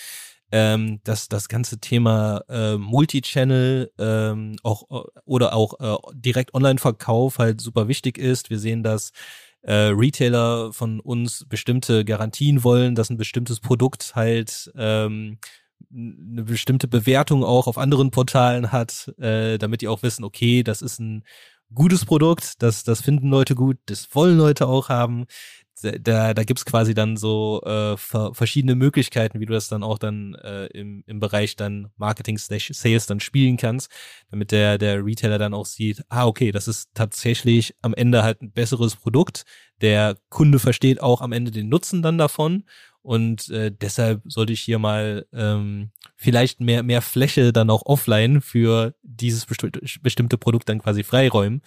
ähm, 0.53 1.01
dass 1.05 1.29
das 1.29 1.49
ganze 1.49 1.79
Thema 1.79 2.43
äh, 2.49 2.77
Multichannel 2.77 3.93
ähm, 3.99 4.57
auch 4.63 5.07
oder 5.25 5.55
auch 5.55 5.81
äh, 5.81 6.13
direkt 6.15 6.55
Online-Verkauf 6.55 7.39
halt 7.39 7.61
super 7.61 7.89
wichtig 7.89 8.19
ist. 8.19 8.51
Wir 8.51 8.59
sehen, 8.59 8.83
dass 8.83 9.13
äh, 9.63 9.73
Retailer 9.73 10.73
von 10.73 11.01
uns 11.01 11.45
bestimmte 11.49 12.05
Garantien 12.05 12.65
wollen, 12.65 12.95
dass 12.95 13.11
ein 13.11 13.19
bestimmtes 13.19 13.61
Produkt 13.61 14.15
halt 14.15 14.73
ähm, 14.77 15.39
eine 15.93 16.45
bestimmte 16.45 16.89
Bewertung 16.89 17.45
auch 17.45 17.67
auf 17.67 17.79
anderen 17.79 18.11
Portalen 18.11 18.73
hat, 18.73 19.13
äh, 19.19 19.59
damit 19.59 19.81
die 19.81 19.89
auch 19.89 20.03
wissen, 20.03 20.25
okay, 20.25 20.63
das 20.63 20.83
ist 20.83 20.99
ein 21.01 21.25
gutes 21.75 22.05
Produkt, 22.05 22.63
das, 22.63 22.85
das 22.85 23.01
finden 23.01 23.29
Leute 23.29 23.55
gut, 23.55 23.79
das 23.87 24.15
wollen 24.15 24.37
Leute 24.39 24.67
auch 24.67 24.89
haben 24.89 25.27
da, 25.83 26.35
da 26.35 26.45
gibt's 26.45 26.65
quasi 26.65 26.95
dann 26.95 27.17
so 27.17 27.63
äh, 27.65 27.97
verschiedene 27.97 28.75
Möglichkeiten, 28.75 29.41
wie 29.41 29.47
du 29.47 29.53
das 29.53 29.69
dann 29.69 29.83
auch 29.83 29.99
dann 29.99 30.35
äh, 30.35 30.67
im, 30.67 31.03
im 31.07 31.21
Bereich 31.21 31.57
dann 31.57 31.91
Marketing 31.97 32.39
Sales 32.39 33.07
dann 33.07 33.21
spielen 33.21 33.57
kannst, 33.57 33.91
damit 34.31 34.53
der, 34.53 34.79
der 34.79 35.05
Retailer 35.05 35.39
dann 35.39 35.55
auch 35.55 35.67
sieht, 35.67 36.05
ah, 36.09 36.27
okay, 36.27 36.53
das 36.53 36.69
ist 36.69 36.91
tatsächlich 36.95 37.75
am 37.83 37.95
Ende 37.95 38.23
halt 38.23 38.43
ein 38.43 38.53
besseres 38.53 38.97
Produkt. 38.97 39.45
Der 39.81 40.17
Kunde 40.29 40.59
versteht 40.59 41.01
auch 41.01 41.23
am 41.23 41.33
Ende 41.33 41.51
den 41.51 41.69
Nutzen 41.69 42.03
dann 42.03 42.19
davon. 42.19 42.65
Und 43.03 43.49
äh, 43.49 43.73
deshalb 43.73 44.23
sollte 44.27 44.53
ich 44.53 44.61
hier 44.61 44.79
mal 44.79 45.27
ähm, 45.33 45.91
vielleicht 46.17 46.61
mehr, 46.61 46.83
mehr 46.83 47.03
Fläche 47.03 47.53
dann 47.53 47.71
auch 47.71 47.83
offline 47.87 48.41
für 48.41 48.95
dieses 49.03 49.47
bestimmte 49.47 50.39
Produkt 50.39 50.69
dann 50.69 50.81
quasi 50.81 51.03
freiräumen. 51.03 51.63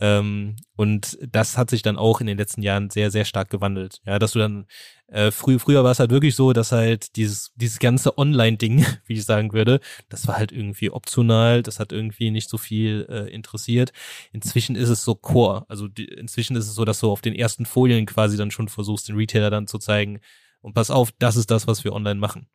Ähm, 0.00 0.56
und 0.76 1.18
das 1.28 1.58
hat 1.58 1.70
sich 1.70 1.82
dann 1.82 1.96
auch 1.96 2.20
in 2.20 2.28
den 2.28 2.38
letzten 2.38 2.62
Jahren 2.62 2.90
sehr, 2.90 3.10
sehr 3.10 3.24
stark 3.24 3.50
gewandelt. 3.50 4.00
Ja, 4.06 4.18
dass 4.18 4.32
du 4.32 4.38
dann, 4.38 4.66
äh, 5.08 5.30
früh, 5.32 5.58
früher 5.58 5.82
war 5.82 5.90
es 5.90 5.98
halt 5.98 6.10
wirklich 6.10 6.36
so, 6.36 6.52
dass 6.52 6.70
halt 6.70 7.16
dieses, 7.16 7.52
dieses 7.56 7.80
ganze 7.80 8.16
Online-Ding, 8.16 8.86
wie 9.06 9.14
ich 9.14 9.24
sagen 9.24 9.52
würde, 9.52 9.80
das 10.08 10.28
war 10.28 10.36
halt 10.36 10.52
irgendwie 10.52 10.90
optional, 10.90 11.62
das 11.62 11.80
hat 11.80 11.92
irgendwie 11.92 12.30
nicht 12.30 12.48
so 12.48 12.58
viel 12.58 13.06
äh, 13.08 13.28
interessiert. 13.32 13.92
Inzwischen 14.32 14.76
ist 14.76 14.88
es 14.88 15.02
so 15.02 15.16
Core. 15.16 15.64
Also 15.68 15.88
die, 15.88 16.04
inzwischen 16.04 16.56
ist 16.56 16.68
es 16.68 16.74
so, 16.74 16.84
dass 16.84 17.00
du 17.00 17.10
auf 17.10 17.20
den 17.20 17.34
ersten 17.34 17.66
Folien 17.66 18.06
quasi 18.06 18.36
dann 18.36 18.52
schon 18.52 18.68
versuchst, 18.68 19.08
den 19.08 19.16
Retailer 19.16 19.50
dann 19.50 19.66
zu 19.66 19.78
zeigen, 19.78 20.20
und 20.68 20.74
pass 20.74 20.90
auf, 20.90 21.12
das 21.18 21.36
ist 21.36 21.50
das, 21.50 21.66
was 21.66 21.82
wir 21.82 21.94
online 21.94 22.20
machen. 22.20 22.46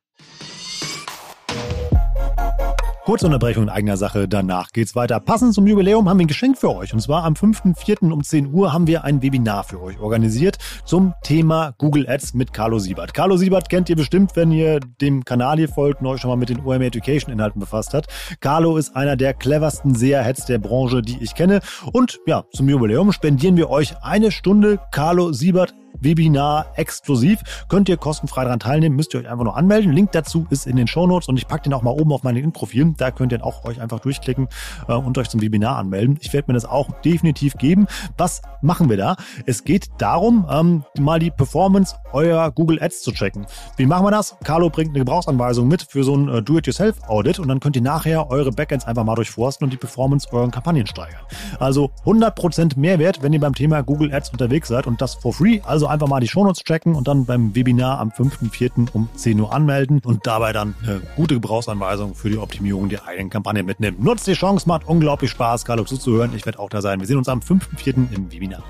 Kurze 3.05 3.25
Unterbrechung 3.25 3.63
in 3.63 3.69
eigener 3.69 3.97
Sache, 3.97 4.29
danach 4.29 4.69
geht's 4.71 4.95
weiter. 4.95 5.19
Passend 5.19 5.53
zum 5.53 5.67
Jubiläum 5.67 6.07
haben 6.07 6.19
wir 6.19 6.23
ein 6.23 6.27
Geschenk 6.27 6.57
für 6.57 6.73
euch. 6.73 6.93
Und 6.93 7.01
zwar 7.01 7.25
am 7.25 7.33
5.4. 7.33 8.09
um 8.09 8.23
10 8.23 8.53
Uhr 8.53 8.71
haben 8.71 8.87
wir 8.87 9.03
ein 9.03 9.21
Webinar 9.21 9.65
für 9.65 9.81
euch 9.81 9.99
organisiert 9.99 10.57
zum 10.85 11.13
Thema 11.21 11.73
Google 11.79 12.07
Ads 12.07 12.33
mit 12.33 12.53
Carlo 12.53 12.79
Siebert. 12.79 13.13
Carlo 13.13 13.35
Siebert 13.35 13.67
kennt 13.67 13.89
ihr 13.89 13.97
bestimmt, 13.97 14.37
wenn 14.37 14.53
ihr 14.53 14.79
dem 15.01 15.25
Kanal 15.25 15.57
hier 15.57 15.67
folgt 15.67 15.99
und 15.99 16.07
euch 16.07 16.21
schon 16.21 16.29
mal 16.29 16.37
mit 16.37 16.47
den 16.47 16.61
OM 16.61 16.81
Education 16.81 17.33
Inhalten 17.33 17.59
befasst 17.59 17.93
hat. 17.93 18.07
Carlo 18.39 18.77
ist 18.77 18.95
einer 18.95 19.17
der 19.17 19.33
cleversten 19.33 19.95
SEA-Heads 19.95 20.45
der 20.45 20.59
Branche, 20.59 21.01
die 21.01 21.21
ich 21.21 21.35
kenne. 21.35 21.59
Und 21.91 22.21
ja, 22.25 22.45
zum 22.53 22.69
Jubiläum 22.69 23.11
spendieren 23.11 23.57
wir 23.57 23.69
euch 23.69 24.01
eine 24.01 24.31
Stunde 24.31 24.79
Carlo 24.91 25.33
Siebert 25.33 25.73
Webinar 25.99 26.67
exklusiv. 26.75 27.41
Könnt 27.69 27.89
ihr 27.89 27.97
kostenfrei 27.97 28.43
daran 28.43 28.59
teilnehmen, 28.59 28.95
müsst 28.95 29.13
ihr 29.13 29.21
euch 29.21 29.29
einfach 29.29 29.43
nur 29.43 29.57
anmelden. 29.57 29.91
Link 29.91 30.11
dazu 30.11 30.45
ist 30.49 30.67
in 30.67 30.75
den 30.75 30.87
Shownotes 30.87 31.27
und 31.27 31.37
ich 31.37 31.47
packe 31.47 31.63
den 31.63 31.73
auch 31.73 31.81
mal 31.81 31.91
oben 31.91 32.11
auf 32.11 32.23
mein 32.23 32.35
LinkedIn-Profil. 32.35 32.93
Da 32.97 33.11
könnt 33.11 33.31
ihr 33.31 33.45
auch 33.45 33.65
euch 33.65 33.79
einfach 33.79 33.99
durchklicken 33.99 34.47
äh, 34.87 34.93
und 34.93 35.17
euch 35.17 35.29
zum 35.29 35.41
Webinar 35.41 35.77
anmelden. 35.77 36.17
Ich 36.21 36.33
werde 36.33 36.51
mir 36.51 36.53
das 36.53 36.65
auch 36.65 36.89
definitiv 37.01 37.55
geben. 37.55 37.87
Was 38.17 38.41
machen 38.61 38.89
wir 38.89 38.97
da? 38.97 39.15
Es 39.45 39.63
geht 39.63 39.89
darum, 39.97 40.45
ähm, 40.49 40.83
mal 40.99 41.19
die 41.19 41.31
Performance 41.31 41.95
eurer 42.11 42.51
Google 42.51 42.81
Ads 42.81 43.01
zu 43.01 43.11
checken. 43.11 43.45
Wie 43.77 43.85
machen 43.85 44.05
wir 44.05 44.11
das? 44.11 44.35
Carlo 44.43 44.69
bringt 44.69 44.89
eine 44.89 44.99
Gebrauchsanweisung 44.99 45.67
mit 45.67 45.83
für 45.83 46.03
so 46.03 46.15
ein 46.15 46.29
äh, 46.29 46.41
Do-it-yourself-Audit 46.41 47.39
und 47.39 47.47
dann 47.47 47.59
könnt 47.59 47.75
ihr 47.75 47.81
nachher 47.81 48.29
eure 48.29 48.51
Backends 48.51 48.85
einfach 48.85 49.03
mal 49.03 49.15
durchforsten 49.15 49.65
und 49.65 49.71
die 49.71 49.77
Performance 49.77 50.27
euren 50.31 50.51
Kampagnen 50.51 50.87
steigern. 50.87 51.21
Also 51.59 51.91
100% 52.05 52.77
Mehrwert, 52.77 53.21
wenn 53.21 53.33
ihr 53.33 53.39
beim 53.39 53.55
Thema 53.55 53.81
Google 53.81 54.13
Ads 54.13 54.31
unterwegs 54.31 54.67
seid 54.67 54.87
und 54.87 55.01
das 55.01 55.15
for 55.15 55.33
free. 55.33 55.61
Also 55.65 55.82
einfach 55.87 56.07
mal 56.07 56.19
die 56.19 56.27
Shownotes 56.27 56.63
checken 56.63 56.95
und 56.95 57.07
dann 57.07 57.25
beim 57.25 57.55
Webinar 57.55 57.99
am 57.99 58.09
5.4. 58.09 58.89
um 58.93 59.09
10 59.15 59.39
Uhr 59.39 59.53
anmelden 59.53 60.01
und 60.03 60.25
dabei 60.25 60.53
dann 60.53 60.75
eine 60.83 61.01
gute 61.15 61.35
Gebrauchsanweisung 61.35 62.15
für 62.15 62.29
die 62.29 62.37
Optimierung 62.37 62.89
der 62.89 63.07
eigenen 63.07 63.29
Kampagne 63.29 63.63
mitnehmen. 63.63 63.97
Nutzt 64.01 64.27
die 64.27 64.33
Chance, 64.33 64.67
macht 64.67 64.87
unglaublich 64.87 65.31
Spaß, 65.31 65.65
Carlo 65.65 65.83
zuzuhören. 65.83 66.31
Ich 66.35 66.45
werde 66.45 66.59
auch 66.59 66.69
da 66.69 66.81
sein. 66.81 66.99
Wir 66.99 67.07
sehen 67.07 67.17
uns 67.17 67.29
am 67.29 67.39
5.4. 67.39 68.13
im 68.13 68.31
Webinar. 68.31 68.63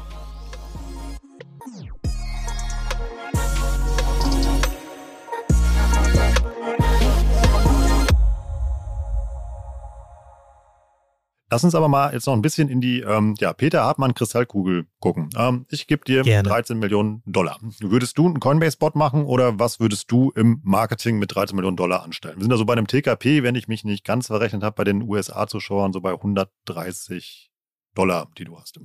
Lass 11.53 11.63
uns 11.63 11.75
aber 11.75 11.87
mal 11.87 12.11
jetzt 12.13 12.25
noch 12.25 12.33
ein 12.33 12.41
bisschen 12.41 12.67
in 12.67 12.81
die 12.81 13.01
ähm, 13.01 13.35
ja, 13.37 13.53
Peter 13.53 13.83
Hartmann 13.83 14.15
Kristallkugel 14.15 14.87
gucken. 14.99 15.29
Ähm, 15.37 15.67
ich 15.69 15.85
gebe 15.85 16.03
dir 16.03 16.23
Gerne. 16.23 16.49
13 16.49 16.79
Millionen 16.79 17.21
Dollar. 17.27 17.59
Würdest 17.79 18.17
du 18.17 18.25
einen 18.25 18.39
Coinbase-Bot 18.39 18.95
machen 18.95 19.25
oder 19.25 19.59
was 19.59 19.79
würdest 19.79 20.11
du 20.11 20.31
im 20.31 20.61
Marketing 20.63 21.19
mit 21.19 21.35
13 21.35 21.55
Millionen 21.55 21.77
Dollar 21.77 22.01
anstellen? 22.01 22.37
Wir 22.37 22.41
sind 22.41 22.51
also 22.51 22.65
bei 22.65 22.73
einem 22.73 22.87
TKP, 22.87 23.43
wenn 23.43 23.53
ich 23.53 23.67
mich 23.67 23.83
nicht 23.83 24.03
ganz 24.03 24.25
verrechnet 24.25 24.63
habe, 24.63 24.73
bei 24.77 24.83
den 24.83 25.03
USA-Zuschauern 25.03 25.93
so 25.93 26.01
bei 26.01 26.13
130 26.13 27.51
Dollar, 27.93 28.31
die 28.35 28.45
du 28.45 28.57
hast. 28.57 28.79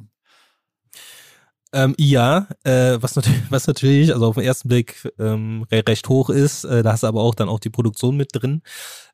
Ähm, 1.72 1.94
ja, 1.98 2.48
äh, 2.64 2.96
was, 3.00 3.16
natürlich, 3.16 3.42
was 3.50 3.66
natürlich, 3.66 4.12
also 4.12 4.26
auf 4.26 4.36
den 4.36 4.44
ersten 4.44 4.68
Blick 4.68 5.10
ähm, 5.18 5.66
recht 5.70 6.08
hoch 6.08 6.30
ist, 6.30 6.64
äh, 6.64 6.82
da 6.82 6.92
hast 6.92 7.02
du 7.02 7.06
aber 7.06 7.22
auch 7.22 7.34
dann 7.34 7.48
auch 7.48 7.60
die 7.60 7.70
Produktion 7.70 8.16
mit 8.16 8.30
drin. 8.32 8.62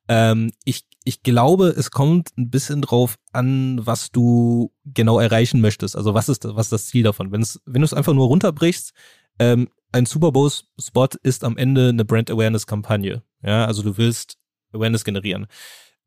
Ähm, 0.06 0.52
ich, 0.64 0.84
ich 1.04 1.22
glaube, 1.22 1.68
es 1.68 1.90
kommt 1.90 2.36
ein 2.36 2.50
bisschen 2.50 2.82
drauf 2.82 3.16
an, 3.32 3.80
was 3.84 4.10
du 4.10 4.72
genau 4.84 5.18
erreichen 5.18 5.60
möchtest. 5.60 5.96
Also 5.96 6.14
was 6.14 6.28
ist, 6.28 6.44
was 6.44 6.66
ist 6.66 6.72
das 6.72 6.86
Ziel 6.86 7.02
davon? 7.02 7.32
Wenn 7.32 7.42
es, 7.42 7.60
wenn 7.64 7.80
du 7.80 7.86
es 7.86 7.94
einfach 7.94 8.12
nur 8.12 8.26
runterbrichst, 8.26 8.92
ähm, 9.38 9.68
ein 9.92 10.06
Super 10.06 10.32
Bowl 10.32 10.50
Spot 10.50 11.08
ist 11.22 11.44
am 11.44 11.56
Ende 11.56 11.88
eine 11.88 12.04
Brand 12.04 12.30
Awareness 12.30 12.66
Kampagne. 12.66 13.22
Ja, 13.42 13.64
also 13.64 13.82
du 13.82 13.96
willst 13.96 14.38
Awareness 14.72 15.04
generieren. 15.04 15.46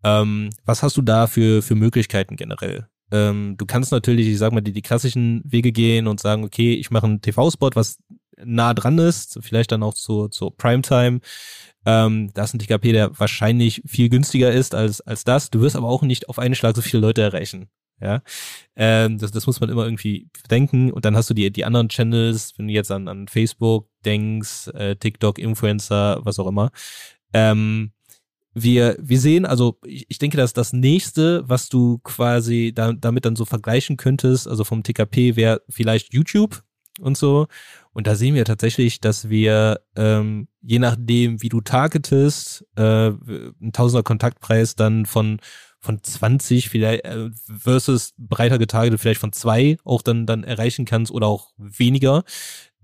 Ähm, 0.04 0.50
was 0.66 0.84
hast 0.84 0.98
du 0.98 1.02
da 1.02 1.28
für, 1.28 1.62
für 1.62 1.76
Möglichkeiten 1.76 2.36
generell? 2.36 2.88
Ähm, 3.12 3.56
du 3.58 3.66
kannst 3.66 3.92
natürlich, 3.92 4.28
ich 4.28 4.38
sag 4.38 4.52
mal, 4.52 4.62
die, 4.62 4.74
die 4.74 4.82
klassischen 4.82 5.42
Wege 5.46 5.72
gehen 5.72 6.08
und 6.08 6.20
sagen, 6.20 6.44
okay, 6.44 6.74
ich 6.74 6.92
mache 6.92 7.06
einen 7.06 7.22
TV-Spot, 7.22 7.72
was 7.74 8.00
nah 8.44 8.74
dran 8.74 8.98
ist, 9.00 9.40
vielleicht 9.42 9.72
dann 9.72 9.84
auch 9.84 9.94
zur, 9.94 10.30
zur 10.30 10.56
Primetime. 10.56 11.20
Ähm, 11.86 12.32
da 12.34 12.44
ist 12.44 12.54
ein 12.54 12.60
TKP, 12.60 12.92
der 12.92 13.18
wahrscheinlich 13.20 13.82
viel 13.86 14.10
günstiger 14.10 14.52
ist 14.52 14.76
als, 14.76 15.02
als 15.02 15.24
das. 15.24 15.50
Du 15.50 15.62
wirst 15.62 15.76
aber 15.76 15.88
auch 15.88 16.04
nicht 16.04 16.30
auf 16.30 16.38
einen 16.38 16.56
Schlag 16.56 16.76
so 16.76 16.82
viele 16.82 17.02
Leute 17.02 17.22
erreichen. 17.22 17.70
Ja, 18.00 18.22
ähm, 18.76 19.18
das, 19.18 19.32
das 19.32 19.48
muss 19.48 19.60
man 19.60 19.70
immer 19.70 19.86
irgendwie 19.86 20.30
bedenken. 20.44 20.92
Und 20.92 21.06
dann 21.06 21.16
hast 21.16 21.30
du 21.30 21.34
die, 21.34 21.50
die 21.52 21.66
anderen 21.66 21.90
Channels, 21.90 22.54
wenn 22.58 22.68
du 22.68 22.74
jetzt 22.74 22.92
an, 22.92 23.08
an 23.08 23.28
Facebook 23.28 23.90
denkst, 24.06 24.68
äh, 24.68 24.96
TikTok, 24.96 25.40
Influencer, 25.40 26.20
was 26.24 26.38
auch 26.38 26.48
immer. 26.48 26.70
Ähm, 27.34 27.92
wir, 28.64 28.98
wir 29.00 29.20
sehen, 29.20 29.46
also 29.46 29.78
ich, 29.86 30.06
ich 30.10 30.18
denke, 30.18 30.38
dass 30.38 30.54
das 30.54 30.74
nächste, 30.74 31.48
was 31.48 31.70
du 31.70 32.00
quasi 32.00 32.72
da, 32.74 32.94
damit 32.94 33.26
dann 33.26 33.36
so 33.36 33.46
vergleichen 33.46 33.98
könntest, 33.98 34.48
also 34.48 34.64
vom 34.64 34.84
TKP 34.84 35.36
wäre 35.36 35.62
vielleicht 35.70 36.14
YouTube 36.14 36.64
und 37.00 37.18
so. 37.18 37.48
Und 37.94 38.08
da 38.08 38.16
sehen 38.16 38.36
wir 38.36 38.46
tatsächlich, 38.46 39.00
dass 39.00 39.30
wir 39.30 39.82
ähm, 39.96 40.48
je 40.62 40.80
nachdem, 40.80 41.42
wie 41.42 41.50
du 41.50 41.62
targetest, 41.62 42.66
äh, 42.76 43.10
ein 43.10 43.72
Tausender 43.74 44.04
Kontaktpreis 44.04 44.76
dann 44.76 45.06
von 45.06 45.40
von 45.80 46.02
20 46.02 46.70
vielleicht 46.70 47.06
äh, 47.06 47.30
versus 47.60 48.14
breiter 48.18 48.58
getargetet 48.58 49.00
vielleicht 49.00 49.22
von 49.22 49.32
zwei 49.32 49.78
auch 49.84 50.02
dann 50.02 50.26
dann 50.26 50.44
erreichen 50.44 50.86
kannst 50.86 51.12
oder 51.12 51.28
auch 51.28 51.52
weniger. 51.58 52.24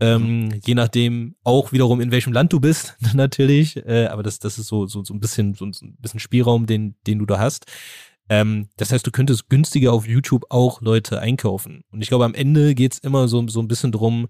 Ähm, 0.04 0.60
je 0.66 0.76
nachdem 0.76 1.36
auch 1.44 1.72
wiederum 1.72 2.02
in 2.02 2.12
welchem 2.12 2.34
Land 2.34 2.52
du 2.52 2.60
bist 2.60 2.98
natürlich, 3.13 3.78
äh, 3.78 4.08
aber 4.08 4.24
das 4.24 4.39
das 4.39 4.58
ist 4.58 4.68
so 4.68 4.86
so 4.86 5.04
so 5.04 5.13
ein 5.13 5.20
bisschen 5.20 5.54
so, 5.54 5.66
ein 5.66 5.96
bisschen 6.00 6.20
Spielraum, 6.20 6.66
den 6.66 6.96
den 7.08 7.20
du 7.20 7.26
da 7.26 7.39
hast. 7.39 7.66
Ähm, 8.30 8.70
das 8.78 8.92
heißt, 8.92 9.06
du 9.06 9.12
könntest 9.12 9.50
günstiger 9.50 9.94
auf 9.94 10.08
YouTube 10.08 10.46
auch 10.50 10.82
Leute 10.82 11.20
einkaufen. 11.20 11.84
Und 11.92 12.02
ich 12.02 12.08
glaube, 12.08 12.26
am 12.26 12.34
Ende 12.34 12.74
geht's 12.74 13.00
immer 13.00 13.28
so, 13.28 13.46
so 13.48 13.60
ein 13.62 13.68
bisschen 13.68 13.92
drum, 13.92 14.28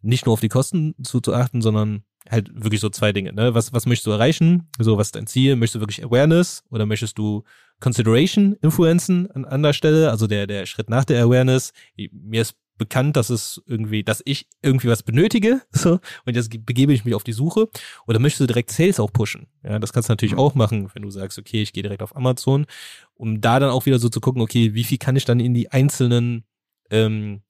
nicht 0.00 0.26
nur 0.26 0.32
auf 0.32 0.40
die 0.40 0.48
Kosten 0.48 0.94
zu, 1.02 1.20
zu 1.20 1.34
achten, 1.34 1.60
sondern 1.60 2.02
halt 2.30 2.50
wirklich 2.54 2.80
so 2.80 2.88
zwei 2.88 3.12
Dinge. 3.12 3.32
Ne? 3.32 3.54
Was, 3.54 3.72
was 3.72 3.86
möchtest 3.86 4.06
du 4.06 4.10
erreichen? 4.10 4.68
So, 4.78 4.98
was 4.98 5.08
ist 5.08 5.16
dein 5.16 5.26
Ziel? 5.26 5.56
Möchtest 5.56 5.76
du 5.76 5.80
wirklich 5.80 6.04
Awareness 6.04 6.64
oder 6.70 6.86
möchtest 6.86 7.18
du 7.18 7.44
Consideration 7.80 8.56
influenzen 8.62 9.30
an, 9.30 9.44
an 9.44 9.62
der 9.62 9.72
Stelle, 9.72 10.10
also 10.10 10.26
der, 10.26 10.46
der 10.46 10.66
Schritt 10.66 10.88
nach 10.90 11.04
der 11.04 11.22
Awareness. 11.22 11.72
Mir 12.10 12.42
ist 12.42 12.56
bekannt, 12.78 13.16
dass 13.16 13.30
es 13.30 13.62
irgendwie, 13.66 14.02
dass 14.04 14.22
ich 14.24 14.46
irgendwie 14.62 14.88
was 14.88 15.02
benötige, 15.02 15.62
so, 15.70 16.00
und 16.24 16.36
jetzt 16.36 16.50
begebe 16.64 16.92
ich 16.92 17.04
mich 17.04 17.14
auf 17.14 17.24
die 17.24 17.32
Suche. 17.32 17.68
Oder 18.06 18.18
möchtest 18.18 18.42
du 18.42 18.46
direkt 18.46 18.70
Sales 18.70 19.00
auch 19.00 19.12
pushen? 19.12 19.48
Ja, 19.62 19.78
das 19.78 19.92
kannst 19.92 20.08
du 20.08 20.12
natürlich 20.12 20.34
mhm. 20.34 20.40
auch 20.40 20.54
machen, 20.54 20.90
wenn 20.94 21.02
du 21.02 21.10
sagst, 21.10 21.38
okay, 21.38 21.62
ich 21.62 21.72
gehe 21.72 21.82
direkt 21.82 22.02
auf 22.02 22.16
Amazon, 22.16 22.66
um 23.14 23.40
da 23.40 23.60
dann 23.60 23.70
auch 23.70 23.86
wieder 23.86 23.98
so 23.98 24.08
zu 24.08 24.20
gucken, 24.20 24.42
okay, 24.42 24.74
wie 24.74 24.84
viel 24.84 24.98
kann 24.98 25.16
ich 25.16 25.24
dann 25.24 25.40
in 25.40 25.54
die 25.54 25.70
einzelnen 25.70 26.44
ähm, 26.90 27.42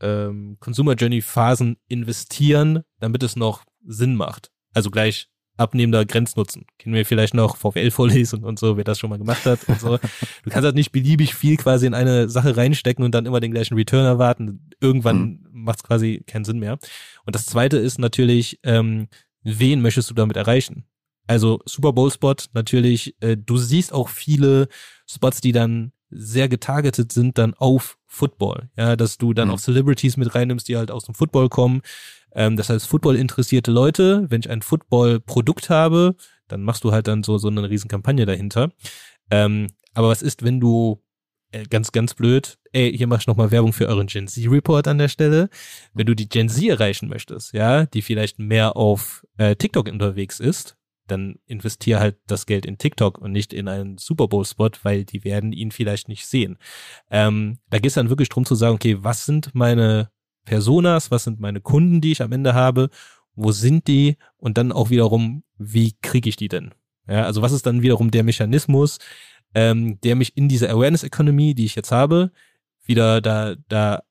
ähm, 0.00 0.56
Consumer 0.60 0.94
Journey 0.94 1.22
Phasen 1.22 1.76
investieren, 1.88 2.82
damit 2.98 3.22
es 3.22 3.36
noch 3.36 3.64
Sinn 3.84 4.16
macht. 4.16 4.50
Also 4.72 4.90
gleich 4.90 5.29
abnehmender 5.60 6.04
Grenznutzen. 6.06 6.64
Kennen 6.78 6.94
wir 6.94 7.04
vielleicht 7.04 7.34
noch 7.34 7.56
VWL 7.56 7.90
vorlesen 7.90 8.44
und 8.44 8.58
so, 8.58 8.76
wer 8.76 8.84
das 8.84 8.98
schon 8.98 9.10
mal 9.10 9.18
gemacht 9.18 9.44
hat 9.44 9.60
und 9.68 9.78
so. 9.78 9.98
Du 10.42 10.50
kannst 10.50 10.64
halt 10.64 10.74
nicht 10.74 10.90
beliebig 10.90 11.34
viel 11.34 11.56
quasi 11.56 11.86
in 11.86 11.94
eine 11.94 12.28
Sache 12.28 12.56
reinstecken 12.56 13.04
und 13.04 13.14
dann 13.14 13.26
immer 13.26 13.40
den 13.40 13.52
gleichen 13.52 13.74
Return 13.74 14.04
erwarten. 14.04 14.70
Irgendwann 14.80 15.18
mhm. 15.18 15.48
macht 15.52 15.80
es 15.80 15.84
quasi 15.84 16.24
keinen 16.26 16.44
Sinn 16.44 16.58
mehr. 16.58 16.78
Und 17.26 17.34
das 17.34 17.46
zweite 17.46 17.76
ist 17.76 17.98
natürlich, 17.98 18.58
ähm, 18.62 19.08
wen 19.42 19.82
möchtest 19.82 20.10
du 20.10 20.14
damit 20.14 20.36
erreichen? 20.36 20.84
Also 21.26 21.60
Super 21.64 21.92
Bowl 21.92 22.10
Spot 22.10 22.34
natürlich, 22.54 23.14
äh, 23.20 23.36
du 23.36 23.56
siehst 23.56 23.92
auch 23.92 24.08
viele 24.08 24.68
Spots, 25.06 25.40
die 25.40 25.52
dann 25.52 25.92
sehr 26.10 26.48
getargetet 26.48 27.12
sind 27.12 27.38
dann 27.38 27.54
auf 27.54 27.98
Football. 28.06 28.70
Ja, 28.76 28.96
dass 28.96 29.18
du 29.18 29.32
dann 29.32 29.48
mhm. 29.48 29.54
auch 29.54 29.60
Celebrities 29.60 30.16
mit 30.16 30.34
reinnimmst, 30.34 30.68
die 30.68 30.76
halt 30.76 30.90
aus 30.90 31.04
dem 31.04 31.14
Football 31.14 31.48
kommen. 31.48 31.82
Ähm, 32.34 32.56
das 32.56 32.70
heißt, 32.70 32.86
Football 32.86 33.16
interessierte 33.16 33.70
Leute, 33.70 34.26
wenn 34.28 34.40
ich 34.40 34.50
ein 34.50 34.62
Football-Produkt 34.62 35.70
habe, 35.70 36.16
dann 36.48 36.62
machst 36.62 36.84
du 36.84 36.92
halt 36.92 37.06
dann 37.06 37.22
so, 37.22 37.38
so 37.38 37.48
eine 37.48 37.68
riesen 37.68 37.88
Kampagne 37.88 38.26
dahinter. 38.26 38.72
Ähm, 39.30 39.68
aber 39.94 40.08
was 40.08 40.22
ist, 40.22 40.42
wenn 40.42 40.60
du 40.60 41.02
äh, 41.52 41.64
ganz, 41.64 41.92
ganz 41.92 42.14
blöd, 42.14 42.58
ey, 42.72 42.96
hier 42.96 43.06
mach 43.06 43.20
ich 43.20 43.26
nochmal 43.26 43.50
Werbung 43.50 43.72
für 43.72 43.88
euren 43.88 44.06
Gen 44.06 44.28
Z-Report 44.28 44.86
an 44.86 44.98
der 44.98 45.08
Stelle. 45.08 45.48
Wenn 45.92 46.06
du 46.06 46.14
die 46.14 46.28
Gen 46.28 46.48
Z 46.48 46.64
erreichen 46.68 47.08
möchtest, 47.08 47.52
ja, 47.52 47.86
die 47.86 48.02
vielleicht 48.02 48.38
mehr 48.38 48.76
auf 48.76 49.26
äh, 49.36 49.56
TikTok 49.56 49.88
unterwegs 49.88 50.38
ist, 50.38 50.76
dann 51.08 51.36
investier 51.46 51.98
halt 51.98 52.18
das 52.26 52.46
Geld 52.46 52.64
in 52.64 52.78
TikTok 52.78 53.18
und 53.18 53.32
nicht 53.32 53.52
in 53.52 53.66
einen 53.66 53.98
Super 53.98 54.28
Bowl-Spot, 54.28 54.70
weil 54.84 55.04
die 55.04 55.24
werden 55.24 55.52
ihn 55.52 55.72
vielleicht 55.72 56.08
nicht 56.08 56.26
sehen. 56.26 56.56
Ähm, 57.10 57.58
da 57.68 57.78
geht 57.78 57.88
es 57.88 57.94
dann 57.94 58.10
wirklich 58.10 58.28
drum 58.28 58.44
zu 58.44 58.54
sagen, 58.54 58.76
okay, 58.76 58.98
was 59.00 59.26
sind 59.26 59.52
meine 59.54 60.10
Personas, 60.50 61.12
was 61.12 61.22
sind 61.22 61.38
meine 61.38 61.60
Kunden, 61.60 62.00
die 62.00 62.10
ich 62.10 62.22
am 62.22 62.32
Ende 62.32 62.54
habe, 62.54 62.90
wo 63.36 63.52
sind 63.52 63.86
die 63.86 64.16
und 64.36 64.58
dann 64.58 64.72
auch 64.72 64.90
wiederum, 64.90 65.44
wie 65.58 65.94
kriege 66.02 66.28
ich 66.28 66.34
die 66.34 66.48
denn? 66.48 66.74
Ja, 67.06 67.22
also 67.22 67.40
was 67.40 67.52
ist 67.52 67.66
dann 67.66 67.82
wiederum 67.82 68.10
der 68.10 68.24
Mechanismus, 68.24 68.98
ähm, 69.54 70.00
der 70.00 70.16
mich 70.16 70.36
in 70.36 70.48
dieser 70.48 70.68
Awareness 70.70 71.04
Economy, 71.04 71.54
die 71.54 71.66
ich 71.66 71.76
jetzt 71.76 71.92
habe, 71.92 72.32
wieder 72.84 73.20
da, 73.20 73.54
da 73.68 74.02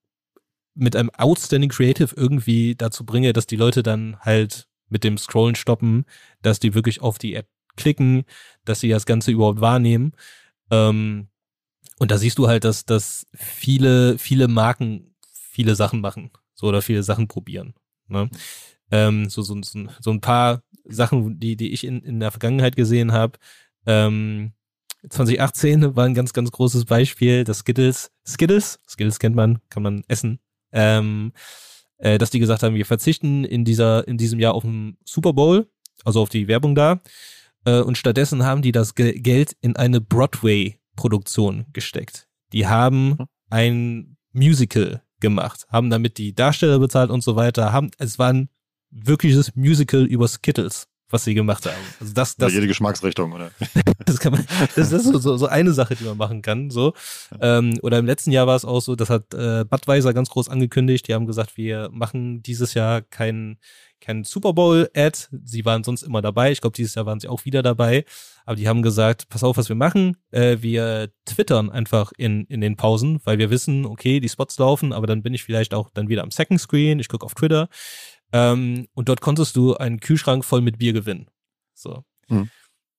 mit 0.75 0.95
einem 0.95 1.09
Outstanding 1.09 1.71
Creative 1.71 2.15
irgendwie 2.15 2.73
dazu 2.73 3.05
bringe, 3.05 3.33
dass 3.33 3.45
die 3.45 3.57
Leute 3.57 3.83
dann 3.83 4.17
halt 4.21 4.69
mit 4.87 5.03
dem 5.03 5.17
Scrollen 5.17 5.55
stoppen, 5.55 6.05
dass 6.41 6.61
die 6.61 6.73
wirklich 6.73 7.01
auf 7.01 7.17
die 7.17 7.35
App 7.35 7.49
klicken, 7.75 8.23
dass 8.63 8.79
sie 8.79 8.87
das 8.87 9.05
Ganze 9.05 9.31
überhaupt 9.31 9.59
wahrnehmen. 9.59 10.13
Ähm, 10.71 11.27
und 11.97 12.11
da 12.11 12.17
siehst 12.17 12.37
du 12.37 12.47
halt, 12.47 12.63
dass, 12.63 12.85
dass 12.85 13.27
viele, 13.33 14.17
viele 14.17 14.47
Marken 14.47 15.09
viele 15.59 15.75
Sachen 15.75 15.99
machen, 15.99 16.31
so 16.55 16.67
oder 16.67 16.81
viele 16.81 17.03
Sachen 17.03 17.27
probieren. 17.27 17.73
Ne? 18.07 18.29
Ähm, 18.91 19.29
so, 19.29 19.41
so, 19.41 19.61
so, 19.61 19.87
so 19.99 20.09
ein 20.09 20.21
paar 20.21 20.63
Sachen, 20.85 21.37
die, 21.37 21.57
die 21.57 21.73
ich 21.73 21.83
in, 21.83 22.01
in 22.01 22.21
der 22.21 22.31
Vergangenheit 22.31 22.77
gesehen 22.77 23.11
habe. 23.11 23.37
Ähm, 23.85 24.53
2018 25.09 25.97
war 25.97 26.05
ein 26.05 26.13
ganz, 26.13 26.31
ganz 26.31 26.49
großes 26.51 26.85
Beispiel, 26.85 27.43
das 27.43 27.59
Skittles, 27.59 28.09
Skittles, 28.25 28.79
Skittles 28.87 29.19
kennt 29.19 29.35
man, 29.35 29.59
kann 29.69 29.83
man 29.83 30.03
essen. 30.07 30.39
Ähm, 30.71 31.33
äh, 31.97 32.17
dass 32.17 32.29
die 32.29 32.39
gesagt 32.39 32.63
haben, 32.63 32.75
wir 32.75 32.85
verzichten 32.85 33.43
in 33.43 33.65
dieser, 33.65 34.07
in 34.07 34.17
diesem 34.17 34.39
Jahr 34.39 34.53
auf 34.53 34.63
den 34.63 34.97
Super 35.03 35.33
Bowl, 35.33 35.69
also 36.05 36.21
auf 36.21 36.29
die 36.29 36.47
Werbung 36.47 36.73
da. 36.73 37.01
Äh, 37.65 37.81
und 37.81 37.97
stattdessen 37.97 38.45
haben 38.45 38.61
die 38.61 38.71
das 38.71 38.95
Ge 38.95 39.19
Geld 39.19 39.57
in 39.59 39.75
eine 39.75 39.99
Broadway-Produktion 39.99 41.65
gesteckt. 41.73 42.29
Die 42.53 42.65
haben 42.65 43.17
hm. 43.17 43.25
ein 43.49 44.17
Musical 44.31 45.01
gemacht, 45.19 45.65
haben 45.69 45.89
damit 45.89 46.17
die 46.17 46.33
Darsteller 46.33 46.79
bezahlt 46.79 47.09
und 47.09 47.23
so 47.23 47.35
weiter, 47.35 47.71
haben, 47.71 47.91
es 47.97 48.19
war 48.19 48.31
ein 48.31 48.49
wirkliches 48.91 49.55
Musical 49.55 50.03
über 50.05 50.27
Skittles 50.27 50.87
was 51.09 51.23
sie 51.23 51.33
gemacht 51.33 51.65
haben. 51.65 51.75
Also 51.99 52.13
das, 52.13 52.35
das, 52.35 52.47
oder 52.47 52.55
jede 52.55 52.67
Geschmacksrichtung, 52.67 53.33
oder? 53.33 53.51
das 54.05 54.19
kann 54.19 54.33
man, 54.33 54.45
das, 54.75 54.89
das 54.89 55.05
ist 55.05 55.21
so, 55.21 55.37
so 55.37 55.47
eine 55.47 55.73
Sache, 55.73 55.95
die 55.95 56.03
man 56.03 56.17
machen 56.17 56.41
kann. 56.41 56.69
So. 56.69 56.93
Ähm, 57.41 57.79
oder 57.81 57.97
im 57.97 58.05
letzten 58.05 58.31
Jahr 58.31 58.47
war 58.47 58.55
es 58.55 58.65
auch 58.65 58.81
so, 58.81 58.95
das 58.95 59.09
hat 59.09 59.33
äh, 59.33 59.65
Budweiser 59.65 60.13
ganz 60.13 60.29
groß 60.29 60.49
angekündigt. 60.49 61.07
Die 61.07 61.13
haben 61.13 61.25
gesagt, 61.25 61.57
wir 61.57 61.89
machen 61.91 62.43
dieses 62.43 62.75
Jahr 62.75 63.01
kein, 63.01 63.57
kein 64.01 64.23
Super 64.23 64.53
Bowl-Ad. 64.53 65.19
Sie 65.43 65.65
waren 65.65 65.83
sonst 65.83 66.03
immer 66.03 66.21
dabei. 66.21 66.51
Ich 66.51 66.61
glaube, 66.61 66.75
dieses 66.75 66.95
Jahr 66.95 67.05
waren 67.05 67.19
sie 67.19 67.27
auch 67.27 67.45
wieder 67.45 67.63
dabei. 67.63 68.05
Aber 68.45 68.55
die 68.55 68.67
haben 68.67 68.81
gesagt, 68.81 69.29
pass 69.29 69.43
auf, 69.43 69.57
was 69.57 69.69
wir 69.69 69.75
machen. 69.75 70.17
Äh, 70.31 70.57
wir 70.61 71.11
twittern 71.25 71.69
einfach 71.69 72.11
in, 72.17 72.45
in 72.45 72.61
den 72.61 72.77
Pausen, 72.77 73.19
weil 73.23 73.37
wir 73.37 73.49
wissen, 73.49 73.85
okay, 73.85 74.19
die 74.19 74.29
Spots 74.29 74.57
laufen, 74.59 74.93
aber 74.93 75.07
dann 75.07 75.21
bin 75.21 75.33
ich 75.33 75.43
vielleicht 75.43 75.73
auch 75.73 75.89
dann 75.93 76.09
wieder 76.09 76.23
am 76.23 76.31
Second 76.31 76.59
Screen. 76.59 76.99
Ich 76.99 77.09
gucke 77.09 77.25
auf 77.25 77.35
Twitter. 77.35 77.67
Ähm, 78.31 78.87
und 78.93 79.09
dort 79.09 79.21
konntest 79.21 79.55
du 79.55 79.75
einen 79.75 79.99
Kühlschrank 79.99 80.45
voll 80.45 80.61
mit 80.61 80.77
Bier 80.77 80.93
gewinnen. 80.93 81.29
So. 81.73 82.03
Hm. 82.27 82.49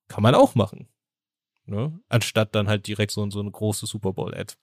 Kann 0.08 0.22
man 0.22 0.34
auch 0.34 0.54
machen. 0.54 0.88
Ne? 1.66 2.00
Anstatt 2.08 2.54
dann 2.54 2.68
halt 2.68 2.86
direkt 2.86 3.12
so, 3.12 3.28
so 3.30 3.40
eine 3.40 3.50
große 3.50 3.86
Super 3.86 4.12
Bowl-Ad. 4.12 4.54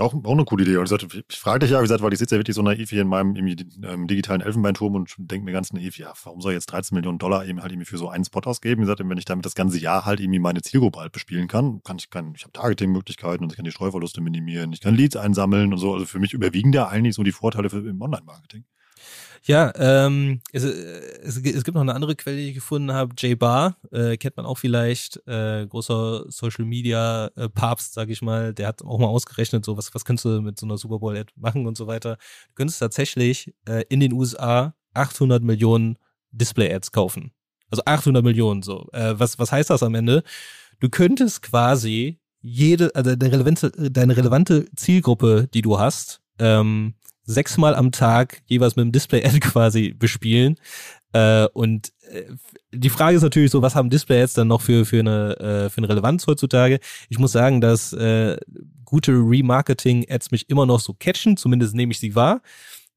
Auch, 0.00 0.14
auch 0.14 0.32
eine 0.32 0.44
coole 0.44 0.62
Idee. 0.62 0.76
Und 0.76 0.90
ich, 0.90 1.24
ich 1.28 1.38
frage 1.38 1.60
dich 1.60 1.70
ja, 1.70 1.78
wie 1.78 1.82
gesagt, 1.82 2.02
weil 2.02 2.12
ich 2.12 2.18
sitze 2.20 2.36
ja 2.36 2.38
wirklich 2.38 2.54
so 2.54 2.62
naiv 2.62 2.90
hier 2.90 3.02
in 3.02 3.08
meinem 3.08 3.36
ähm, 3.36 4.06
digitalen 4.06 4.40
Elfenbeinturm 4.40 4.94
und 4.94 5.14
denke 5.18 5.44
mir 5.44 5.52
ganz 5.52 5.72
naiv, 5.72 5.98
ja, 5.98 6.12
warum 6.22 6.40
soll 6.40 6.52
ich 6.52 6.56
jetzt 6.56 6.66
13 6.66 6.94
Millionen 6.94 7.18
Dollar 7.18 7.44
eben 7.46 7.62
halt 7.62 7.72
irgendwie 7.72 7.86
für 7.86 7.98
so 7.98 8.08
einen 8.08 8.24
Spot 8.24 8.40
ausgeben? 8.44 8.80
Wie 8.80 8.84
gesagt, 8.84 9.00
wenn 9.00 9.18
ich 9.18 9.24
damit 9.24 9.44
das 9.44 9.54
ganze 9.54 9.78
Jahr 9.78 10.04
halt 10.04 10.20
irgendwie 10.20 10.38
meine 10.38 10.62
Zielgruppe 10.62 11.00
halt 11.00 11.12
bespielen 11.12 11.48
kann, 11.48 11.82
kann 11.82 11.98
ich, 11.98 12.10
kann, 12.10 12.32
ich 12.36 12.42
habe 12.42 12.52
Targeting-Möglichkeiten 12.52 13.42
und 13.42 13.52
ich 13.52 13.56
kann 13.56 13.64
die 13.64 13.72
Streuverluste 13.72 14.20
minimieren, 14.20 14.72
ich 14.72 14.80
kann 14.80 14.94
Leads 14.94 15.16
einsammeln 15.16 15.72
und 15.72 15.78
so. 15.78 15.94
Also 15.94 16.06
für 16.06 16.20
mich 16.20 16.32
überwiegen 16.32 16.70
da 16.70 16.86
eigentlich 16.86 17.16
so 17.16 17.24
die 17.24 17.32
Vorteile 17.32 17.68
für, 17.68 17.78
im 17.78 18.00
Online-Marketing. 18.00 18.64
Ja, 19.44 19.72
ähm, 19.76 20.40
es, 20.52 20.64
es, 20.64 21.36
es 21.38 21.64
gibt 21.64 21.74
noch 21.74 21.80
eine 21.80 21.94
andere 21.94 22.16
Quelle, 22.16 22.36
die 22.36 22.48
ich 22.48 22.54
gefunden 22.54 22.92
habe. 22.92 23.14
Jay 23.16 23.34
Barr, 23.34 23.76
äh, 23.92 24.16
kennt 24.16 24.36
man 24.36 24.46
auch 24.46 24.58
vielleicht, 24.58 25.26
äh, 25.26 25.66
großer 25.66 26.24
Social 26.28 26.64
Media 26.64 27.30
äh, 27.36 27.48
Papst, 27.48 27.94
sag 27.94 28.10
ich 28.10 28.20
mal. 28.20 28.52
Der 28.52 28.66
hat 28.66 28.82
auch 28.82 28.98
mal 28.98 29.06
ausgerechnet, 29.06 29.64
so 29.64 29.76
was, 29.76 29.94
was 29.94 30.04
könntest 30.04 30.26
du 30.26 30.42
mit 30.42 30.58
so 30.58 30.66
einer 30.66 30.76
Super 30.76 30.98
Bowl 30.98 31.16
Ad 31.16 31.32
machen 31.36 31.66
und 31.66 31.76
so 31.76 31.86
weiter. 31.86 32.16
Du 32.48 32.54
könntest 32.56 32.80
tatsächlich 32.80 33.54
äh, 33.66 33.84
in 33.88 34.00
den 34.00 34.12
USA 34.12 34.74
800 34.94 35.42
Millionen 35.42 35.96
Display 36.30 36.72
Ads 36.72 36.92
kaufen. 36.92 37.32
Also 37.70 37.82
800 37.84 38.24
Millionen 38.24 38.62
so. 38.62 38.88
Äh, 38.92 39.18
was, 39.18 39.38
was 39.38 39.52
heißt 39.52 39.70
das 39.70 39.82
am 39.82 39.94
Ende? 39.94 40.22
Du 40.80 40.88
könntest 40.88 41.42
quasi 41.42 42.20
jede, 42.40 42.94
also 42.94 43.16
deine 43.16 43.32
relevante, 43.32 43.70
deine 43.90 44.16
relevante 44.16 44.66
Zielgruppe, 44.76 45.48
die 45.52 45.62
du 45.62 45.78
hast, 45.78 46.20
ähm, 46.38 46.94
sechsmal 47.28 47.74
am 47.74 47.92
Tag 47.92 48.40
jeweils 48.46 48.74
mit 48.74 48.84
dem 48.84 48.92
Display-Ad 48.92 49.38
quasi 49.40 49.94
bespielen. 49.96 50.56
Äh, 51.12 51.46
und 51.52 51.92
äh, 52.10 52.24
die 52.72 52.90
Frage 52.90 53.16
ist 53.16 53.22
natürlich 53.22 53.50
so, 53.50 53.62
was 53.62 53.74
haben 53.74 53.90
Display-Ads 53.90 54.34
dann 54.34 54.48
noch 54.48 54.62
für, 54.62 54.84
für, 54.84 55.00
eine, 55.00 55.36
äh, 55.38 55.70
für 55.70 55.78
eine 55.78 55.88
Relevanz 55.88 56.26
heutzutage? 56.26 56.80
Ich 57.08 57.18
muss 57.18 57.32
sagen, 57.32 57.60
dass 57.60 57.92
äh, 57.92 58.36
gute 58.84 59.12
Remarketing-Ads 59.12 60.30
mich 60.30 60.48
immer 60.48 60.66
noch 60.66 60.80
so 60.80 60.94
catchen, 60.94 61.36
zumindest 61.36 61.74
nehme 61.74 61.92
ich 61.92 61.98
sie 61.98 62.14
wahr. 62.14 62.40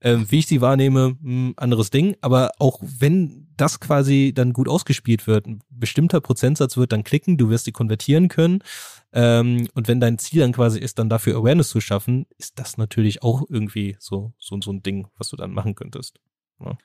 Ähm, 0.03 0.25
wie 0.29 0.39
ich 0.39 0.47
sie 0.47 0.61
wahrnehme, 0.61 1.09
mh, 1.09 1.17
hm, 1.21 1.53
anderes 1.57 1.91
Ding. 1.91 2.15
Aber 2.21 2.51
auch 2.57 2.79
wenn 2.81 3.47
das 3.55 3.79
quasi 3.79 4.31
dann 4.33 4.53
gut 4.53 4.67
ausgespielt 4.67 5.27
wird, 5.27 5.45
ein 5.45 5.59
bestimmter 5.69 6.21
Prozentsatz 6.21 6.75
wird 6.75 6.91
dann 6.91 7.03
klicken, 7.03 7.37
du 7.37 7.49
wirst 7.49 7.67
die 7.67 7.71
konvertieren 7.71 8.27
können. 8.27 8.63
Ähm, 9.13 9.67
und 9.73 9.87
wenn 9.87 9.99
dein 9.99 10.17
Ziel 10.17 10.41
dann 10.41 10.53
quasi 10.53 10.79
ist, 10.79 10.99
dann 10.99 11.09
dafür 11.09 11.37
Awareness 11.37 11.69
zu 11.69 11.81
schaffen, 11.81 12.25
ist 12.37 12.59
das 12.59 12.77
natürlich 12.77 13.23
auch 13.23 13.43
irgendwie 13.49 13.97
so, 13.99 14.33
so, 14.37 14.59
so 14.61 14.71
ein 14.71 14.83
Ding, 14.83 15.07
was 15.17 15.29
du 15.29 15.35
dann 15.35 15.51
machen 15.51 15.75
könntest. 15.75 16.19
Ja. 16.59 16.77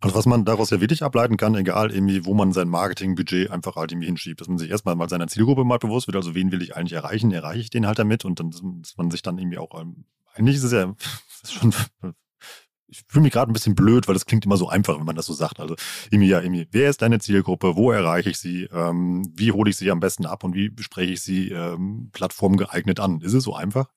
Also 0.00 0.16
was 0.16 0.26
man 0.26 0.44
daraus 0.44 0.70
ja 0.70 0.80
wirklich 0.80 1.02
ableiten 1.02 1.36
kann, 1.36 1.54
egal 1.54 1.90
irgendwie, 1.90 2.26
wo 2.26 2.34
man 2.34 2.52
sein 2.52 2.68
Marketingbudget 2.68 3.50
einfach 3.50 3.76
halt 3.76 3.90
irgendwie 3.90 4.06
hinschiebt, 4.06 4.40
dass 4.40 4.48
man 4.48 4.58
sich 4.58 4.70
erstmal 4.70 4.96
mal 4.96 5.08
seiner 5.08 5.28
Zielgruppe 5.28 5.64
mal 5.64 5.78
bewusst 5.78 6.08
wird, 6.08 6.16
also 6.16 6.34
wen 6.34 6.52
will 6.52 6.62
ich 6.62 6.76
eigentlich 6.76 6.92
erreichen, 6.92 7.32
erreiche 7.32 7.60
ich 7.60 7.70
den 7.70 7.86
halt 7.86 7.98
damit 7.98 8.24
und 8.24 8.38
dann, 8.38 8.50
dass 8.50 8.96
man 8.96 9.10
sich 9.10 9.22
dann 9.22 9.38
irgendwie 9.38 9.58
auch, 9.58 9.80
ähm, 9.80 10.04
eigentlich 10.34 10.56
ist 10.56 10.64
es 10.64 10.72
ja 10.72 10.94
schon 11.48 11.72
ich 12.88 13.04
fühle 13.08 13.22
mich 13.22 13.32
gerade 13.32 13.50
ein 13.50 13.52
bisschen 13.52 13.74
blöd, 13.74 14.06
weil 14.08 14.14
das 14.14 14.26
klingt 14.26 14.44
immer 14.44 14.56
so 14.56 14.68
einfach, 14.68 14.98
wenn 14.98 15.06
man 15.06 15.16
das 15.16 15.26
so 15.26 15.32
sagt. 15.32 15.60
Also 15.60 15.74
irgendwie, 16.10 16.28
ja, 16.28 16.40
irgendwie, 16.40 16.68
wer 16.70 16.90
ist 16.90 17.02
deine 17.02 17.18
Zielgruppe? 17.18 17.76
Wo 17.76 17.90
erreiche 17.90 18.30
ich 18.30 18.38
sie? 18.38 18.64
Ähm, 18.72 19.30
wie 19.34 19.52
hole 19.52 19.70
ich 19.70 19.76
sie 19.76 19.90
am 19.90 20.00
besten 20.00 20.26
ab 20.26 20.44
und 20.44 20.54
wie 20.54 20.72
spreche 20.80 21.12
ich 21.12 21.22
sie 21.22 21.50
ähm, 21.50 22.10
plattformgeeignet 22.12 23.00
an? 23.00 23.20
Ist 23.20 23.32
es 23.32 23.44
so 23.44 23.54
einfach? 23.54 23.88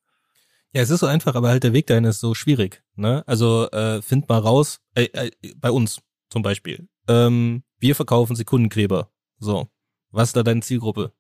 Ja, 0.74 0.82
es 0.82 0.90
ist 0.90 1.00
so 1.00 1.08
einfach, 1.08 1.36
aber 1.36 1.50
halt 1.50 1.64
der 1.64 1.74
Weg 1.74 1.88
dahin 1.88 2.04
ist 2.04 2.20
so 2.20 2.34
schwierig. 2.34 2.84
Ne? 2.96 3.24
Also 3.28 3.70
äh, 3.72 4.02
find 4.02 4.28
mal 4.30 4.40
raus, 4.40 4.80
äh, 4.96 5.06
äh, 5.14 5.32
bei 5.58 5.72
uns 5.72 6.02
zum 6.30 6.42
Beispiel. 6.42 6.88
Ähm, 7.08 7.64
wir 7.80 7.96
verkaufen 7.96 8.36
Sekundenkleber. 8.36 9.12
So, 9.40 9.70
was 10.12 10.30
ist 10.30 10.36
da 10.36 10.44
deine 10.44 10.62
Zielgruppe? 10.62 11.14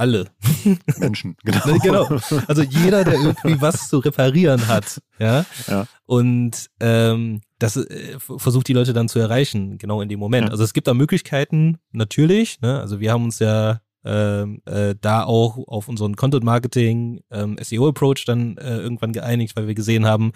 Alle. 0.00 0.30
Menschen, 0.98 1.36
genau. 1.44 1.78
Genau. 1.78 2.20
Also 2.48 2.62
jeder, 2.62 3.04
der 3.04 3.14
irgendwie 3.14 3.60
was 3.60 3.88
zu 3.88 3.98
reparieren 3.98 4.66
hat, 4.66 5.00
ja. 5.18 5.44
ja. 5.68 5.86
Und 6.06 6.70
ähm, 6.80 7.42
das 7.58 7.76
äh, 7.76 8.18
versucht 8.18 8.66
die 8.68 8.72
Leute 8.72 8.92
dann 8.92 9.08
zu 9.08 9.18
erreichen, 9.18 9.78
genau 9.78 10.00
in 10.00 10.08
dem 10.08 10.18
Moment. 10.18 10.46
Ja. 10.46 10.52
Also 10.52 10.64
es 10.64 10.72
gibt 10.72 10.88
da 10.88 10.94
Möglichkeiten, 10.94 11.78
natürlich. 11.92 12.60
Ne? 12.62 12.80
Also 12.80 12.98
wir 12.98 13.12
haben 13.12 13.24
uns 13.24 13.38
ja 13.38 13.80
ähm, 14.04 14.62
äh, 14.66 14.94
da 15.00 15.24
auch 15.24 15.58
auf 15.66 15.88
unseren 15.88 16.16
Content 16.16 16.44
Marketing 16.44 17.20
ähm, 17.30 17.56
SEO 17.60 17.88
Approach 17.88 18.24
dann 18.26 18.56
äh, 18.56 18.78
irgendwann 18.78 19.12
geeinigt, 19.12 19.56
weil 19.56 19.66
wir 19.66 19.74
gesehen 19.74 20.06
haben, 20.06 20.32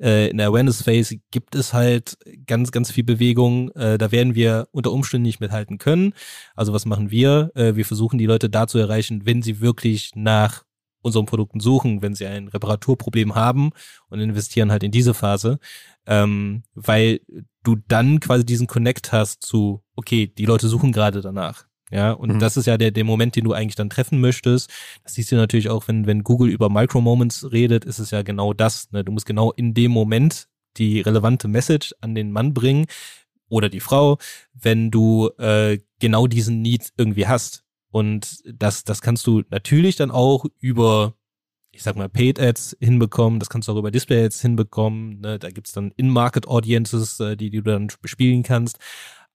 äh, 0.00 0.30
in 0.30 0.38
der 0.38 0.48
Awareness 0.48 0.82
Phase 0.82 1.16
gibt 1.30 1.54
es 1.54 1.72
halt 1.72 2.18
ganz, 2.46 2.70
ganz 2.70 2.90
viel 2.90 3.04
Bewegung. 3.04 3.70
Äh, 3.72 3.98
da 3.98 4.12
werden 4.12 4.34
wir 4.34 4.68
unter 4.70 4.92
Umständen 4.92 5.26
nicht 5.26 5.40
mithalten 5.40 5.78
können. 5.78 6.14
Also 6.54 6.72
was 6.72 6.86
machen 6.86 7.10
wir? 7.10 7.50
Äh, 7.54 7.76
wir 7.76 7.84
versuchen 7.84 8.18
die 8.18 8.26
Leute 8.26 8.48
da 8.48 8.66
zu 8.66 8.78
erreichen, 8.78 9.22
wenn 9.24 9.42
sie 9.42 9.60
wirklich 9.60 10.12
nach 10.14 10.64
unseren 11.02 11.26
Produkten 11.26 11.60
suchen, 11.60 12.02
wenn 12.02 12.14
sie 12.14 12.26
ein 12.26 12.48
Reparaturproblem 12.48 13.34
haben 13.34 13.70
und 14.08 14.20
investieren 14.20 14.70
halt 14.70 14.82
in 14.82 14.90
diese 14.90 15.14
Phase, 15.14 15.58
ähm, 16.06 16.64
weil 16.74 17.20
du 17.62 17.76
dann 17.88 18.20
quasi 18.20 18.44
diesen 18.44 18.66
Connect 18.66 19.12
hast 19.12 19.42
zu, 19.42 19.82
okay, 19.94 20.26
die 20.26 20.46
Leute 20.46 20.68
suchen 20.68 20.92
gerade 20.92 21.20
danach. 21.20 21.67
Ja, 21.90 22.12
und 22.12 22.34
mhm. 22.34 22.38
das 22.38 22.56
ist 22.56 22.66
ja 22.66 22.76
der, 22.76 22.90
der 22.90 23.04
Moment, 23.04 23.36
den 23.36 23.44
du 23.44 23.52
eigentlich 23.52 23.76
dann 23.76 23.90
treffen 23.90 24.20
möchtest. 24.20 24.70
Das 25.04 25.14
siehst 25.14 25.32
du 25.32 25.36
natürlich 25.36 25.70
auch, 25.70 25.88
wenn, 25.88 26.06
wenn 26.06 26.22
Google 26.22 26.50
über 26.50 26.68
Micro-Moments 26.68 27.50
redet, 27.50 27.84
ist 27.84 27.98
es 27.98 28.10
ja 28.10 28.22
genau 28.22 28.52
das. 28.52 28.90
Ne? 28.92 29.04
Du 29.04 29.12
musst 29.12 29.26
genau 29.26 29.52
in 29.52 29.74
dem 29.74 29.90
Moment 29.90 30.48
die 30.76 31.00
relevante 31.00 31.48
Message 31.48 31.94
an 32.00 32.14
den 32.14 32.30
Mann 32.30 32.52
bringen 32.54 32.86
oder 33.48 33.68
die 33.68 33.80
Frau, 33.80 34.18
wenn 34.52 34.90
du 34.90 35.30
äh, 35.38 35.78
genau 35.98 36.26
diesen 36.26 36.60
Need 36.60 36.92
irgendwie 36.96 37.26
hast. 37.26 37.64
Und 37.90 38.42
das, 38.44 38.84
das 38.84 39.00
kannst 39.00 39.26
du 39.26 39.42
natürlich 39.48 39.96
dann 39.96 40.10
auch 40.10 40.44
über, 40.60 41.14
ich 41.72 41.82
sag 41.82 41.96
mal, 41.96 42.10
Paid 42.10 42.38
Ads 42.38 42.76
hinbekommen, 42.80 43.40
das 43.40 43.48
kannst 43.48 43.66
du 43.66 43.72
auch 43.72 43.78
über 43.78 43.90
Display 43.90 44.26
Ads 44.26 44.42
hinbekommen. 44.42 45.20
Ne? 45.20 45.38
Da 45.38 45.50
gibt's 45.50 45.72
dann 45.72 45.92
In-Market 45.96 46.46
Audiences, 46.46 47.18
äh, 47.20 47.36
die, 47.36 47.48
die 47.48 47.62
du 47.62 47.70
dann 47.70 47.88
bespielen 48.02 48.42
kannst. 48.42 48.78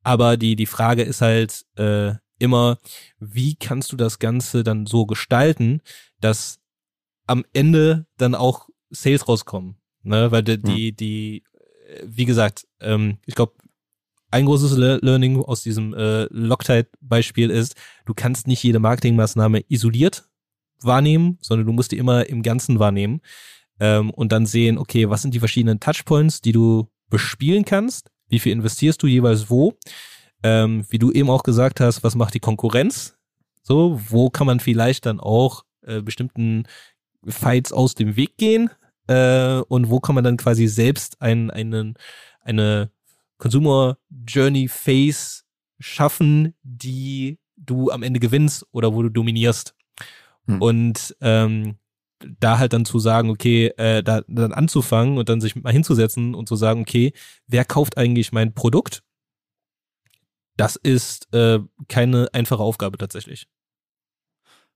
Aber 0.04 0.38
die, 0.38 0.56
die 0.56 0.66
Frage 0.66 1.02
ist 1.02 1.22
halt, 1.22 1.66
äh, 1.78 2.14
immer, 2.40 2.78
wie 3.20 3.56
kannst 3.56 3.92
du 3.92 3.96
das 3.96 4.20
Ganze 4.20 4.64
dann 4.64 4.86
so 4.86 5.06
gestalten, 5.06 5.82
dass 6.20 6.60
am 7.28 7.46
Ende 7.54 8.06
dann 8.18 8.36
auch 8.36 8.70
Sales 8.90 9.28
rauskommen. 9.28 9.78
Ne? 10.04 10.32
Weil 10.32 10.44
die, 10.44 10.62
die, 10.62 10.92
die 10.96 11.44
wie 12.04 12.26
gesagt, 12.26 12.68
ähm, 12.80 13.18
ich 13.26 13.36
glaube, 13.36 13.54
ein 14.32 14.46
großes 14.46 14.78
Le 14.78 15.00
Learning 15.02 15.42
aus 15.44 15.62
diesem 15.62 15.94
äh, 15.94 16.24
Loctite-Beispiel 16.32 17.50
ist, 17.50 17.76
du 18.06 18.14
kannst 18.14 18.48
nicht 18.48 18.64
jede 18.64 18.80
Marketingmaßnahme 18.80 19.64
isoliert 19.70 20.28
wahrnehmen, 20.82 21.38
sondern 21.42 21.68
du 21.68 21.74
musst 21.74 21.92
die 21.92 21.98
immer 21.98 22.28
im 22.28 22.42
Ganzen 22.42 22.80
wahrnehmen 22.80 23.22
ähm, 23.80 24.10
und 24.10 24.32
dann 24.32 24.46
sehen, 24.46 24.78
okay, 24.78 25.10
was 25.10 25.22
sind 25.22 25.34
die 25.34 25.40
verschiedenen 25.40 25.80
Touchpoints, 25.80 26.42
die 26.42 26.52
du 26.52 26.88
bespielen 27.10 27.64
kannst, 27.64 28.10
wie 28.28 28.40
viel 28.40 28.54
investierst 28.54 29.02
du 29.04 29.08
jeweils 29.08 29.50
wo 29.50 29.78
ähm, 30.44 30.86
wie 30.90 31.00
du 31.00 31.12
eben 31.12 31.30
auch 31.30 31.44
gesagt 31.44 31.80
hast, 31.80 32.04
was 32.04 32.16
macht 32.16 32.34
die 32.34 32.40
Konkurrenz? 32.40 33.16
So, 33.64 34.00
wo 34.10 34.30
kann 34.30 34.48
man 34.48 34.60
vielleicht 34.60 35.06
dann 35.06 35.20
auch 35.20 35.64
äh, 35.82 36.02
bestimmten 36.02 36.66
Fights 37.26 37.72
aus 37.72 37.96
dem 37.96 38.16
Weg 38.16 38.38
gehen? 38.38 38.70
Äh, 39.08 39.60
und 39.68 39.90
wo 39.90 40.00
kann 40.00 40.16
man 40.16 40.24
dann 40.24 40.38
quasi 40.38 40.68
selbst 40.68 41.22
ein, 41.22 41.50
einen, 41.50 41.96
eine 42.42 42.92
Consumer 43.38 43.98
Journey 44.28 44.68
Phase 44.68 45.44
schaffen, 45.80 46.54
die 46.64 47.40
du 47.56 47.90
am 47.92 48.04
Ende 48.04 48.20
gewinnst 48.20 48.66
oder 48.72 48.94
wo 48.94 49.02
du 49.02 49.10
dominierst. 49.10 49.76
Hm. 50.48 50.62
Und 50.62 51.16
ähm, 51.22 51.76
da 52.40 52.58
halt 52.58 52.74
dann 52.74 52.86
zu 52.86 53.00
sagen, 53.00 53.30
okay, 53.30 53.68
äh, 53.78 54.04
da 54.04 54.22
dann 54.28 54.54
anzufangen 54.54 55.18
und 55.18 55.30
dann 55.30 55.42
sich 55.42 55.56
mal 55.56 55.74
hinzusetzen 55.74 56.36
und 56.36 56.48
zu 56.48 56.56
sagen, 56.56 56.82
okay, 56.82 57.14
wer 57.48 57.66
kauft 57.66 57.98
eigentlich 57.98 58.32
mein 58.32 58.54
Produkt? 58.54 59.04
Das 60.58 60.76
ist 60.76 61.34
äh, 61.34 61.60
keine 61.88 62.28
einfache 62.34 62.62
Aufgabe 62.62 62.98
tatsächlich. 62.98 63.48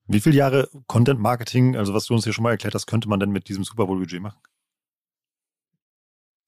Wie 0.08 0.22
viele 0.22 0.38
Jahre 0.38 0.70
Content 0.88 1.20
Marketing, 1.20 1.76
also 1.76 1.94
was 1.94 2.06
du 2.06 2.14
uns 2.14 2.24
hier 2.24 2.34
schon 2.34 2.44
mal 2.44 2.52
erklärt 2.52 2.74
hast, 2.74 2.88
könnte 2.88 3.10
man 3.10 3.20
denn 3.20 3.32
mit 3.32 3.50
diesem 3.50 3.64
Super 3.64 3.88
Bowl 3.88 4.00
Budget 4.00 4.22
machen? 4.22 4.40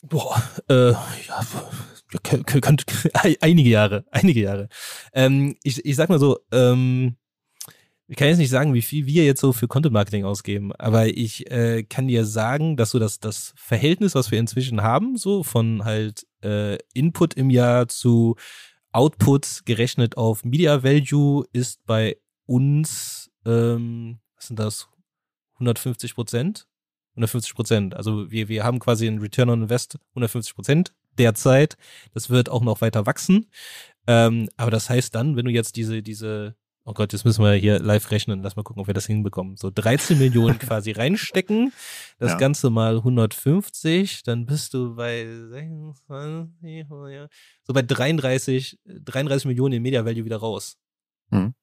Boah, 0.02 0.42
äh, 0.70 0.92
ja, 0.92 1.46
könnte 2.24 2.86
einige 3.42 3.70
Jahre, 3.70 4.06
einige 4.12 4.42
Jahre. 4.42 4.70
Ähm, 5.14 5.58
ich, 5.62 5.84
ich 5.84 5.96
sag 5.98 6.08
mal 6.08 6.20
so, 6.20 6.40
ähm, 6.54 7.18
ich 8.08 8.16
kann 8.16 8.30
jetzt 8.30 8.38
nicht 8.38 8.50
sagen, 8.50 8.74
wie 8.74 8.82
viel 8.82 9.06
wir 9.06 9.26
jetzt 9.26 9.42
so 9.42 9.54
für 9.54 9.68
Content 9.68 9.94
Marketing 9.94 10.24
ausgeben, 10.26 10.74
aber 10.74 11.08
ich 11.08 11.52
äh, 11.52 11.84
kann 11.84 12.08
dir 12.08 12.26
sagen, 12.26 12.78
dass 12.78 12.92
so 12.92 12.98
das, 12.98 13.20
das 13.20 13.54
Verhältnis, 13.56 14.16
was 14.16 14.32
wir 14.32 14.40
inzwischen 14.40 14.82
haben, 14.82 15.18
so 15.18 15.44
von 15.44 15.84
halt 15.84 16.26
äh, 16.44 16.78
Input 16.94 17.36
im 17.36 17.50
Jahr 17.50 17.88
zu 17.88 18.36
Output 18.92 19.62
gerechnet 19.66 20.18
auf 20.18 20.44
Media 20.44 20.84
Value 20.84 21.46
ist 21.54 21.86
bei 21.86 22.18
uns, 22.46 23.30
ähm, 23.46 24.20
was 24.36 24.48
sind 24.48 24.60
das, 24.60 24.90
150 25.56 26.16
Prozent? 26.16 26.68
150 27.12 27.54
Prozent. 27.54 27.96
Also 27.96 28.32
wir, 28.32 28.48
wir 28.48 28.64
haben 28.64 28.80
quasi 28.80 29.08
ein 29.08 29.20
Return 29.20 29.50
on 29.50 29.64
Invest 29.64 30.00
150 30.12 30.56
Prozent 30.56 30.94
derzeit. 31.18 31.78
Das 32.14 32.30
wird 32.30 32.50
auch 32.50 32.64
noch 32.64 32.82
weiter 32.82 33.06
wachsen. 33.06 33.48
Ähm, 34.08 34.50
aber 34.58 34.72
das 34.72 34.90
heißt 34.90 35.14
dann, 35.14 35.36
wenn 35.36 35.46
du 35.46 35.52
jetzt 35.52 35.76
diese, 35.76 36.02
diese 36.02 36.56
oh 36.86 36.94
Gott, 36.94 37.14
jetzt 37.14 37.26
müssen 37.26 37.44
wir 37.44 37.54
hier 37.54 37.80
live 37.80 38.12
rechnen, 38.12 38.42
lass 38.42 38.56
mal 38.56 38.64
gucken, 38.64 38.82
ob 38.82 38.88
wir 38.88 38.94
das 38.94 39.06
hinbekommen. 39.06 39.58
So 39.58 39.70
13 39.74 40.18
Millionen 40.18 40.60
quasi 40.60 40.92
reinstecken, 40.92 41.72
das 42.18 42.32
ja. 42.32 42.38
Ganze 42.38 42.70
mal 42.70 42.98
150, 42.98 44.24
dann 44.24 44.46
bist 44.46 44.74
du 44.74 44.96
bei 44.96 45.26
26, 45.26 46.88
so 47.64 47.74
bei 47.74 47.82
33, 47.82 48.80
33 48.86 49.46
Millionen 49.46 49.76
in 49.76 49.84
Media 49.84 50.06
Value 50.06 50.26
wieder 50.26 50.38
raus. 50.38 50.78
Mhm. 51.30 51.54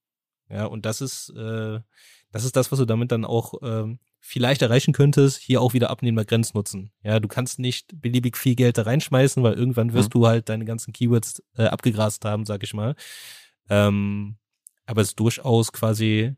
Ja, 0.48 0.66
und 0.66 0.86
das 0.86 1.00
ist, 1.00 1.30
äh, 1.30 1.80
das 2.30 2.44
ist 2.44 2.56
das, 2.56 2.70
was 2.70 2.78
du 2.78 2.84
damit 2.84 3.10
dann 3.10 3.24
auch 3.24 3.54
ähm, 3.62 3.98
vielleicht 4.20 4.62
erreichen 4.62 4.92
könntest, 4.92 5.38
hier 5.38 5.60
auch 5.60 5.72
wieder 5.72 5.90
abnehmbar 5.90 6.24
Grenznutzen. 6.24 6.92
Ja, 7.02 7.20
du 7.20 7.28
kannst 7.28 7.58
nicht 7.58 8.00
beliebig 8.00 8.36
viel 8.36 8.54
Geld 8.54 8.78
da 8.78 8.82
reinschmeißen, 8.82 9.42
weil 9.42 9.54
irgendwann 9.54 9.92
wirst 9.92 10.10
mhm. 10.10 10.20
du 10.20 10.26
halt 10.26 10.48
deine 10.48 10.64
ganzen 10.64 10.92
Keywords 10.92 11.42
äh, 11.56 11.64
abgegrast 11.64 12.24
haben, 12.24 12.44
sag 12.44 12.62
ich 12.62 12.74
mal. 12.74 12.94
Ähm, 13.68 14.36
aber 14.86 15.02
es 15.02 15.08
ist 15.08 15.20
durchaus 15.20 15.72
quasi 15.72 16.34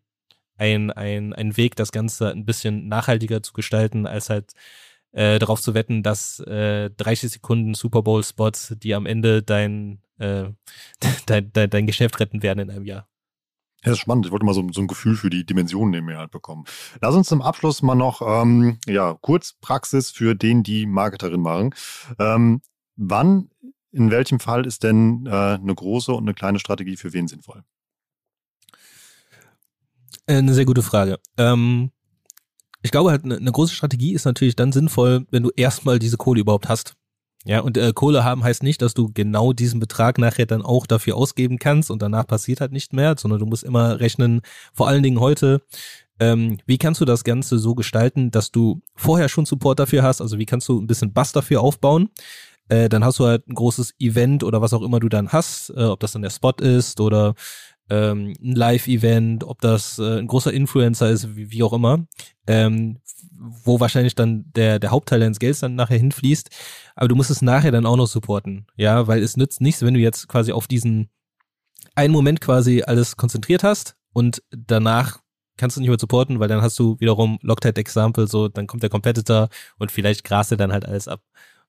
ein, 0.57 0.91
ein, 0.91 1.33
ein 1.33 1.57
Weg, 1.57 1.77
das 1.77 1.93
Ganze 1.93 2.31
ein 2.31 2.45
bisschen 2.45 2.89
nachhaltiger 2.89 3.43
zu 3.43 3.53
gestalten, 3.53 4.07
als 4.07 4.29
halt 4.29 4.53
äh, 5.13 5.39
darauf 5.39 5.61
zu 5.61 5.75
wetten, 5.75 6.03
dass 6.03 6.41
äh, 6.41 6.91
30 6.91 7.31
Sekunden 7.33 7.75
Super 7.75 8.03
Bowl 8.03 8.23
Spots, 8.23 8.75
die 8.83 8.95
am 8.95 9.07
Ende 9.07 9.43
dein, 9.43 10.03
äh, 10.19 10.51
dein, 11.27 11.53
dein, 11.53 11.71
dein 11.71 11.87
Geschäft 11.87 12.21
retten 12.21 12.43
werden 12.43 12.61
in 12.61 12.71
einem 12.71 12.85
Jahr. 12.85 13.09
Ja, 13.85 13.91
das 13.91 13.93
ist 13.93 14.01
spannend. 14.01 14.27
Ich 14.27 14.33
wollte 14.33 14.45
mal 14.45 14.55
so, 14.55 14.67
so 14.73 14.81
ein 14.81 14.89
Gefühl 14.89 15.15
für 15.15 15.31
die 15.31 15.47
Dimensionen 15.47 15.93
nehmen 15.93 16.17
halt 16.17 16.33
bekommen. 16.33 16.65
Lass 17.01 17.15
uns 17.15 17.29
zum 17.29 17.43
Abschluss 17.43 17.81
mal 17.81 17.95
noch 17.95 18.23
ähm, 18.23 18.79
ja, 18.87 19.17
kurz 19.21 19.55
Praxis 19.61 20.11
für 20.11 20.35
den, 20.35 20.65
die 20.65 20.85
Marketerin 20.85 21.41
machen. 21.41 21.75
Ähm, 22.19 22.61
wann, 22.97 23.51
in 23.93 24.11
welchem 24.11 24.41
Fall 24.41 24.67
ist 24.67 24.83
denn 24.83 25.27
äh, 25.27 25.31
eine 25.31 25.75
große 25.75 26.13
und 26.13 26.25
eine 26.25 26.35
kleine 26.35 26.59
Strategie 26.59 26.97
für 26.97 27.13
wen 27.13 27.29
sinnvoll? 27.29 27.63
Äh, 30.29 30.37
eine 30.37 30.55
sehr 30.55 30.67
gute 30.67 30.83
Frage. 30.83 31.19
Ähm, 31.39 31.91
ich 32.83 32.91
glaube 32.91 33.11
halt, 33.11 33.25
eine, 33.25 33.37
eine 33.37 33.51
große 33.51 33.75
Strategie 33.75 34.13
ist 34.13 34.27
natürlich 34.27 34.55
dann 34.55 34.73
sinnvoll, 34.73 35.27
wenn 35.31 35.43
du 35.43 35.51
erstmal 35.57 35.99
diese 35.99 36.19
Kohle 36.19 36.41
überhaupt 36.41 36.69
hast. 36.69 36.95
Ja, 37.45 37.61
und 37.61 37.79
äh, 37.79 37.93
Kohle 37.95 38.25
haben 38.25 38.45
heißt 38.45 38.63
nicht, 38.63 38.83
dass 38.83 38.95
du 38.95 39.11
genau 39.13 39.53
diesen 39.53 39.81
Betrag 39.81 40.19
nachher 40.19 40.45
dann 40.45 40.63
auch 40.63 40.87
dafür 40.87 41.17
ausgeben 41.17 41.59
kannst 41.59 41.91
und 41.91 42.03
danach 42.03 42.27
passiert 42.27 42.61
halt 42.61 42.73
nicht 42.73 42.93
mehr, 42.93 43.15
sondern 43.17 43.41
du 43.41 43.47
musst 43.47 43.65
immer 43.65 44.01
rechnen, 44.01 44.43
vor 44.75 44.87
allen 44.89 45.03
Dingen 45.03 45.21
heute, 45.21 45.63
ähm, 46.21 46.59
wie 46.67 46.79
kannst 46.79 47.01
du 47.01 47.05
das 47.05 47.25
Ganze 47.25 47.59
so 47.59 47.75
gestalten, 47.75 48.31
dass 48.31 48.51
du 48.51 48.83
vorher 48.97 49.29
schon 49.29 49.47
Support 49.47 49.79
dafür 49.79 50.03
hast, 50.03 50.21
also 50.21 50.39
wie 50.39 50.47
kannst 50.47 50.69
du 50.69 50.79
ein 50.79 50.89
bisschen 50.89 51.13
Bass 51.13 51.33
dafür 51.33 51.63
aufbauen, 51.63 52.11
äh, 52.69 52.89
dann 52.89 53.05
hast 53.05 53.19
du 53.19 53.25
halt 53.25 53.49
ein 53.49 53.55
großes 53.55 53.95
Event 53.99 54.45
oder 54.45 54.61
was 54.61 54.75
auch 54.75 54.83
immer 54.83 55.01
du 55.01 55.09
dann 55.09 55.29
hast, 55.29 55.71
äh, 55.71 55.85
ob 55.85 56.01
das 56.01 56.13
dann 56.13 56.23
der 56.23 56.31
Spot 56.31 56.55
ist 56.61 57.01
oder 57.01 57.35
ähm, 57.91 58.35
ein 58.43 58.55
Live-Event, 58.55 59.45
ob 59.45 59.61
das 59.61 59.99
äh, 59.99 60.19
ein 60.19 60.27
großer 60.27 60.53
Influencer 60.53 61.11
ist, 61.11 61.37
wie, 61.37 61.51
wie 61.51 61.63
auch 61.63 61.73
immer, 61.73 62.07
ähm, 62.47 62.99
wo 63.33 63.81
wahrscheinlich 63.81 64.15
dann 64.15 64.45
der, 64.55 64.79
der 64.79 64.91
Hauptteil 64.91 65.21
deines 65.21 65.39
Gelds 65.39 65.61
dann 65.61 65.75
nachher 65.75 65.99
hinfließt. 65.99 66.51
Aber 66.97 67.09
du 67.09 67.15
musst 67.15 67.31
es 67.31 67.43
nachher 67.43 67.73
dann 67.73 67.87
auch 67.87 67.97
noch 67.97 68.07
supporten. 68.07 68.67
Ja, 68.77 69.07
weil 69.07 69.23
es 69.23 69.37
nützt 69.37 69.61
nichts, 69.61 69.83
wenn 69.83 69.95
du 69.95 70.01
jetzt 70.01 70.29
quasi 70.29 70.53
auf 70.53 70.67
diesen 70.67 71.09
einen 71.95 72.13
Moment 72.13 72.41
quasi 72.41 72.83
alles 72.83 73.17
konzentriert 73.17 73.63
hast 73.63 73.97
und 74.13 74.43
danach 74.51 75.21
kannst 75.57 75.77
du 75.77 75.81
nicht 75.81 75.91
mehr 75.91 75.99
supporten, 75.99 76.41
weil 76.41 76.49
dann 76.49 76.63
hast 76.63 76.79
du 76.79 76.99
wiederum 77.01 77.39
Loctite 77.43 77.81
Example, 77.81 78.27
so, 78.29 78.49
dann 78.49 78.67
kommt 78.67 78.83
der 78.83 78.91
Competitor 78.91 79.49
und 79.79 79.91
vielleicht 79.91 80.25
grast 80.25 80.53
er 80.53 80.57
dann 80.57 80.73
halt 80.73 80.87
alles 80.87 81.09
ab. 81.09 81.23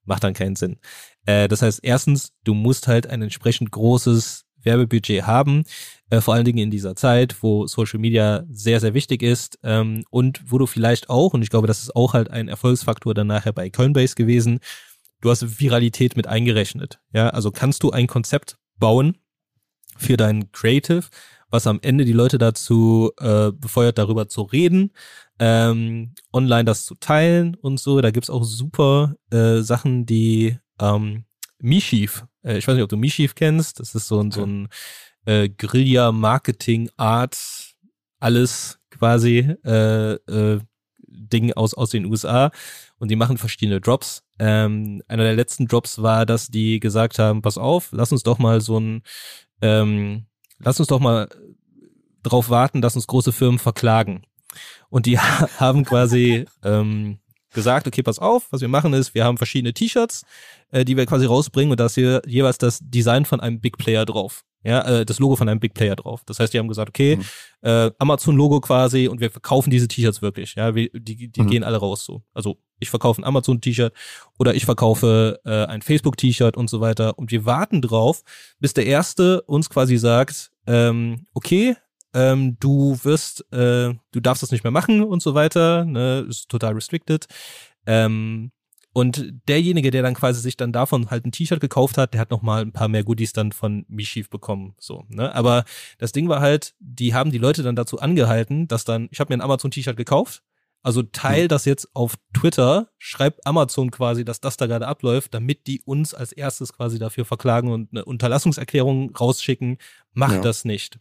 Macht 0.05 0.23
dann 0.23 0.33
keinen 0.33 0.55
Sinn. 0.55 0.77
Äh, 1.25 1.47
das 1.47 1.61
heißt, 1.61 1.81
erstens, 1.83 2.31
du 2.43 2.53
musst 2.53 2.87
halt 2.87 3.07
ein 3.07 3.21
entsprechend 3.21 3.71
großes 3.71 4.45
Werbebudget 4.63 5.25
haben, 5.25 5.63
äh, 6.09 6.21
vor 6.21 6.33
allen 6.33 6.45
Dingen 6.45 6.59
in 6.59 6.71
dieser 6.71 6.95
Zeit, 6.95 7.41
wo 7.41 7.67
Social 7.67 7.99
Media 7.99 8.43
sehr, 8.49 8.79
sehr 8.79 8.93
wichtig 8.93 9.21
ist 9.21 9.59
ähm, 9.63 10.03
und 10.09 10.41
wo 10.45 10.57
du 10.57 10.65
vielleicht 10.65 11.09
auch, 11.09 11.33
und 11.33 11.41
ich 11.41 11.49
glaube, 11.49 11.67
das 11.67 11.81
ist 11.81 11.95
auch 11.95 12.13
halt 12.13 12.29
ein 12.29 12.47
Erfolgsfaktor 12.47 13.13
dann 13.13 13.27
nachher 13.27 13.53
bei 13.53 13.69
Coinbase 13.69 14.15
gewesen, 14.15 14.59
du 15.21 15.29
hast 15.29 15.59
Viralität 15.59 16.15
mit 16.15 16.27
eingerechnet. 16.27 16.99
Ja, 17.13 17.29
also 17.29 17.51
kannst 17.51 17.83
du 17.83 17.91
ein 17.91 18.07
Konzept 18.07 18.57
bauen 18.77 19.17
für 19.97 20.17
dein 20.17 20.51
Creative, 20.51 21.03
was 21.49 21.67
am 21.67 21.79
Ende 21.81 22.05
die 22.05 22.13
Leute 22.13 22.37
dazu 22.37 23.11
äh, 23.19 23.51
befeuert, 23.51 23.97
darüber 23.97 24.27
zu 24.29 24.43
reden, 24.43 24.91
ähm, 25.39 26.13
online 26.31 26.65
das 26.65 26.85
zu 26.85 26.95
teilen 26.95 27.55
und 27.55 27.79
so. 27.79 28.01
Da 28.01 28.11
gibt's 28.11 28.29
auch 28.29 28.43
super 28.43 29.15
äh, 29.31 29.61
Sachen, 29.61 30.05
die 30.05 30.57
ähm, 30.79 31.25
Mischief, 31.61 32.25
äh, 32.43 32.57
ich 32.57 32.67
weiß 32.67 32.75
nicht, 32.75 32.83
ob 32.83 32.89
du 32.89 32.97
Mischief 32.97 33.35
kennst, 33.35 33.79
das 33.79 33.95
ist 33.95 34.07
so 34.07 34.19
ein, 34.21 34.31
so 34.31 34.45
ein 34.45 34.69
äh, 35.25 35.49
Guerilla-Marketing-Art, 35.49 37.37
alles 38.19 38.79
quasi 38.89 39.55
äh, 39.63 40.13
äh, 40.13 40.59
Ding 41.07 41.53
aus, 41.53 41.73
aus 41.73 41.89
den 41.89 42.05
USA 42.05 42.51
und 42.97 43.09
die 43.09 43.15
machen 43.15 43.37
verschiedene 43.37 43.81
Drops. 43.81 44.23
Ähm, 44.39 45.01
einer 45.07 45.23
der 45.23 45.35
letzten 45.35 45.67
Drops 45.67 46.01
war, 46.01 46.25
dass 46.25 46.47
die 46.47 46.79
gesagt 46.79 47.19
haben, 47.19 47.41
pass 47.41 47.57
auf, 47.57 47.89
lass 47.91 48.11
uns 48.11 48.23
doch 48.23 48.39
mal 48.39 48.61
so 48.61 48.79
ein, 48.79 49.03
ähm, 49.61 50.25
lass 50.59 50.79
uns 50.79 50.87
doch 50.87 50.99
mal 50.99 51.29
drauf 52.23 52.49
warten, 52.49 52.81
dass 52.81 52.95
uns 52.95 53.07
große 53.07 53.31
Firmen 53.31 53.59
verklagen. 53.59 54.23
Und 54.89 55.05
die 55.05 55.19
haben 55.59 55.85
quasi 55.85 56.45
ähm, 56.63 57.18
gesagt, 57.51 57.87
okay, 57.87 58.03
pass 58.03 58.19
auf, 58.19 58.47
was 58.51 58.61
wir 58.61 58.67
machen 58.67 58.93
ist, 58.93 59.13
wir 59.13 59.23
haben 59.23 59.37
verschiedene 59.37 59.73
T-Shirts, 59.73 60.23
äh, 60.71 60.85
die 60.85 60.97
wir 60.97 61.05
quasi 61.05 61.25
rausbringen 61.25 61.71
und 61.71 61.79
da 61.79 61.87
ist 61.87 61.95
hier 61.95 62.21
jeweils 62.25 62.57
das 62.57 62.79
Design 62.81 63.25
von 63.25 63.39
einem 63.39 63.59
Big 63.59 63.77
Player 63.77 64.05
drauf. 64.05 64.43
Ja, 64.63 64.81
äh, 64.81 65.05
das 65.05 65.19
Logo 65.19 65.37
von 65.37 65.47
einem 65.47 65.61
Big 65.61 65.73
Player 65.73 65.95
drauf. 65.95 66.23
Das 66.25 66.39
heißt, 66.39 66.53
die 66.53 66.59
haben 66.59 66.67
gesagt, 66.67 66.89
okay, 66.89 67.15
mhm. 67.15 67.23
äh, 67.61 67.91
Amazon-Logo 67.97 68.59
quasi 68.59 69.07
und 69.07 69.21
wir 69.21 69.31
verkaufen 69.31 69.69
diese 69.69 69.87
T-Shirts 69.87 70.21
wirklich. 70.21 70.55
Ja, 70.55 70.75
wir, 70.75 70.89
die, 70.91 71.29
die 71.29 71.41
mhm. 71.41 71.47
gehen 71.47 71.63
alle 71.63 71.77
raus 71.77 72.03
so. 72.03 72.23
Also 72.33 72.57
ich 72.77 72.89
verkaufe 72.89 73.21
ein 73.21 73.25
Amazon-T-Shirt 73.25 73.93
oder 74.37 74.53
ich 74.55 74.65
verkaufe 74.65 75.39
äh, 75.45 75.65
ein 75.65 75.81
Facebook-T-Shirt 75.81 76.57
und 76.57 76.69
so 76.69 76.81
weiter. 76.81 77.17
Und 77.17 77.31
wir 77.31 77.45
warten 77.45 77.81
drauf, 77.81 78.21
bis 78.59 78.73
der 78.73 78.85
Erste 78.85 79.43
uns 79.43 79.69
quasi 79.69 79.97
sagt, 79.97 80.51
ähm, 80.67 81.25
okay, 81.33 81.77
ähm, 82.13 82.57
du 82.59 82.97
wirst, 83.03 83.41
äh, 83.53 83.93
du 84.11 84.19
darfst 84.19 84.43
das 84.43 84.51
nicht 84.51 84.63
mehr 84.63 84.71
machen 84.71 85.03
und 85.03 85.21
so 85.21 85.33
weiter, 85.33 85.85
ne, 85.85 86.25
ist 86.27 86.49
total 86.49 86.73
restricted. 86.73 87.27
Ähm, 87.85 88.51
und 88.91 89.33
derjenige, 89.47 89.91
der 89.91 90.01
dann 90.01 90.15
quasi 90.15 90.41
sich 90.41 90.57
dann 90.57 90.71
davon 90.71 91.11
halt 91.11 91.25
ein 91.25 91.31
T-Shirt 91.31 91.59
gekauft 91.61 91.97
hat, 91.97 92.13
der 92.13 92.21
hat 92.21 92.31
noch 92.31 92.41
mal 92.41 92.63
ein 92.63 92.71
paar 92.71 92.87
mehr 92.87 93.03
Goodies 93.03 93.33
dann 93.33 93.51
von 93.51 93.85
Mischief 93.87 94.29
bekommen, 94.29 94.73
so, 94.79 95.05
ne? 95.09 95.33
Aber 95.35 95.63
das 95.99 96.11
Ding 96.11 96.27
war 96.27 96.41
halt, 96.41 96.73
die 96.79 97.13
haben 97.13 97.31
die 97.31 97.37
Leute 97.37 97.61
dann 97.61 97.75
dazu 97.75 97.99
angehalten, 97.99 98.67
dass 98.67 98.85
dann, 98.85 99.07
ich 99.11 99.19
habe 99.19 99.31
mir 99.31 99.37
ein 99.37 99.45
Amazon 99.45 99.71
T-Shirt 99.71 99.95
gekauft, 99.95 100.43
also 100.81 101.03
teil 101.03 101.47
das 101.49 101.65
jetzt 101.65 101.89
auf 101.93 102.15
Twitter, 102.33 102.89
schreibt 102.97 103.45
Amazon 103.45 103.91
quasi, 103.91 104.23
dass 104.23 104.39
das 104.39 104.55
da 104.55 104.65
gerade 104.65 104.87
abläuft, 104.87 105.33
damit 105.33 105.67
die 105.67 105.81
uns 105.81 106.13
als 106.13 106.31
erstes 106.31 106.71
quasi 106.73 106.97
dafür 106.97 107.25
verklagen 107.25 107.71
und 107.71 107.89
eine 107.91 108.05
Unterlassungserklärung 108.05 109.13
rausschicken. 109.15 109.77
Macht 110.13 110.35
ja. 110.35 110.41
das 110.41 110.63
nicht. 110.63 110.97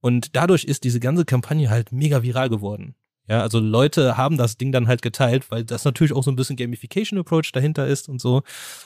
Und 0.00 0.36
dadurch 0.36 0.64
ist 0.64 0.84
diese 0.84 1.00
ganze 1.00 1.24
Kampagne 1.24 1.70
halt 1.70 1.92
mega 1.92 2.22
viral 2.22 2.48
geworden. 2.48 2.94
Ja, 3.28 3.40
also 3.40 3.58
Leute 3.58 4.16
haben 4.16 4.36
das 4.36 4.56
Ding 4.56 4.70
dann 4.70 4.86
halt 4.86 5.02
geteilt, 5.02 5.50
weil 5.50 5.64
das 5.64 5.84
natürlich 5.84 6.12
auch 6.12 6.22
so 6.22 6.30
ein 6.30 6.36
bisschen 6.36 6.56
Gamification 6.56 7.18
Approach 7.18 7.50
dahinter 7.52 7.86
ist 7.86 8.08
und 8.08 8.20
so. 8.20 8.42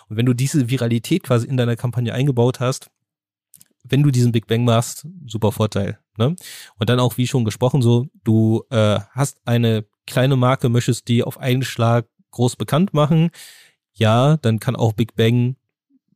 Und 0.09 0.17
wenn 0.17 0.25
du 0.25 0.33
diese 0.33 0.71
Viralität 0.71 1.25
quasi 1.25 1.47
in 1.47 1.59
deiner 1.59 1.77
Kampagne 1.77 2.15
eingebaut 2.15 2.59
hast, 2.59 2.91
wenn 3.85 4.03
du 4.03 4.11
diesen 4.11 4.33
Big 4.33 4.47
Bang 4.47 4.65
machst, 4.65 5.07
super 5.27 5.53
Vorteil. 5.53 5.99
Ne? 6.17 6.37
Und 6.79 6.89
dann 6.89 7.01
auch, 7.01 7.19
wie 7.19 7.27
schon 7.27 7.45
gesprochen, 7.45 7.83
so, 7.83 8.07
du 8.25 8.65
äh, 8.71 9.01
hast 9.11 9.41
eine 9.45 9.85
kleine 10.07 10.37
Marke, 10.37 10.69
möchtest 10.69 11.09
die 11.09 11.23
auf 11.23 11.39
einen 11.39 11.63
Schlag 11.63 12.07
groß 12.31 12.57
bekannt 12.57 12.95
machen. 12.95 13.31
Ja, 13.93 14.37
dann 14.39 14.59
kann 14.59 14.77
auch 14.77 14.93
Big 14.93 15.17
Bang 15.17 15.57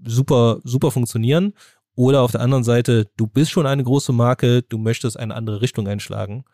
super, 0.02 0.60
super 0.64 0.90
funktionieren. 0.90 1.54
Oder 1.96 2.22
auf 2.22 2.32
der 2.32 2.40
anderen 2.40 2.64
Seite, 2.64 3.06
du 3.16 3.26
bist 3.26 3.50
schon 3.50 3.66
eine 3.66 3.84
große 3.84 4.12
Marke, 4.12 4.62
du 4.62 4.78
möchtest 4.78 5.18
eine 5.18 5.34
andere 5.34 5.60
Richtung 5.60 5.86
einschlagen, 5.86 6.44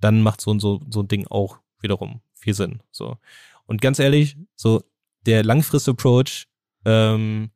dann 0.00 0.22
macht 0.22 0.40
so, 0.40 0.58
so, 0.58 0.80
so 0.90 1.00
ein 1.00 1.08
Ding 1.08 1.26
auch 1.28 1.58
wiederum 1.80 2.20
viel 2.34 2.54
Sinn. 2.54 2.82
So. 2.90 3.16
Und 3.66 3.80
ganz 3.80 3.98
ehrlich, 3.98 4.36
so 4.56 4.82
der 5.26 5.44
Langfrist-Approach 5.44 6.46
ähm, 6.84 7.50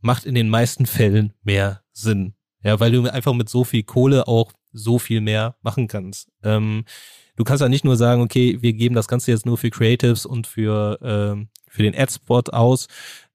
macht 0.00 0.24
in 0.24 0.34
den 0.34 0.48
meisten 0.48 0.86
Fällen 0.86 1.32
mehr 1.42 1.82
Sinn. 1.92 2.34
Ja, 2.62 2.80
weil 2.80 2.92
du 2.92 3.10
einfach 3.10 3.34
mit 3.34 3.48
so 3.48 3.64
viel 3.64 3.82
Kohle 3.82 4.26
auch 4.26 4.52
so 4.72 4.98
viel 4.98 5.20
mehr 5.20 5.56
machen 5.62 5.88
kannst. 5.88 6.28
Ähm, 6.42 6.84
du 7.36 7.44
kannst 7.44 7.62
ja 7.62 7.68
nicht 7.68 7.84
nur 7.84 7.96
sagen, 7.96 8.22
okay, 8.22 8.58
wir 8.60 8.72
geben 8.72 8.94
das 8.94 9.08
Ganze 9.08 9.30
jetzt 9.30 9.46
nur 9.46 9.58
für 9.58 9.70
Creatives 9.70 10.26
und 10.26 10.46
für, 10.46 10.98
ähm, 11.02 11.48
für 11.68 11.82
den 11.82 11.94
Ad-Spot 11.94 12.42
aus, 12.52 12.88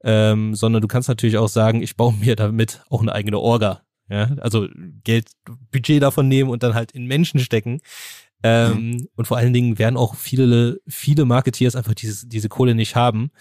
ähm, 0.04 0.56
sondern 0.56 0.82
du 0.82 0.88
kannst 0.88 1.10
natürlich 1.10 1.38
auch 1.38 1.48
sagen, 1.48 1.82
ich 1.82 1.96
baue 1.96 2.14
mir 2.14 2.36
damit 2.36 2.84
auch 2.90 3.02
eine 3.02 3.14
eigene 3.14 3.40
Orga. 3.40 3.82
Ja, 4.10 4.30
also 4.42 4.68
Geld, 5.04 5.30
Budget 5.72 6.04
davon 6.04 6.28
nehmen 6.28 6.50
und 6.50 6.62
dann 6.62 6.76
halt 6.76 6.92
in 6.92 7.06
Menschen 7.06 7.40
stecken. 7.40 7.82
Ähm, 8.44 8.92
mhm. 8.92 9.08
Und 9.16 9.26
vor 9.26 9.38
allen 9.38 9.54
Dingen 9.54 9.80
werden 9.80 9.96
auch 9.96 10.16
viele, 10.16 10.82
viele 10.88 11.24
Marketeers 11.26 11.76
einfach 11.76 11.94
dieses, 11.94 12.28
diese 12.28 12.50
Kohle 12.50 12.76
nicht 12.76 12.96
haben. 12.96 13.32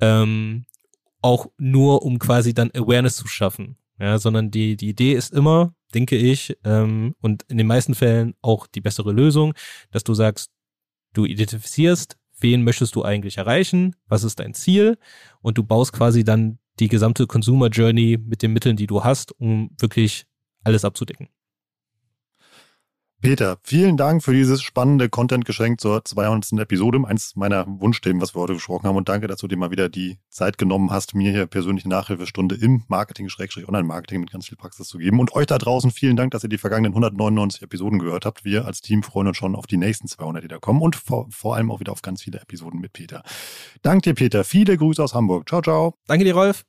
Ähm, 0.00 0.64
auch 1.20 1.48
nur, 1.58 2.02
um 2.02 2.18
quasi 2.18 2.54
dann 2.54 2.70
Awareness 2.74 3.16
zu 3.16 3.28
schaffen. 3.28 3.76
Ja, 3.98 4.18
sondern 4.18 4.50
die, 4.50 4.76
die 4.76 4.90
Idee 4.90 5.14
ist 5.14 5.32
immer, 5.32 5.74
denke 5.94 6.16
ich, 6.16 6.56
ähm, 6.64 7.14
und 7.20 7.44
in 7.48 7.56
den 7.56 7.66
meisten 7.66 7.94
Fällen 7.94 8.34
auch 8.42 8.66
die 8.66 8.82
bessere 8.82 9.12
Lösung, 9.12 9.54
dass 9.90 10.04
du 10.04 10.12
sagst, 10.12 10.50
du 11.14 11.24
identifizierst, 11.24 12.18
wen 12.40 12.64
möchtest 12.64 12.94
du 12.94 13.02
eigentlich 13.02 13.38
erreichen, 13.38 13.96
was 14.08 14.24
ist 14.24 14.40
dein 14.40 14.54
Ziel 14.54 14.98
und 15.40 15.58
du 15.58 15.64
baust 15.64 15.92
quasi 15.92 16.24
dann 16.24 16.58
die 16.78 16.88
gesamte 16.88 17.26
Consumer 17.26 17.68
Journey 17.68 18.18
mit 18.22 18.42
den 18.42 18.52
Mitteln, 18.52 18.76
die 18.76 18.86
du 18.86 19.02
hast, 19.02 19.32
um 19.40 19.70
wirklich 19.78 20.26
alles 20.62 20.84
abzudecken. 20.84 21.28
Peter, 23.22 23.56
vielen 23.62 23.96
Dank 23.96 24.22
für 24.22 24.32
dieses 24.32 24.62
spannende 24.62 25.08
Content-Geschenk 25.08 25.80
zur 25.80 26.04
200. 26.04 26.52
Episode. 26.60 27.00
Eins 27.06 27.34
meiner 27.34 27.66
Wunschthemen, 27.66 28.20
was 28.20 28.36
wir 28.36 28.42
heute 28.42 28.52
gesprochen 28.52 28.86
haben. 28.86 28.96
Und 28.96 29.08
danke, 29.08 29.26
dass 29.26 29.38
du 29.38 29.48
dir 29.48 29.56
mal 29.56 29.70
wieder 29.70 29.88
die 29.88 30.18
Zeit 30.28 30.58
genommen 30.58 30.90
hast, 30.90 31.14
mir 31.14 31.32
hier 31.32 31.46
persönliche 31.46 31.88
Nachhilfestunde 31.88 32.54
im 32.54 32.84
Marketing-Online-Marketing 32.88 34.20
mit 34.20 34.30
ganz 34.30 34.48
viel 34.48 34.58
Praxis 34.58 34.88
zu 34.88 34.98
geben. 34.98 35.18
Und 35.18 35.34
euch 35.34 35.46
da 35.46 35.56
draußen 35.56 35.90
vielen 35.90 36.16
Dank, 36.16 36.32
dass 36.32 36.42
ihr 36.44 36.50
die 36.50 36.58
vergangenen 36.58 36.92
199 36.92 37.62
Episoden 37.62 37.98
gehört 37.98 38.26
habt. 38.26 38.44
Wir 38.44 38.66
als 38.66 38.82
Team 38.82 39.02
freuen 39.02 39.28
uns 39.28 39.38
schon 39.38 39.56
auf 39.56 39.66
die 39.66 39.78
nächsten 39.78 40.08
200, 40.08 40.44
die 40.44 40.48
da 40.48 40.58
kommen. 40.58 40.82
Und 40.82 40.94
vor, 40.94 41.26
vor 41.30 41.56
allem 41.56 41.70
auch 41.70 41.80
wieder 41.80 41.92
auf 41.92 42.02
ganz 42.02 42.22
viele 42.22 42.38
Episoden 42.40 42.80
mit 42.80 42.92
Peter. 42.92 43.22
Danke 43.80 44.10
dir, 44.10 44.14
Peter. 44.14 44.44
Viele 44.44 44.76
Grüße 44.76 45.02
aus 45.02 45.14
Hamburg. 45.14 45.48
Ciao, 45.48 45.62
ciao. 45.62 45.94
Danke 46.06 46.24
dir, 46.24 46.34
Rolf. 46.34 46.64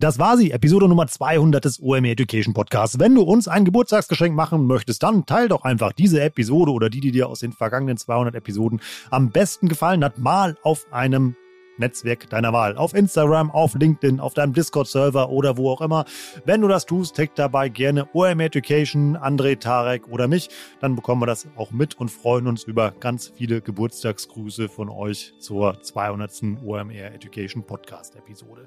Das 0.00 0.18
war 0.18 0.38
sie, 0.38 0.50
Episode 0.50 0.88
Nummer 0.88 1.08
200 1.08 1.62
des 1.62 1.78
OMR 1.78 2.12
Education 2.12 2.54
Podcasts. 2.54 2.98
Wenn 2.98 3.14
du 3.14 3.20
uns 3.20 3.48
ein 3.48 3.66
Geburtstagsgeschenk 3.66 4.34
machen 4.34 4.66
möchtest, 4.66 5.02
dann 5.02 5.26
teil 5.26 5.48
doch 5.48 5.62
einfach 5.62 5.92
diese 5.92 6.22
Episode 6.22 6.72
oder 6.72 6.88
die, 6.88 7.00
die 7.00 7.12
dir 7.12 7.28
aus 7.28 7.40
den 7.40 7.52
vergangenen 7.52 7.98
200 7.98 8.34
Episoden 8.34 8.80
am 9.10 9.28
besten 9.28 9.68
gefallen 9.68 10.02
hat, 10.02 10.16
mal 10.16 10.56
auf 10.62 10.86
einem 10.90 11.36
Netzwerk 11.76 12.30
deiner 12.30 12.54
Wahl. 12.54 12.78
Auf 12.78 12.94
Instagram, 12.94 13.50
auf 13.50 13.74
LinkedIn, 13.74 14.20
auf 14.20 14.32
deinem 14.32 14.54
Discord-Server 14.54 15.28
oder 15.28 15.58
wo 15.58 15.70
auch 15.70 15.82
immer. 15.82 16.06
Wenn 16.46 16.62
du 16.62 16.68
das 16.68 16.86
tust, 16.86 17.16
tag 17.16 17.34
dabei 17.34 17.68
gerne 17.68 18.08
OM 18.14 18.40
Education, 18.40 19.18
André, 19.18 19.58
Tarek 19.58 20.08
oder 20.08 20.28
mich. 20.28 20.48
Dann 20.80 20.96
bekommen 20.96 21.20
wir 21.20 21.26
das 21.26 21.46
auch 21.56 21.72
mit 21.72 22.00
und 22.00 22.10
freuen 22.10 22.46
uns 22.46 22.64
über 22.64 22.92
ganz 22.92 23.28
viele 23.28 23.60
Geburtstagsgrüße 23.60 24.70
von 24.70 24.88
euch 24.88 25.34
zur 25.40 25.82
200. 25.82 26.42
OMR 26.64 27.12
Education 27.12 27.64
Podcast 27.64 28.16
Episode. 28.16 28.66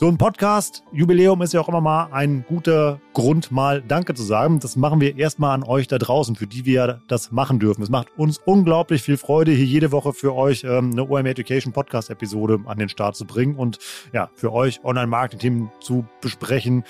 So 0.00 0.06
ein 0.06 0.16
Podcast-Jubiläum 0.16 1.42
ist 1.42 1.54
ja 1.54 1.60
auch 1.60 1.68
immer 1.68 1.80
mal 1.80 2.10
ein 2.12 2.44
guter 2.46 3.00
Grund, 3.14 3.50
mal 3.50 3.82
Danke 3.82 4.14
zu 4.14 4.22
sagen. 4.22 4.60
Das 4.60 4.76
machen 4.76 5.00
wir 5.00 5.18
erstmal 5.18 5.52
an 5.56 5.64
euch 5.64 5.88
da 5.88 5.98
draußen, 5.98 6.36
für 6.36 6.46
die 6.46 6.64
wir 6.64 7.02
das 7.08 7.32
machen 7.32 7.58
dürfen. 7.58 7.82
Es 7.82 7.88
macht 7.88 8.16
uns 8.16 8.38
unglaublich 8.38 9.02
viel 9.02 9.16
Freude, 9.16 9.50
hier 9.50 9.64
jede 9.64 9.90
Woche 9.90 10.12
für 10.12 10.36
euch 10.36 10.62
ähm, 10.62 10.92
eine 10.92 11.02
OM 11.02 11.26
Education 11.26 11.72
Podcast-Episode 11.72 12.60
an 12.66 12.78
den 12.78 12.88
Start 12.88 13.16
zu 13.16 13.24
bringen 13.24 13.56
und 13.56 13.80
ja, 14.12 14.30
für 14.34 14.52
euch 14.52 14.84
Online-Marketing-Themen 14.84 15.72
zu 15.80 16.06
besprechen 16.20 16.84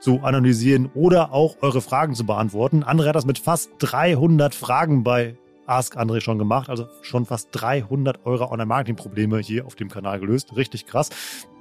zu 0.00 0.20
analysieren 0.24 0.90
oder 0.94 1.32
auch 1.32 1.58
eure 1.60 1.80
Fragen 1.80 2.16
zu 2.16 2.26
beantworten. 2.26 2.82
André 2.82 3.06
hat 3.06 3.14
das 3.14 3.26
mit 3.26 3.38
fast 3.38 3.70
300 3.78 4.56
Fragen 4.56 5.04
bei 5.04 5.36
Ask 5.70 5.96
André 5.96 6.20
schon 6.20 6.38
gemacht. 6.38 6.68
Also 6.68 6.88
schon 7.02 7.24
fast 7.24 7.48
300 7.52 8.26
Euro 8.26 8.50
Online-Marketing-Probleme 8.50 9.38
hier 9.38 9.66
auf 9.66 9.76
dem 9.76 9.88
Kanal 9.88 10.18
gelöst. 10.20 10.56
Richtig 10.56 10.86
krass. 10.86 11.10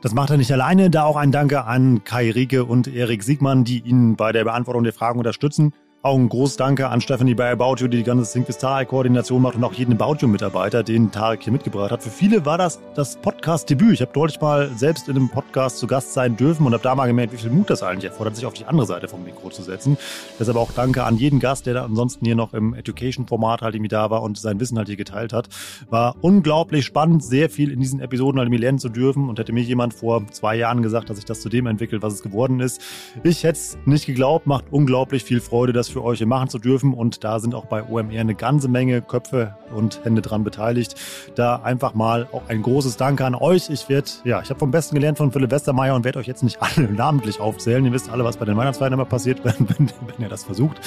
Das 0.01 0.13
macht 0.13 0.31
er 0.31 0.37
nicht 0.37 0.51
alleine. 0.51 0.89
Da 0.89 1.03
auch 1.03 1.15
ein 1.15 1.31
Danke 1.31 1.65
an 1.65 2.03
Kai 2.03 2.31
Rieke 2.31 2.65
und 2.65 2.87
Erik 2.87 3.23
Siegmann, 3.23 3.63
die 3.63 3.79
ihn 3.79 4.15
bei 4.15 4.31
der 4.31 4.43
Beantwortung 4.43 4.83
der 4.83 4.93
Fragen 4.93 5.19
unterstützen. 5.19 5.73
Auch 6.01 6.15
ein 6.15 6.29
großes 6.29 6.55
Danke 6.55 6.87
an 6.87 7.01
Stephanie 7.01 7.35
bei 7.35 7.51
About 7.51 7.75
You, 7.79 7.89
die 7.89 7.97
die 7.97 8.03
ganze 8.03 8.23
Sync 8.23 8.47
koordination 8.87 9.41
macht 9.41 9.55
und 9.57 9.65
auch 9.65 9.73
jeden 9.73 9.99
About 9.99 10.19
You-Mitarbeiter, 10.21 10.81
den 10.81 11.11
Tarek 11.11 11.43
hier 11.43 11.51
mitgebracht 11.51 11.91
hat. 11.91 12.01
Für 12.01 12.09
viele 12.09 12.45
war 12.45 12.57
das 12.57 12.79
das 12.95 13.17
Podcast-Debüt. 13.17 13.95
Ich 13.95 14.01
habe 14.01 14.13
deutlich 14.13 14.39
mal 14.39 14.69
selbst 14.77 15.09
in 15.09 15.17
einem 15.17 15.27
Podcast 15.27 15.77
zu 15.77 15.87
Gast 15.87 16.13
sein 16.13 16.37
dürfen 16.37 16.65
und 16.65 16.71
habe 16.71 16.81
da 16.81 16.95
mal 16.95 17.07
gemerkt, 17.07 17.33
wie 17.33 17.37
viel 17.37 17.49
Mut 17.49 17.69
das 17.69 17.83
eigentlich 17.83 18.05
erfordert, 18.05 18.37
sich 18.37 18.45
auf 18.45 18.53
die 18.53 18.63
andere 18.63 18.85
Seite 18.85 19.09
vom 19.09 19.25
Mikro 19.25 19.49
zu 19.49 19.61
setzen. 19.61 19.97
Deshalb 20.39 20.55
auch 20.55 20.71
Danke 20.71 21.03
an 21.03 21.17
jeden 21.17 21.41
Gast, 21.41 21.65
der 21.65 21.73
da 21.73 21.83
ansonsten 21.83 22.23
hier 22.23 22.35
noch 22.35 22.53
im 22.53 22.73
Education-Format 22.75 23.61
halt 23.61 23.75
irgendwie 23.75 23.89
da 23.89 24.09
war 24.09 24.23
und 24.23 24.37
sein 24.37 24.57
Wissen 24.61 24.77
halt 24.77 24.87
hier 24.87 24.95
geteilt 24.95 25.33
hat. 25.33 25.49
War 25.89 26.15
unglaublich 26.21 26.85
spannend, 26.85 27.25
sehr 27.25 27.49
viel 27.49 27.73
in 27.73 27.81
diesen 27.81 27.99
Episoden 27.99 28.39
halt 28.39 28.49
lernen 28.49 28.79
zu 28.79 28.87
dürfen 28.87 29.27
und 29.27 29.37
hätte 29.37 29.51
mir 29.51 29.63
jemand 29.63 29.93
vor 29.93 30.25
zwei 30.31 30.55
Jahren 30.55 30.81
gesagt, 30.81 31.09
dass 31.09 31.17
sich 31.17 31.25
das 31.25 31.41
zu 31.41 31.49
dem 31.49 31.67
entwickelt, 31.67 32.01
was 32.01 32.13
es 32.13 32.23
geworden 32.23 32.61
ist. 32.61 32.81
Ich 33.23 33.43
hätte 33.43 33.59
es 33.59 33.77
nicht 33.83 34.05
geglaubt, 34.05 34.47
macht 34.47 34.63
unglaublich 34.71 35.25
viel 35.25 35.41
Freude, 35.41 35.73
dass 35.73 35.88
für 35.91 36.03
euch 36.03 36.19
hier 36.19 36.27
machen 36.27 36.49
zu 36.49 36.59
dürfen. 36.59 36.93
Und 36.93 37.23
da 37.23 37.39
sind 37.39 37.55
auch 37.55 37.65
bei 37.65 37.83
OMR 37.83 38.19
eine 38.19 38.35
ganze 38.35 38.67
Menge 38.67 39.01
Köpfe 39.01 39.55
und 39.73 40.03
Hände 40.03 40.21
dran 40.21 40.43
beteiligt. 40.43 40.95
Da 41.35 41.57
einfach 41.57 41.93
mal 41.93 42.27
auch 42.31 42.43
ein 42.47 42.61
großes 42.61 42.97
Danke 42.97 43.25
an 43.25 43.35
euch. 43.35 43.69
Ich 43.69 43.89
werde, 43.89 44.09
ja, 44.23 44.41
ich 44.41 44.49
habe 44.49 44.59
vom 44.59 44.71
Besten 44.71 44.95
gelernt 44.95 45.17
von 45.17 45.31
Philipp 45.31 45.51
Westermeier 45.51 45.95
und 45.95 46.05
werde 46.05 46.19
euch 46.19 46.27
jetzt 46.27 46.43
nicht 46.43 46.61
alle 46.61 46.91
namentlich 46.91 47.39
aufzählen. 47.39 47.83
Ihr 47.85 47.93
wisst 47.93 48.09
alle, 48.09 48.23
was 48.23 48.37
bei 48.37 48.45
den 48.45 48.57
Weihnachtsfeiern 48.57 48.93
immer 48.93 49.05
passiert, 49.05 49.41
wenn, 49.43 49.55
wenn, 49.69 49.87
wenn 49.87 50.21
ihr 50.21 50.29
das 50.29 50.43
versucht. 50.43 50.79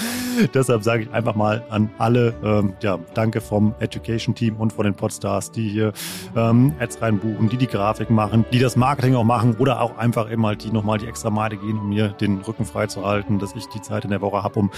Deshalb 0.55 0.83
sage 0.85 1.05
ich 1.05 1.13
einfach 1.13 1.35
mal 1.35 1.65
an 1.71 1.91
alle, 1.99 2.35
ähm, 2.45 2.75
ja, 2.83 2.99
danke 3.15 3.41
vom 3.41 3.75
Education 3.81 4.35
Team 4.35 4.57
und 4.57 4.73
von 4.73 4.85
den 4.85 4.95
Podstars, 4.95 5.51
die 5.51 5.69
hier 5.69 5.93
ähm, 6.37 6.73
Ads 6.79 7.03
reinbuchen, 7.03 7.49
die 7.49 7.57
die 7.57 7.67
Grafik 7.67 8.11
machen, 8.11 8.45
die 8.53 8.59
das 8.59 8.77
Marketing 8.77 9.15
auch 9.15 9.25
machen 9.25 9.57
oder 9.59 9.81
auch 9.81 9.99
einfach 9.99 10.29
immer 10.31 10.53
halt 10.53 10.65
die 10.65 10.71
nochmal 10.71 10.99
die 10.99 11.07
extra 11.07 11.31
Meile 11.31 11.57
gehen, 11.57 11.79
um 11.79 11.89
mir 11.89 12.09
den 12.09 12.41
Rücken 12.41 12.65
frei 12.65 12.87
zu 12.87 13.05
halten, 13.05 13.39
dass 13.39 13.55
ich 13.55 13.67
die 13.69 13.81
Zeit 13.81 14.05
in 14.05 14.11
der 14.11 14.21
Woche 14.21 14.43
habe, 14.43 14.59
um 14.59 14.71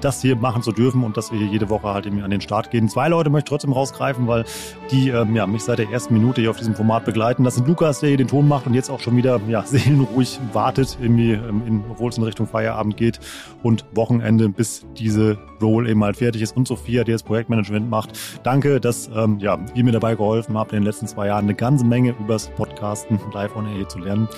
das 0.00 0.22
hier 0.22 0.36
machen 0.36 0.62
zu 0.62 0.72
dürfen 0.72 1.04
und 1.04 1.16
dass 1.16 1.32
wir 1.32 1.38
hier 1.38 1.48
jede 1.48 1.68
Woche 1.68 1.88
halt 1.88 2.06
eben 2.06 2.22
an 2.22 2.30
den 2.30 2.40
Start 2.40 2.70
gehen. 2.70 2.88
Zwei 2.88 3.08
Leute 3.08 3.30
möchte 3.30 3.46
ich 3.46 3.50
trotzdem 3.50 3.72
rausgreifen, 3.72 4.26
weil 4.26 4.44
die 4.90 5.10
ähm, 5.10 5.34
ja, 5.36 5.46
mich 5.46 5.62
seit 5.62 5.78
der 5.78 5.90
ersten 5.90 6.14
Minute 6.14 6.40
hier 6.40 6.50
auf 6.50 6.56
diesem 6.56 6.74
Format 6.74 7.04
begleiten. 7.04 7.44
Das 7.44 7.54
sind 7.54 7.66
Lukas, 7.68 8.00
der 8.00 8.10
hier 8.10 8.18
den 8.18 8.28
Ton 8.28 8.48
macht 8.48 8.66
und 8.66 8.74
jetzt 8.74 8.90
auch 8.90 9.00
schon 9.00 9.16
wieder 9.16 9.40
ja, 9.48 9.62
seelenruhig 9.66 10.38
wartet, 10.52 10.98
irgendwie, 11.00 11.32
ähm, 11.32 11.62
in, 11.66 11.84
obwohl 11.90 12.10
es 12.10 12.18
in 12.18 12.24
Richtung 12.24 12.46
Feierabend 12.46 12.96
geht 12.96 13.20
und 13.62 13.84
Wochenende, 13.94 14.48
bis 14.48 14.86
diese 14.96 15.38
Role 15.60 15.90
eben 15.90 16.02
halt 16.02 16.16
fertig 16.16 16.42
ist 16.42 16.56
und 16.56 16.66
Sophia, 16.66 17.04
die 17.04 17.12
das 17.12 17.22
Projektmanagement 17.22 17.88
macht. 17.88 18.18
Danke, 18.42 18.80
dass 18.80 19.10
ähm, 19.14 19.38
ja, 19.38 19.58
ihr 19.74 19.84
mir 19.84 19.92
dabei 19.92 20.14
geholfen 20.14 20.56
habt, 20.58 20.72
in 20.72 20.78
den 20.78 20.84
letzten 20.84 21.06
zwei 21.06 21.26
Jahren 21.26 21.44
eine 21.44 21.54
ganze 21.54 21.84
Menge 21.84 22.14
übers 22.18 22.48
Podcasten 22.48 23.20
live 23.32 23.56
on 23.56 23.66
air 23.66 23.74
hier 23.74 23.88
zu 23.88 23.98
lernen. 23.98 24.28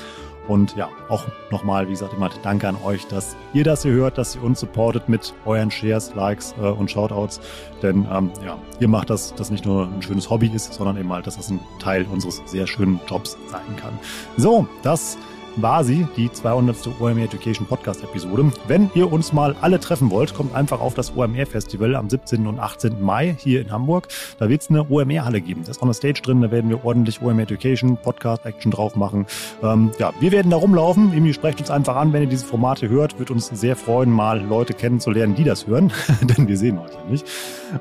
Und 0.48 0.76
ja, 0.76 0.88
auch 1.08 1.24
nochmal, 1.50 1.86
wie 1.86 1.92
gesagt, 1.92 2.14
immer 2.14 2.30
danke 2.42 2.68
an 2.68 2.76
euch, 2.84 3.06
dass 3.06 3.36
ihr 3.52 3.64
das 3.64 3.82
hier 3.82 3.92
hört, 3.92 4.18
dass 4.18 4.34
ihr 4.34 4.42
uns 4.42 4.60
supportet 4.60 5.08
mit 5.08 5.34
euren 5.44 5.70
Shares, 5.70 6.14
Likes 6.14 6.54
äh, 6.60 6.66
und 6.66 6.90
Shoutouts. 6.90 7.40
Denn 7.82 8.06
ähm, 8.12 8.30
ja, 8.44 8.58
ihr 8.80 8.88
macht 8.88 9.10
das, 9.10 9.34
das 9.34 9.50
nicht 9.50 9.64
nur 9.64 9.86
ein 9.86 10.02
schönes 10.02 10.30
Hobby 10.30 10.50
ist, 10.52 10.72
sondern 10.74 10.96
eben 10.96 11.12
halt, 11.12 11.26
dass 11.26 11.36
das 11.36 11.50
ein 11.50 11.60
Teil 11.78 12.06
unseres 12.10 12.42
sehr 12.46 12.66
schönen 12.66 13.00
Jobs 13.06 13.36
sein 13.50 13.76
kann. 13.76 13.98
So, 14.36 14.66
das 14.82 15.16
war 15.56 15.84
sie, 15.84 16.06
die 16.16 16.30
200. 16.30 17.00
OMR 17.00 17.24
Education 17.24 17.66
Podcast 17.66 18.02
Episode. 18.02 18.52
Wenn 18.66 18.90
ihr 18.94 19.12
uns 19.12 19.32
mal 19.32 19.54
alle 19.60 19.80
treffen 19.80 20.10
wollt, 20.10 20.34
kommt 20.34 20.54
einfach 20.54 20.80
auf 20.80 20.94
das 20.94 21.16
OMR 21.16 21.46
Festival 21.46 21.94
am 21.94 22.08
17. 22.08 22.46
und 22.46 22.58
18. 22.58 23.02
Mai 23.02 23.36
hier 23.38 23.60
in 23.60 23.70
Hamburg. 23.70 24.08
Da 24.38 24.48
wird 24.48 24.62
es 24.62 24.70
eine 24.70 24.88
OMR 24.88 25.24
Halle 25.24 25.40
geben. 25.40 25.62
Da 25.64 25.70
ist 25.70 25.78
auch 25.78 25.84
eine 25.84 25.94
Stage 25.94 26.22
drin, 26.22 26.40
da 26.40 26.50
werden 26.50 26.70
wir 26.70 26.84
ordentlich 26.84 27.20
OMR 27.20 27.42
Education 27.42 27.96
Podcast 27.96 28.46
Action 28.46 28.72
drauf 28.72 28.96
machen. 28.96 29.26
Ähm, 29.62 29.90
ja, 29.98 30.12
wir 30.20 30.32
werden 30.32 30.50
da 30.50 30.56
rumlaufen. 30.56 31.12
Irgendwie 31.12 31.34
sprecht 31.34 31.60
uns 31.60 31.70
einfach 31.70 31.96
an, 31.96 32.12
wenn 32.12 32.22
ihr 32.22 32.28
diese 32.28 32.46
Formate 32.46 32.88
hört. 32.88 33.18
Wird 33.18 33.30
uns 33.30 33.48
sehr 33.48 33.76
freuen, 33.76 34.10
mal 34.10 34.40
Leute 34.40 34.74
kennenzulernen, 34.74 35.34
die 35.34 35.44
das 35.44 35.66
hören, 35.66 35.92
denn 36.22 36.48
wir 36.48 36.56
sehen 36.56 36.78
euch 36.78 36.92
ja 36.92 37.04
nicht. 37.10 37.26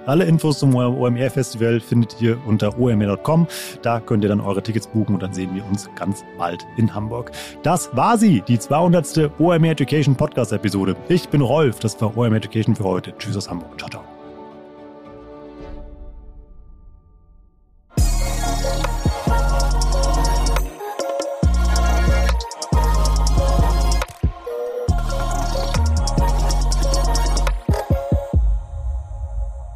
Alle 0.05 0.25
Infos 0.25 0.59
zum 0.59 0.75
OMR 0.75 1.29
Festival 1.29 1.79
findet 1.79 2.21
ihr 2.21 2.37
unter 2.45 2.77
omr.com. 2.77 3.47
Da 3.81 3.99
könnt 3.99 4.23
ihr 4.23 4.29
dann 4.29 4.41
eure 4.41 4.61
Tickets 4.61 4.87
buchen 4.87 5.15
und 5.15 5.23
dann 5.23 5.33
sehen 5.33 5.53
wir 5.55 5.65
uns 5.65 5.89
ganz 5.95 6.23
bald 6.37 6.65
in 6.77 6.93
Hamburg. 6.93 7.31
Das 7.63 7.95
war 7.95 8.17
sie, 8.17 8.41
die 8.41 8.59
200. 8.59 9.31
OMR 9.39 9.71
Education 9.71 10.15
Podcast 10.15 10.51
Episode. 10.51 10.95
Ich 11.09 11.29
bin 11.29 11.41
Rolf, 11.41 11.79
das 11.79 11.99
war 12.01 12.15
OMR 12.17 12.37
Education 12.37 12.75
für 12.75 12.83
heute. 12.83 13.13
Tschüss 13.17 13.37
aus 13.37 13.49
Hamburg. 13.49 13.77
Ciao, 13.77 13.89
ciao. 13.89 14.10